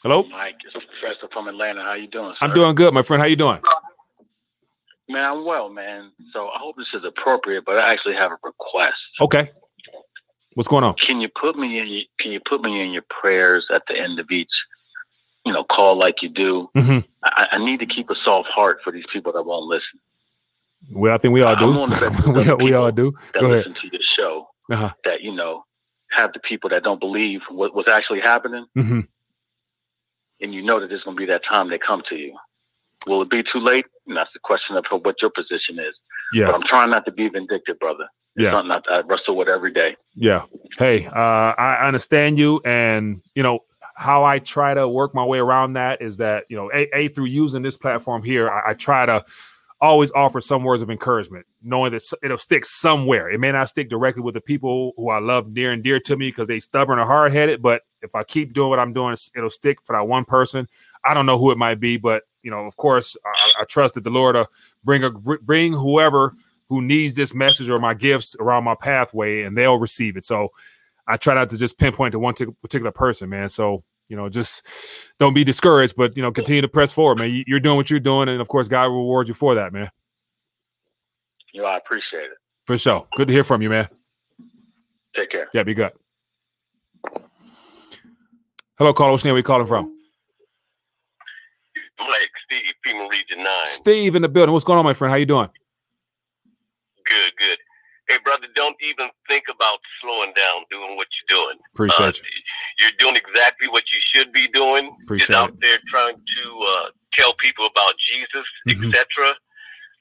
Hello, 0.05 0.21
Mike. 0.29 0.57
It's 0.63 0.85
Professor 1.01 1.27
from 1.33 1.47
Atlanta. 1.47 1.81
How 1.81 1.95
you 1.95 2.05
doing? 2.05 2.27
Sir? 2.27 2.35
I'm 2.41 2.53
doing 2.53 2.75
good, 2.75 2.93
my 2.93 3.01
friend. 3.01 3.19
How 3.19 3.25
you 3.25 3.35
doing? 3.35 3.59
Man, 5.09 5.25
I'm 5.25 5.43
well, 5.43 5.67
man. 5.67 6.11
So 6.31 6.49
I 6.49 6.59
hope 6.59 6.75
this 6.77 6.89
is 6.93 7.03
appropriate, 7.03 7.65
but 7.65 7.79
I 7.79 7.91
actually 7.91 8.13
have 8.13 8.31
a 8.31 8.37
request. 8.43 8.99
Okay. 9.19 9.49
What's 10.53 10.67
going 10.67 10.83
on? 10.83 10.93
Can 10.97 11.21
you 11.21 11.27
put 11.27 11.57
me 11.57 11.79
in? 11.79 12.03
Can 12.19 12.31
you 12.31 12.39
put 12.39 12.61
me 12.61 12.81
in 12.81 12.91
your 12.91 13.01
prayers 13.09 13.65
at 13.73 13.81
the 13.87 13.99
end 13.99 14.19
of 14.19 14.29
each, 14.29 14.51
you 15.43 15.51
know, 15.51 15.63
call 15.63 15.95
like 15.95 16.21
you 16.21 16.29
do? 16.29 16.69
Mm-hmm. 16.75 16.99
I, 17.23 17.47
I, 17.53 17.57
need 17.57 17.79
to 17.79 17.87
keep 17.87 18.11
a 18.11 18.15
soft 18.23 18.49
heart 18.49 18.81
for 18.83 18.91
these 18.91 19.05
people 19.11 19.33
that 19.33 19.41
won't 19.41 19.65
listen. 19.65 19.99
Well, 20.91 21.15
I 21.15 21.17
think 21.17 21.33
we 21.33 21.41
all 21.41 21.55
do. 21.55 21.87
we, 22.31 22.65
we 22.65 22.73
all 22.75 22.91
do. 22.91 23.11
That 23.33 23.39
Go 23.39 23.47
listen 23.47 23.71
ahead. 23.71 23.81
to 23.81 23.89
this 23.89 24.05
show. 24.05 24.49
Uh-huh. 24.71 24.93
That 25.03 25.23
you 25.23 25.31
know 25.31 25.65
have 26.11 26.31
the 26.33 26.39
people 26.39 26.69
that 26.69 26.83
don't 26.83 26.99
believe 26.99 27.41
what, 27.49 27.75
what's 27.75 27.91
actually 27.91 28.21
happening, 28.21 28.65
mm-hmm. 28.77 29.01
And 30.41 30.53
you 30.53 30.61
know 30.61 30.79
that 30.79 30.89
there's 30.89 31.03
going 31.03 31.15
to 31.15 31.19
be 31.19 31.25
that 31.27 31.43
time 31.47 31.69
they 31.69 31.77
come 31.77 32.01
to 32.09 32.15
you. 32.15 32.35
Will 33.07 33.21
it 33.21 33.29
be 33.29 33.43
too 33.43 33.59
late? 33.59 33.85
And 34.07 34.17
that's 34.17 34.31
the 34.33 34.39
question 34.39 34.75
of 34.75 34.85
what 34.89 35.21
your 35.21 35.31
position 35.31 35.79
is. 35.79 35.93
Yeah, 36.33 36.47
but 36.47 36.55
I'm 36.55 36.63
trying 36.63 36.89
not 36.89 37.05
to 37.05 37.11
be 37.11 37.29
vindictive, 37.29 37.79
brother. 37.79 38.07
It's 38.35 38.45
yeah. 38.45 38.51
something 38.51 38.71
I, 38.71 38.97
I 38.97 39.01
wrestle 39.01 39.37
with 39.37 39.47
every 39.47 39.71
day. 39.71 39.95
Yeah. 40.15 40.43
Hey, 40.77 41.05
uh, 41.05 41.11
I 41.13 41.87
understand 41.87 42.37
you, 42.37 42.61
and 42.65 43.21
you 43.35 43.43
know 43.43 43.59
how 43.95 44.25
I 44.25 44.39
try 44.39 44.73
to 44.73 44.87
work 44.87 45.15
my 45.15 45.23
way 45.23 45.39
around 45.39 45.73
that 45.73 46.01
is 46.01 46.17
that 46.17 46.45
you 46.49 46.57
know 46.57 46.69
a, 46.73 46.89
a 46.97 47.07
through 47.09 47.25
using 47.25 47.61
this 47.61 47.77
platform 47.77 48.23
here, 48.23 48.49
I, 48.49 48.71
I 48.71 48.73
try 48.73 49.05
to 49.05 49.23
always 49.81 50.11
offer 50.13 50.39
some 50.39 50.63
words 50.63 50.81
of 50.81 50.89
encouragement, 50.89 51.45
knowing 51.61 51.91
that 51.91 52.01
it'll 52.23 52.37
stick 52.37 52.65
somewhere. 52.65 53.29
It 53.29 53.39
may 53.39 53.51
not 53.51 53.69
stick 53.69 53.89
directly 53.89 54.23
with 54.23 54.33
the 54.33 54.41
people 54.41 54.93
who 54.97 55.09
I 55.09 55.19
love 55.19 55.51
near 55.51 55.71
and 55.71 55.83
dear 55.83 55.99
to 56.01 56.15
me 56.15 56.29
because 56.29 56.47
they 56.47 56.59
stubborn 56.59 56.99
or 56.99 57.05
hard 57.05 57.33
headed, 57.33 57.61
but 57.61 57.83
if 58.01 58.15
I 58.15 58.23
keep 58.23 58.53
doing 58.53 58.69
what 58.69 58.79
I'm 58.79 58.93
doing, 58.93 59.15
it'll 59.35 59.49
stick 59.49 59.79
for 59.83 59.95
that 59.95 60.07
one 60.07 60.25
person. 60.25 60.67
I 61.03 61.13
don't 61.13 61.25
know 61.25 61.37
who 61.37 61.51
it 61.51 61.57
might 61.57 61.79
be, 61.79 61.97
but 61.97 62.23
you 62.41 62.51
know, 62.51 62.65
of 62.65 62.77
course, 62.77 63.17
I, 63.25 63.61
I 63.61 63.65
trust 63.65 63.95
that 63.95 64.03
the 64.03 64.09
Lord 64.09 64.35
will 64.35 64.47
bring 64.83 65.03
a 65.03 65.09
bring 65.09 65.73
whoever 65.73 66.35
who 66.69 66.81
needs 66.81 67.15
this 67.15 67.33
message 67.33 67.69
or 67.69 67.79
my 67.79 67.93
gifts 67.93 68.35
around 68.39 68.63
my 68.63 68.75
pathway 68.75 69.43
and 69.43 69.57
they'll 69.57 69.79
receive 69.79 70.17
it. 70.17 70.25
So 70.25 70.49
I 71.07 71.17
try 71.17 71.35
not 71.35 71.49
to 71.49 71.57
just 71.57 71.77
pinpoint 71.77 72.13
to 72.13 72.19
one 72.19 72.33
t- 72.33 72.45
particular 72.61 72.91
person, 72.91 73.29
man. 73.29 73.49
So, 73.49 73.83
you 74.07 74.15
know, 74.15 74.29
just 74.29 74.65
don't 75.19 75.33
be 75.33 75.43
discouraged, 75.43 75.95
but, 75.95 76.15
you 76.15 76.23
know, 76.23 76.31
continue 76.31 76.61
to 76.61 76.67
press 76.67 76.91
forward, 76.91 77.17
man. 77.17 77.43
You're 77.47 77.59
doing 77.59 77.77
what 77.77 77.89
you're 77.89 77.99
doing. 77.99 78.29
And 78.29 78.41
of 78.41 78.47
course, 78.47 78.67
God 78.67 78.89
will 78.89 78.99
reward 78.99 79.27
you 79.27 79.33
for 79.33 79.55
that, 79.55 79.73
man. 79.73 79.89
You 81.53 81.61
know, 81.61 81.67
I 81.67 81.77
appreciate 81.77 82.25
it. 82.25 82.37
For 82.67 82.77
sure. 82.77 83.07
Good 83.15 83.27
to 83.27 83.33
hear 83.33 83.43
from 83.43 83.61
you, 83.61 83.69
man. 83.69 83.87
Take 85.15 85.29
care. 85.29 85.47
Yeah, 85.53 85.63
be 85.63 85.73
good. 85.73 85.93
Hello, 88.77 88.91
caller. 88.91 89.11
What's 89.11 89.23
name? 89.23 89.33
Where 89.33 89.39
you 89.39 89.43
calling 89.43 89.65
from? 89.65 89.95
Blake, 91.97 92.29
Steve, 92.45 92.73
Pima 92.83 93.07
Region 93.09 93.41
9. 93.41 93.47
Steve 93.65 94.15
in 94.15 94.21
the 94.21 94.27
building. 94.27 94.51
What's 94.51 94.65
going 94.65 94.77
on, 94.77 94.83
my 94.83 94.93
friend? 94.93 95.09
How 95.11 95.15
you 95.15 95.25
doing? 95.25 95.47
Good, 97.05 97.31
good. 97.39 97.57
Hey 98.07 98.17
brother, 98.23 98.47
don't 98.55 98.75
even 98.81 99.09
think 99.29 99.45
about 99.49 99.79
slowing 100.01 100.33
down 100.35 100.63
doing 100.69 100.95
what 100.95 101.07
you're 101.15 101.39
doing. 101.39 101.57
Appreciate 101.73 102.15
uh, 102.15 102.25
you. 102.25 102.41
You're 102.79 102.97
doing 102.99 103.15
exactly 103.15 103.67
what 103.67 103.83
you 103.91 103.99
should 104.13 104.31
be 104.31 104.47
doing. 104.47 104.95
Appreciate 105.03 105.29
is 105.29 105.35
out 105.35 105.49
it. 105.49 105.61
there 105.61 105.79
trying 105.89 106.17
to 106.17 106.65
uh, 106.67 106.85
tell 107.13 107.33
people 107.35 107.65
about 107.65 107.93
Jesus, 108.11 108.45
mm-hmm. 108.67 108.89
etc. 108.89 109.33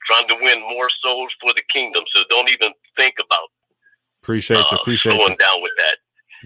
Trying 0.07 0.27
to 0.27 0.35
win 0.41 0.61
more 0.61 0.89
souls 1.03 1.31
for 1.41 1.53
the 1.53 1.63
kingdom. 1.73 2.03
So 2.13 2.23
don't 2.29 2.49
even 2.49 2.71
think 2.97 3.15
about. 3.19 3.49
Appreciate 4.21 4.57
you. 4.57 4.77
Uh, 4.77 4.81
appreciate 4.81 5.13
slowing 5.13 5.31
you. 5.33 5.37
down 5.37 5.61
with 5.61 5.73
that. 5.77 5.97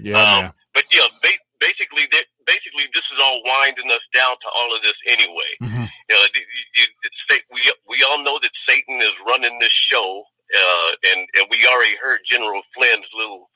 Yeah, 0.02 0.48
um. 0.48 0.54
But 0.74 0.86
yeah, 0.94 1.08
ba- 1.22 1.44
basically, 1.60 2.08
basically, 2.46 2.88
this 2.94 3.04
is 3.12 3.20
all 3.22 3.42
winding 3.44 3.90
us 3.92 4.06
down 4.14 4.32
to 4.32 4.48
all 4.56 4.76
of 4.76 4.82
this 4.84 4.96
anyway. 5.08 5.52
Mm-hmm. 5.64 5.86
You 6.10 6.16
know, 6.16 6.24
it, 6.24 6.32
it, 6.38 6.90
it, 7.04 7.42
we 7.52 7.62
we 7.90 8.06
all 8.10 8.24
know 8.24 8.40
that 8.42 8.52
Satan 8.68 9.02
is 9.02 9.12
running 9.28 9.58
this 9.60 9.74
show 9.92 10.24
uh, 10.56 10.92
and 11.12 11.28
and 11.38 11.46
we 11.50 11.66
already 11.68 11.96
heard 12.02 12.20
General 12.30 12.62
Flynn's 12.76 13.08
little 13.18 13.50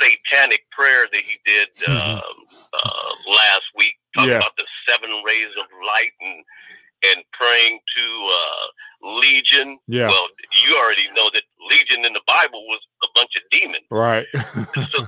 satanic 0.00 0.62
prayer 0.70 1.06
that 1.12 1.22
he 1.22 1.38
did 1.44 1.68
uh, 1.88 2.20
uh, 2.20 3.10
last 3.28 3.66
week, 3.76 3.94
talking 4.14 4.30
yeah. 4.30 4.38
about 4.38 4.56
the 4.56 4.66
seven 4.88 5.10
rays 5.24 5.52
of 5.58 5.66
light 5.86 6.12
and 6.20 6.44
and 7.04 7.24
praying 7.32 7.78
to 7.96 8.04
uh, 8.32 8.66
Legion. 9.20 9.78
Yeah. 9.86 10.08
Well, 10.08 10.28
you 10.64 10.76
already 10.76 11.06
know 11.14 11.30
that 11.32 11.42
Legion 11.70 12.04
in 12.04 12.12
the 12.12 12.24
Bible 12.26 12.64
was 12.66 12.80
a 13.04 13.08
bunch 13.14 13.32
of 13.36 13.42
demons. 13.50 13.84
Right. 13.90 14.26
so, 14.34 14.98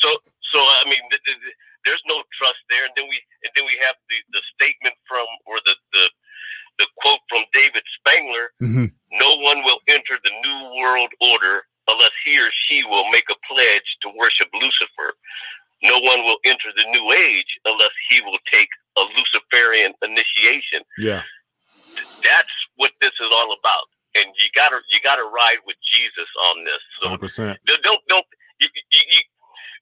so, 0.00 0.08
so 0.52 0.58
I 0.58 0.82
mean, 0.86 1.00
th- 1.10 1.22
th- 1.26 1.56
there's 1.84 2.02
no 2.08 2.22
trust 2.36 2.60
there. 2.68 2.84
And 2.84 2.94
then 2.96 3.06
we, 3.08 3.20
and 3.44 3.52
then 3.54 3.64
we 3.66 3.76
have 3.84 3.96
the, 4.08 4.18
the 4.32 4.42
statement 4.56 4.96
from, 5.08 5.26
or 5.46 5.56
the, 5.64 5.74
the, 5.92 6.04
the 6.80 6.88
quote 6.96 7.20
from 7.28 7.44
David 7.52 7.84
Spangler. 8.00 8.48
Mm-hmm. 8.64 8.86
No 9.20 9.30
one 9.44 9.62
will 9.68 9.84
enter 9.86 10.16
the 10.24 10.32
new 10.40 10.60
world 10.80 11.12
order 11.20 11.68
unless 11.92 12.16
he 12.24 12.40
or 12.40 12.48
she 12.66 12.82
will 12.88 13.04
make 13.10 13.28
a 13.30 13.36
pledge 13.44 13.88
to 14.02 14.08
worship 14.16 14.48
Lucifer. 14.56 15.12
No 15.82 16.00
one 16.00 16.24
will 16.24 16.40
enter 16.44 16.72
the 16.76 16.84
new 16.90 17.12
age 17.12 17.52
unless 17.64 17.92
he 18.08 18.20
will 18.20 18.40
take 18.52 18.68
a 18.96 19.04
Luciferian 19.16 19.92
initiation. 20.02 20.82
Yeah. 20.98 21.22
That's 22.24 22.56
what 22.76 22.92
this 23.00 23.12
is 23.20 23.28
all 23.32 23.52
about. 23.52 23.86
And 24.16 24.26
you 24.40 24.48
gotta 24.56 24.80
you 24.90 24.98
gotta 25.04 25.22
ride 25.22 25.62
with 25.66 25.76
Jesus 25.92 26.28
on 26.50 26.64
this. 26.64 26.82
So 27.00 27.08
100%. 27.16 27.56
don't 27.82 28.00
don't 28.08 28.26
you, 28.60 28.68
you, 28.74 29.00
you, 29.12 29.20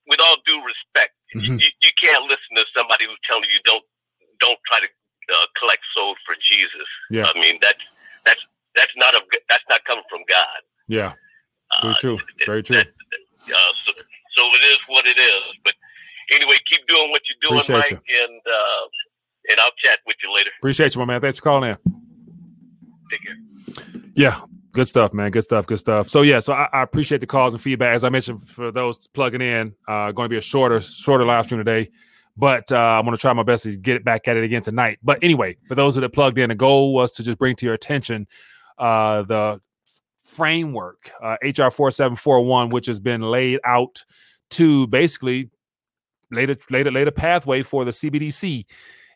with 0.07 0.21
all 0.21 0.37
due 0.47 0.61
respect, 0.65 1.15
mm-hmm. 1.35 1.59
you, 1.59 1.69
you 1.81 1.91
can't 2.01 2.25
listen 2.25 2.57
to 2.57 2.65
somebody 2.77 3.07
who's 3.07 3.19
telling 3.29 3.49
you 3.51 3.61
don't 3.65 3.83
don't 4.41 4.59
try 4.67 4.81
to 4.81 4.89
uh, 5.33 5.47
collect 5.59 5.83
souls 5.97 6.17
for 6.27 6.35
Jesus. 6.51 6.89
Yeah. 7.11 7.27
I 7.27 7.39
mean 7.39 7.59
that's 7.61 7.83
that's 8.25 8.41
that's 8.77 8.93
not 8.97 9.15
a 9.15 9.21
that's 9.49 9.65
not 9.71 9.85
coming 9.85 10.05
from 10.11 10.21
God. 10.29 10.61
Yeah. 10.87 11.13
Very 11.83 11.93
uh, 11.93 11.97
true. 12.01 12.19
Very 12.47 12.63
true. 12.63 12.77
That, 12.77 12.87
uh, 12.87 13.73
so, 13.83 13.93
so 14.37 14.43
it 14.55 14.65
is 14.65 14.79
what 14.89 15.07
it 15.07 15.19
is. 15.19 15.43
But 15.65 15.75
anyway, 16.33 16.57
keep 16.71 16.87
doing 16.87 17.11
what 17.11 17.23
you're 17.29 17.51
doing, 17.51 17.61
Appreciate 17.61 17.93
Mike, 17.99 18.03
you. 18.09 18.25
and 18.25 18.41
uh, 18.47 18.87
and 19.51 19.61
I'll 19.61 19.71
chat 19.83 19.99
with 20.07 20.17
you 20.23 20.35
later. 20.35 20.51
Appreciate 20.61 20.95
you, 20.95 20.99
my 21.01 21.05
man. 21.05 21.21
Thanks 21.21 21.39
for 21.39 21.43
calling 21.43 21.71
in. 21.71 21.77
Take 23.11 23.25
care. 23.25 23.37
Yeah, 24.15 24.41
good 24.73 24.89
stuff, 24.89 25.13
man. 25.13 25.31
Good 25.31 25.45
stuff. 25.45 25.67
Good 25.67 25.79
stuff. 25.79 26.09
So 26.09 26.23
yeah, 26.23 26.41
so 26.41 26.53
I, 26.53 26.69
I, 26.73 26.83
appreciate 26.83 27.21
the 27.21 27.27
calls 27.27 27.55
and 27.55 27.63
feedback. 27.63 27.95
As 27.95 28.05
I 28.05 28.09
mentioned, 28.09 28.49
for 28.49 28.71
those 28.71 29.09
plugging 29.09 29.41
in, 29.41 29.75
uh, 29.87 30.13
going 30.13 30.27
to 30.27 30.31
be 30.31 30.39
a 30.39 30.43
shorter, 30.43 30.81
shorter 30.81 31.25
live 31.25 31.47
stream 31.47 31.59
today. 31.59 31.91
But 32.39 32.71
uh, 32.71 32.77
I'm 32.77 33.05
going 33.05 33.17
to 33.17 33.21
try 33.21 33.33
my 33.33 33.43
best 33.43 33.65
to 33.65 33.77
get 33.77 33.97
it 33.97 34.05
back 34.05 34.29
at 34.29 34.37
it 34.37 34.45
again 34.45 34.63
tonight. 34.63 34.99
But 35.03 35.19
anyway, 35.23 35.57
for 35.67 35.75
those 35.75 35.97
that 35.97 36.09
plugged 36.13 36.39
in, 36.39 36.51
the 36.51 36.55
goal 36.55 36.95
was 36.95 37.11
to 37.13 37.25
just 37.25 37.37
bring 37.37 37.57
to 37.57 37.67
your 37.67 37.75
attention 37.75 38.29
uh, 38.79 39.23
the 39.23 39.61
framework, 40.23 41.11
uh, 41.21 41.37
HR 41.43 41.71
4741, 41.71 42.69
which 42.69 42.87
has 42.87 43.01
been 43.01 43.23
laid 43.23 43.59
out 43.65 44.05
to 44.51 44.87
basically 44.87 45.51
lay 46.31 46.45
a, 46.45 46.57
lay, 46.71 46.83
a, 46.83 46.91
lay 46.91 47.03
a 47.03 47.11
pathway 47.11 47.63
for 47.63 47.85
the 47.85 47.91
CBDC. 47.91 48.67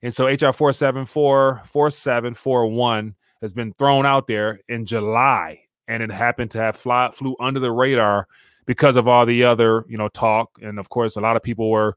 And 0.03 0.13
so 0.13 0.27
HR 0.27 0.53
474 0.53 1.63
4741 1.65 3.15
has 3.41 3.53
been 3.53 3.73
thrown 3.75 4.05
out 4.05 4.27
there 4.27 4.61
in 4.69 4.85
July, 4.85 5.61
and 5.87 6.03
it 6.03 6.11
happened 6.11 6.51
to 6.53 6.59
have 6.59 6.77
fly, 6.77 7.11
flew 7.11 7.37
under 7.39 7.61
the 7.61 7.71
radar 7.71 8.27
because 8.67 8.97
of 8.97 9.07
all 9.07 9.27
the 9.27 9.45
other, 9.45 9.85
you 9.89 9.97
know, 9.97 10.09
talk. 10.09 10.59
And 10.61 10.79
of 10.79 10.89
course, 10.89 11.17
a 11.17 11.21
lot 11.21 11.37
of 11.37 11.43
people 11.43 11.71
were 11.71 11.97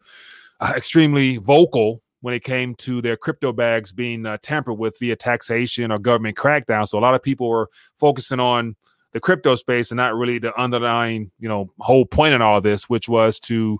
uh, 0.60 0.74
extremely 0.76 1.38
vocal 1.38 2.02
when 2.22 2.34
it 2.34 2.44
came 2.44 2.74
to 2.76 3.02
their 3.02 3.16
crypto 3.16 3.54
bags 3.54 3.92
being 3.92 4.26
uh, 4.26 4.38
tampered 4.42 4.78
with 4.78 4.98
via 5.00 5.16
taxation 5.16 5.92
or 5.92 6.00
government 6.00 6.38
crackdown. 6.38 6.88
So 6.88 6.98
a 6.98 7.02
lot 7.02 7.14
of 7.14 7.22
people 7.22 7.48
were 7.48 7.70
focusing 7.98 8.40
on 8.40 8.76
the 9.14 9.20
crypto 9.20 9.56
space 9.56 9.92
and 9.92 9.98
not 9.98 10.16
really 10.16 10.40
the 10.40 10.60
underlying, 10.60 11.32
you 11.40 11.48
know, 11.48 11.72
whole 11.80 12.06
point 12.06 12.34
in 12.34 12.42
all 12.42 12.62
this, 12.62 12.90
which 12.90 13.08
was 13.08 13.40
to 13.42 13.80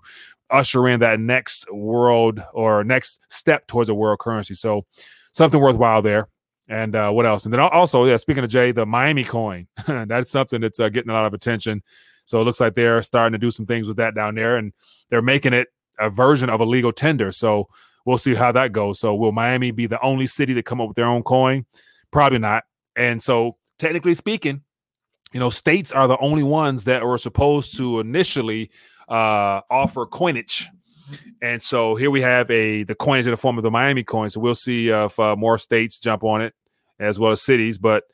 usher 0.50 0.86
in 0.88 1.00
that 1.00 1.18
next 1.20 1.70
world 1.72 2.40
or 2.54 2.84
next 2.84 3.20
step 3.28 3.66
towards 3.66 3.88
a 3.88 3.94
world 3.94 4.18
currency. 4.18 4.54
So 4.54 4.86
something 5.32 5.60
worthwhile 5.60 6.02
there. 6.02 6.28
And 6.68 6.96
uh, 6.96 7.10
what 7.10 7.26
else? 7.26 7.44
And 7.44 7.52
then 7.52 7.60
also, 7.60 8.04
yeah, 8.04 8.16
speaking 8.16 8.44
of 8.44 8.50
Jay, 8.50 8.72
the 8.72 8.86
Miami 8.86 9.24
coin, 9.24 9.68
that's 9.86 10.30
something 10.30 10.60
that's 10.60 10.80
uh, 10.80 10.88
getting 10.88 11.10
a 11.10 11.14
lot 11.14 11.26
of 11.26 11.34
attention. 11.34 11.82
So 12.24 12.40
it 12.40 12.44
looks 12.44 12.60
like 12.60 12.74
they're 12.74 13.02
starting 13.02 13.32
to 13.32 13.38
do 13.38 13.50
some 13.50 13.66
things 13.66 13.86
with 13.86 13.98
that 13.98 14.14
down 14.14 14.34
there, 14.34 14.56
and 14.56 14.72
they're 15.10 15.22
making 15.22 15.52
it 15.52 15.68
a 15.98 16.10
version 16.10 16.50
of 16.50 16.60
a 16.60 16.64
legal 16.64 16.92
tender. 16.92 17.32
So 17.32 17.68
we'll 18.04 18.18
see 18.18 18.34
how 18.34 18.52
that 18.52 18.72
goes. 18.72 19.00
So 19.00 19.14
will 19.14 19.32
Miami 19.32 19.70
be 19.70 19.86
the 19.86 20.00
only 20.00 20.26
city 20.26 20.54
to 20.54 20.62
come 20.62 20.80
up 20.80 20.88
with 20.88 20.96
their 20.96 21.06
own 21.06 21.22
coin? 21.22 21.66
Probably 22.10 22.38
not. 22.38 22.64
And 22.94 23.22
so 23.22 23.56
technically 23.78 24.14
speaking, 24.14 24.62
you 25.32 25.40
know, 25.40 25.50
states 25.50 25.92
are 25.92 26.08
the 26.08 26.18
only 26.18 26.42
ones 26.42 26.84
that 26.84 27.04
were 27.04 27.18
supposed 27.18 27.76
to 27.78 28.00
initially 28.00 28.70
uh, 29.08 29.60
offer 29.70 30.06
coinage. 30.06 30.68
And 31.42 31.60
so 31.60 31.94
here 31.94 32.10
we 32.10 32.20
have 32.20 32.50
a 32.50 32.82
the 32.84 32.94
coinage 32.94 33.26
in 33.26 33.30
the 33.32 33.36
form 33.36 33.58
of 33.58 33.62
the 33.62 33.70
Miami 33.70 34.02
coin. 34.02 34.30
So 34.30 34.40
we'll 34.40 34.54
see 34.54 34.88
if 34.88 35.18
uh, 35.20 35.36
more 35.36 35.58
states 35.58 35.98
jump 35.98 36.24
on 36.24 36.42
it 36.42 36.54
as 36.98 37.18
well 37.18 37.32
as 37.32 37.42
cities. 37.42 37.78
But 37.78 38.04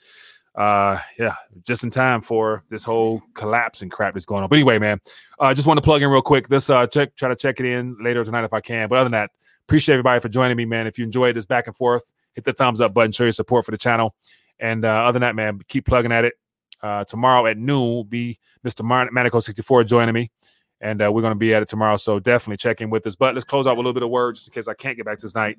uh 0.54 0.98
yeah 1.18 1.34
just 1.64 1.82
in 1.82 1.88
time 1.88 2.20
for 2.20 2.62
this 2.68 2.84
whole 2.84 3.22
collapse 3.32 3.80
and 3.80 3.90
crap 3.90 4.12
that's 4.12 4.26
going 4.26 4.42
on 4.42 4.48
but 4.50 4.56
anyway 4.56 4.78
man 4.78 5.00
i 5.40 5.50
uh, 5.50 5.54
just 5.54 5.66
want 5.66 5.78
to 5.78 5.82
plug 5.82 6.02
in 6.02 6.10
real 6.10 6.20
quick 6.20 6.46
this 6.48 6.68
uh 6.68 6.86
check 6.86 7.16
try 7.16 7.28
to 7.28 7.36
check 7.36 7.58
it 7.58 7.64
in 7.64 7.96
later 8.02 8.22
tonight 8.22 8.44
if 8.44 8.52
i 8.52 8.60
can 8.60 8.86
but 8.86 8.98
other 8.98 9.04
than 9.04 9.12
that 9.12 9.30
Appreciate 9.68 9.94
everybody 9.94 10.20
for 10.20 10.28
joining 10.28 10.56
me, 10.56 10.64
man. 10.64 10.86
If 10.86 10.98
you 10.98 11.04
enjoyed 11.04 11.36
this 11.36 11.46
back 11.46 11.66
and 11.66 11.76
forth, 11.76 12.12
hit 12.34 12.44
the 12.44 12.52
thumbs 12.52 12.80
up 12.80 12.92
button, 12.92 13.12
show 13.12 13.24
your 13.24 13.32
support 13.32 13.64
for 13.64 13.70
the 13.70 13.78
channel. 13.78 14.14
And 14.58 14.84
uh, 14.84 14.88
other 14.88 15.12
than 15.12 15.22
that, 15.22 15.34
man, 15.34 15.60
keep 15.68 15.86
plugging 15.86 16.12
at 16.12 16.24
it. 16.24 16.34
Uh, 16.82 17.04
tomorrow 17.04 17.46
at 17.46 17.56
noon 17.56 17.80
will 17.80 18.04
be 18.04 18.38
Mr. 18.66 18.82
Manico64 18.82 19.86
joining 19.86 20.14
me 20.14 20.30
and 20.82 21.00
uh, 21.00 21.10
we're 21.10 21.22
going 21.22 21.30
to 21.30 21.38
be 21.38 21.54
at 21.54 21.62
it 21.62 21.68
tomorrow. 21.68 21.96
So 21.96 22.18
definitely 22.18 22.56
check 22.56 22.80
in 22.80 22.90
with 22.90 23.06
us. 23.06 23.14
But 23.14 23.34
let's 23.34 23.44
close 23.44 23.66
out 23.66 23.76
with 23.76 23.78
a 23.78 23.88
little 23.88 23.94
bit 23.94 24.02
of 24.02 24.10
word 24.10 24.34
just 24.34 24.48
in 24.48 24.52
case 24.52 24.66
I 24.66 24.74
can't 24.74 24.96
get 24.96 25.06
back 25.06 25.16
to 25.18 25.22
this 25.24 25.34
night. 25.34 25.58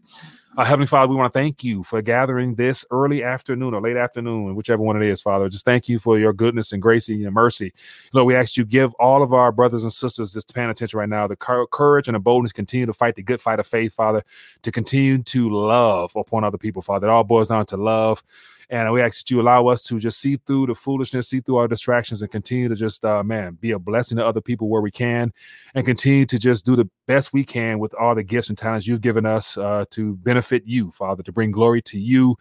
Uh, 0.57 0.65
Heavenly 0.65 0.85
Father, 0.85 1.09
we 1.09 1.15
want 1.15 1.31
to 1.31 1.39
thank 1.39 1.63
you 1.63 1.81
for 1.81 2.01
gathering 2.01 2.55
this 2.55 2.85
early 2.91 3.23
afternoon 3.23 3.73
or 3.73 3.81
late 3.81 3.95
afternoon, 3.95 4.53
whichever 4.53 4.83
one 4.83 5.01
it 5.01 5.07
is, 5.07 5.21
Father. 5.21 5.47
Just 5.47 5.63
thank 5.65 5.87
you 5.87 5.97
for 5.97 6.19
your 6.19 6.33
goodness 6.33 6.73
and 6.73 6.81
grace 6.81 7.07
and 7.07 7.21
your 7.21 7.31
mercy. 7.31 7.73
Lord, 8.13 8.27
we 8.27 8.35
ask 8.35 8.57
you 8.57 8.65
give 8.65 8.93
all 8.95 9.23
of 9.23 9.33
our 9.33 9.51
brothers 9.53 9.83
and 9.83 9.93
sisters 9.93 10.33
just 10.33 10.53
paying 10.53 10.69
attention 10.69 10.99
right 10.99 11.09
now 11.09 11.25
the 11.25 11.37
courage 11.37 12.07
and 12.07 12.15
the 12.15 12.19
boldness 12.19 12.51
continue 12.51 12.85
to 12.85 12.93
fight 12.93 13.15
the 13.15 13.23
good 13.23 13.39
fight 13.39 13.59
of 13.59 13.65
faith, 13.65 13.93
Father, 13.93 14.23
to 14.61 14.71
continue 14.71 15.23
to 15.23 15.49
love 15.49 16.11
upon 16.17 16.43
other 16.43 16.57
people, 16.57 16.81
Father. 16.81 17.07
It 17.07 17.11
all 17.11 17.23
boils 17.23 17.47
down 17.47 17.65
to 17.67 17.77
love 17.77 18.21
and 18.69 18.91
we 18.91 19.01
ask 19.01 19.21
that 19.21 19.31
you 19.31 19.41
allow 19.41 19.67
us 19.67 19.81
to 19.83 19.99
just 19.99 20.19
see 20.19 20.37
through 20.37 20.67
the 20.67 20.75
foolishness, 20.75 21.29
see 21.29 21.41
through 21.41 21.57
our 21.57 21.67
distractions, 21.67 22.21
and 22.21 22.31
continue 22.31 22.67
to 22.69 22.75
just, 22.75 23.03
uh, 23.05 23.23
man, 23.23 23.57
be 23.59 23.71
a 23.71 23.79
blessing 23.79 24.17
to 24.17 24.25
other 24.25 24.41
people 24.41 24.69
where 24.69 24.81
we 24.81 24.91
can, 24.91 25.31
and 25.75 25.85
continue 25.85 26.25
to 26.25 26.37
just 26.37 26.65
do 26.65 26.75
the 26.75 26.89
best 27.07 27.33
we 27.33 27.43
can 27.43 27.79
with 27.79 27.93
all 27.95 28.15
the 28.15 28.23
gifts 28.23 28.49
and 28.49 28.57
talents 28.57 28.87
you've 28.87 29.01
given 29.01 29.25
us 29.25 29.57
uh, 29.57 29.85
to 29.89 30.15
benefit 30.17 30.63
you, 30.65 30.91
Father, 30.91 31.23
to 31.23 31.31
bring 31.31 31.51
glory 31.51 31.81
to 31.81 31.99
you 31.99 32.35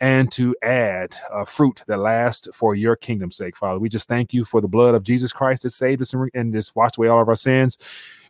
and 0.00 0.30
to 0.32 0.54
add 0.62 1.14
uh, 1.32 1.44
fruit 1.44 1.82
that 1.86 1.98
lasts 1.98 2.48
for 2.54 2.74
your 2.74 2.96
kingdom's 2.96 3.36
sake, 3.36 3.56
Father. 3.56 3.78
We 3.78 3.88
just 3.88 4.08
thank 4.08 4.34
you 4.34 4.44
for 4.44 4.60
the 4.60 4.68
blood 4.68 4.94
of 4.94 5.02
Jesus 5.02 5.32
Christ 5.32 5.62
that 5.62 5.70
saved 5.70 6.02
us 6.02 6.14
and, 6.14 6.52
just 6.52 6.76
washed 6.76 6.98
away 6.98 7.08
all 7.08 7.20
of 7.20 7.28
our 7.28 7.34
sins. 7.34 7.78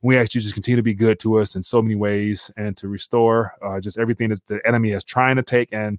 We 0.02 0.16
ask 0.16 0.34
you 0.34 0.40
just 0.40 0.54
continue 0.54 0.76
to 0.76 0.82
be 0.82 0.94
good 0.94 1.18
to 1.20 1.38
us 1.38 1.56
in 1.56 1.62
so 1.62 1.82
many 1.82 1.94
ways 1.94 2.50
and 2.56 2.76
to 2.76 2.88
restore 2.88 3.54
uh, 3.62 3.80
just 3.80 3.98
everything 3.98 4.28
that 4.28 4.46
the 4.46 4.60
enemy 4.66 4.90
is 4.90 5.02
trying 5.02 5.36
to 5.36 5.42
take 5.42 5.72
and 5.72 5.98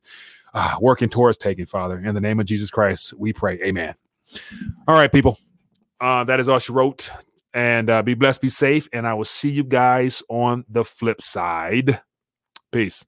uh, 0.54 0.76
working 0.80 1.10
towards 1.10 1.38
taking, 1.38 1.66
Father. 1.66 2.00
In 2.00 2.16
the 2.16 2.22
name 2.22 2.40
of 2.40 2.46
Jesus 2.46 2.70
Christ, 2.70 3.14
we 3.18 3.34
pray. 3.34 3.60
Amen. 3.64 3.96
All 4.88 4.96
right, 4.96 5.12
people. 5.12 5.40
Uh, 6.00 6.24
that 6.26 6.40
is 6.40 6.50
all 6.50 6.60
she 6.60 6.72
wrote. 6.72 7.10
And 7.54 7.90
uh, 7.90 8.04
be 8.04 8.14
blessed, 8.14 8.42
be 8.42 8.50
safe. 8.50 8.88
And 8.94 9.08
I 9.08 9.14
will 9.14 9.26
see 9.26 9.50
you 9.50 9.64
guys 9.64 10.22
on 10.30 10.66
the 10.70 10.84
flip 10.84 11.22
side. 11.22 12.02
Peace. 12.72 13.06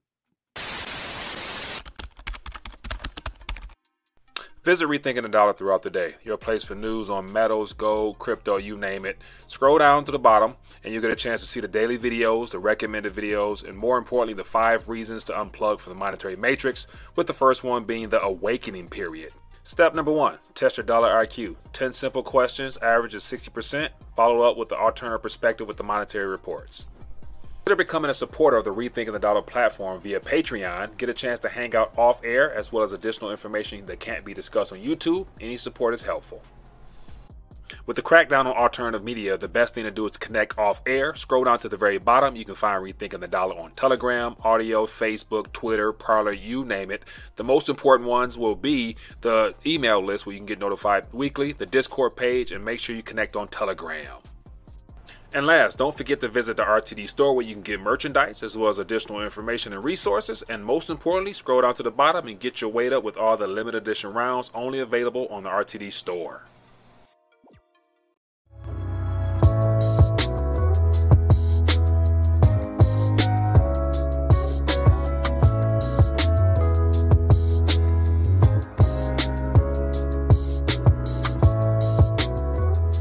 Visit 4.62 4.88
Rethinking 4.88 5.22
the 5.22 5.28
Dollar 5.30 5.54
throughout 5.54 5.84
the 5.84 5.88
day, 5.88 6.16
your 6.22 6.36
place 6.36 6.62
for 6.62 6.74
news 6.74 7.08
on 7.08 7.32
metals, 7.32 7.72
gold, 7.72 8.18
crypto, 8.18 8.58
you 8.58 8.76
name 8.76 9.06
it. 9.06 9.16
Scroll 9.46 9.78
down 9.78 10.04
to 10.04 10.12
the 10.12 10.18
bottom 10.18 10.56
and 10.84 10.92
you'll 10.92 11.00
get 11.00 11.10
a 11.10 11.16
chance 11.16 11.40
to 11.40 11.46
see 11.46 11.60
the 11.60 11.68
daily 11.68 11.96
videos, 11.96 12.50
the 12.50 12.58
recommended 12.58 13.14
videos, 13.14 13.66
and 13.66 13.78
more 13.78 13.96
importantly, 13.96 14.34
the 14.34 14.44
five 14.44 14.86
reasons 14.86 15.24
to 15.24 15.32
unplug 15.32 15.80
from 15.80 15.94
the 15.94 15.98
monetary 15.98 16.36
matrix, 16.36 16.86
with 17.16 17.26
the 17.26 17.32
first 17.32 17.64
one 17.64 17.84
being 17.84 18.10
the 18.10 18.22
awakening 18.22 18.88
period. 18.88 19.32
Step 19.64 19.94
number 19.94 20.12
one 20.12 20.38
test 20.54 20.76
your 20.76 20.84
dollar 20.84 21.08
IQ. 21.08 21.56
10 21.72 21.94
simple 21.94 22.22
questions, 22.22 22.76
average 22.82 23.14
is 23.14 23.24
60%. 23.24 23.88
Follow 24.14 24.42
up 24.42 24.58
with 24.58 24.68
the 24.68 24.76
alternative 24.76 25.22
perspective 25.22 25.66
with 25.66 25.78
the 25.78 25.82
monetary 25.82 26.26
reports. 26.26 26.86
Consider 27.64 27.84
becoming 27.84 28.10
a 28.10 28.14
supporter 28.14 28.56
of 28.56 28.64
the 28.64 28.74
Rethinking 28.74 29.12
the 29.12 29.18
Dollar 29.18 29.42
platform 29.42 30.00
via 30.00 30.18
Patreon. 30.18 30.96
Get 30.96 31.08
a 31.08 31.14
chance 31.14 31.38
to 31.40 31.50
hang 31.50 31.76
out 31.76 31.96
off 31.96 32.20
air 32.24 32.52
as 32.52 32.72
well 32.72 32.82
as 32.82 32.92
additional 32.92 33.30
information 33.30 33.86
that 33.86 34.00
can't 34.00 34.24
be 34.24 34.34
discussed 34.34 34.72
on 34.72 34.78
YouTube. 34.80 35.26
Any 35.40 35.56
support 35.56 35.94
is 35.94 36.02
helpful. 36.02 36.42
With 37.86 37.96
the 37.96 38.02
crackdown 38.02 38.46
on 38.46 38.56
alternative 38.56 39.04
media, 39.04 39.36
the 39.36 39.46
best 39.46 39.74
thing 39.74 39.84
to 39.84 39.90
do 39.90 40.04
is 40.06 40.16
connect 40.16 40.58
off 40.58 40.82
air. 40.86 41.14
Scroll 41.14 41.44
down 41.44 41.60
to 41.60 41.68
the 41.68 41.76
very 41.76 41.98
bottom. 41.98 42.34
You 42.34 42.44
can 42.44 42.56
find 42.56 42.82
Rethinking 42.82 43.20
the 43.20 43.28
Dollar 43.28 43.56
on 43.56 43.72
Telegram, 43.72 44.36
audio, 44.42 44.86
Facebook, 44.86 45.52
Twitter, 45.52 45.92
Parler, 45.92 46.32
you 46.32 46.64
name 46.64 46.90
it. 46.90 47.04
The 47.36 47.44
most 47.44 47.68
important 47.68 48.08
ones 48.08 48.36
will 48.36 48.56
be 48.56 48.96
the 49.20 49.54
email 49.64 50.02
list 50.02 50.26
where 50.26 50.32
you 50.32 50.40
can 50.40 50.46
get 50.46 50.58
notified 50.58 51.12
weekly, 51.12 51.52
the 51.52 51.66
Discord 51.66 52.16
page, 52.16 52.50
and 52.50 52.64
make 52.64 52.80
sure 52.80 52.96
you 52.96 53.02
connect 53.02 53.36
on 53.36 53.48
Telegram. 53.48 54.18
And 55.32 55.46
last, 55.46 55.78
don't 55.78 55.96
forget 55.96 56.20
to 56.20 56.28
visit 56.28 56.56
the 56.56 56.64
RTD 56.64 57.08
store 57.08 57.36
where 57.36 57.46
you 57.46 57.54
can 57.54 57.62
get 57.62 57.80
merchandise 57.80 58.42
as 58.42 58.56
well 58.56 58.68
as 58.68 58.78
additional 58.78 59.22
information 59.22 59.72
and 59.72 59.84
resources. 59.84 60.42
And 60.48 60.64
most 60.64 60.90
importantly, 60.90 61.32
scroll 61.32 61.60
down 61.60 61.74
to 61.74 61.84
the 61.84 61.90
bottom 61.92 62.26
and 62.26 62.40
get 62.40 62.60
your 62.60 62.70
weight 62.70 62.92
up 62.92 63.04
with 63.04 63.16
all 63.16 63.36
the 63.36 63.46
limited 63.46 63.82
edition 63.82 64.12
rounds 64.12 64.50
only 64.54 64.80
available 64.80 65.28
on 65.28 65.44
the 65.44 65.50
RTD 65.50 65.92
store. 65.92 66.42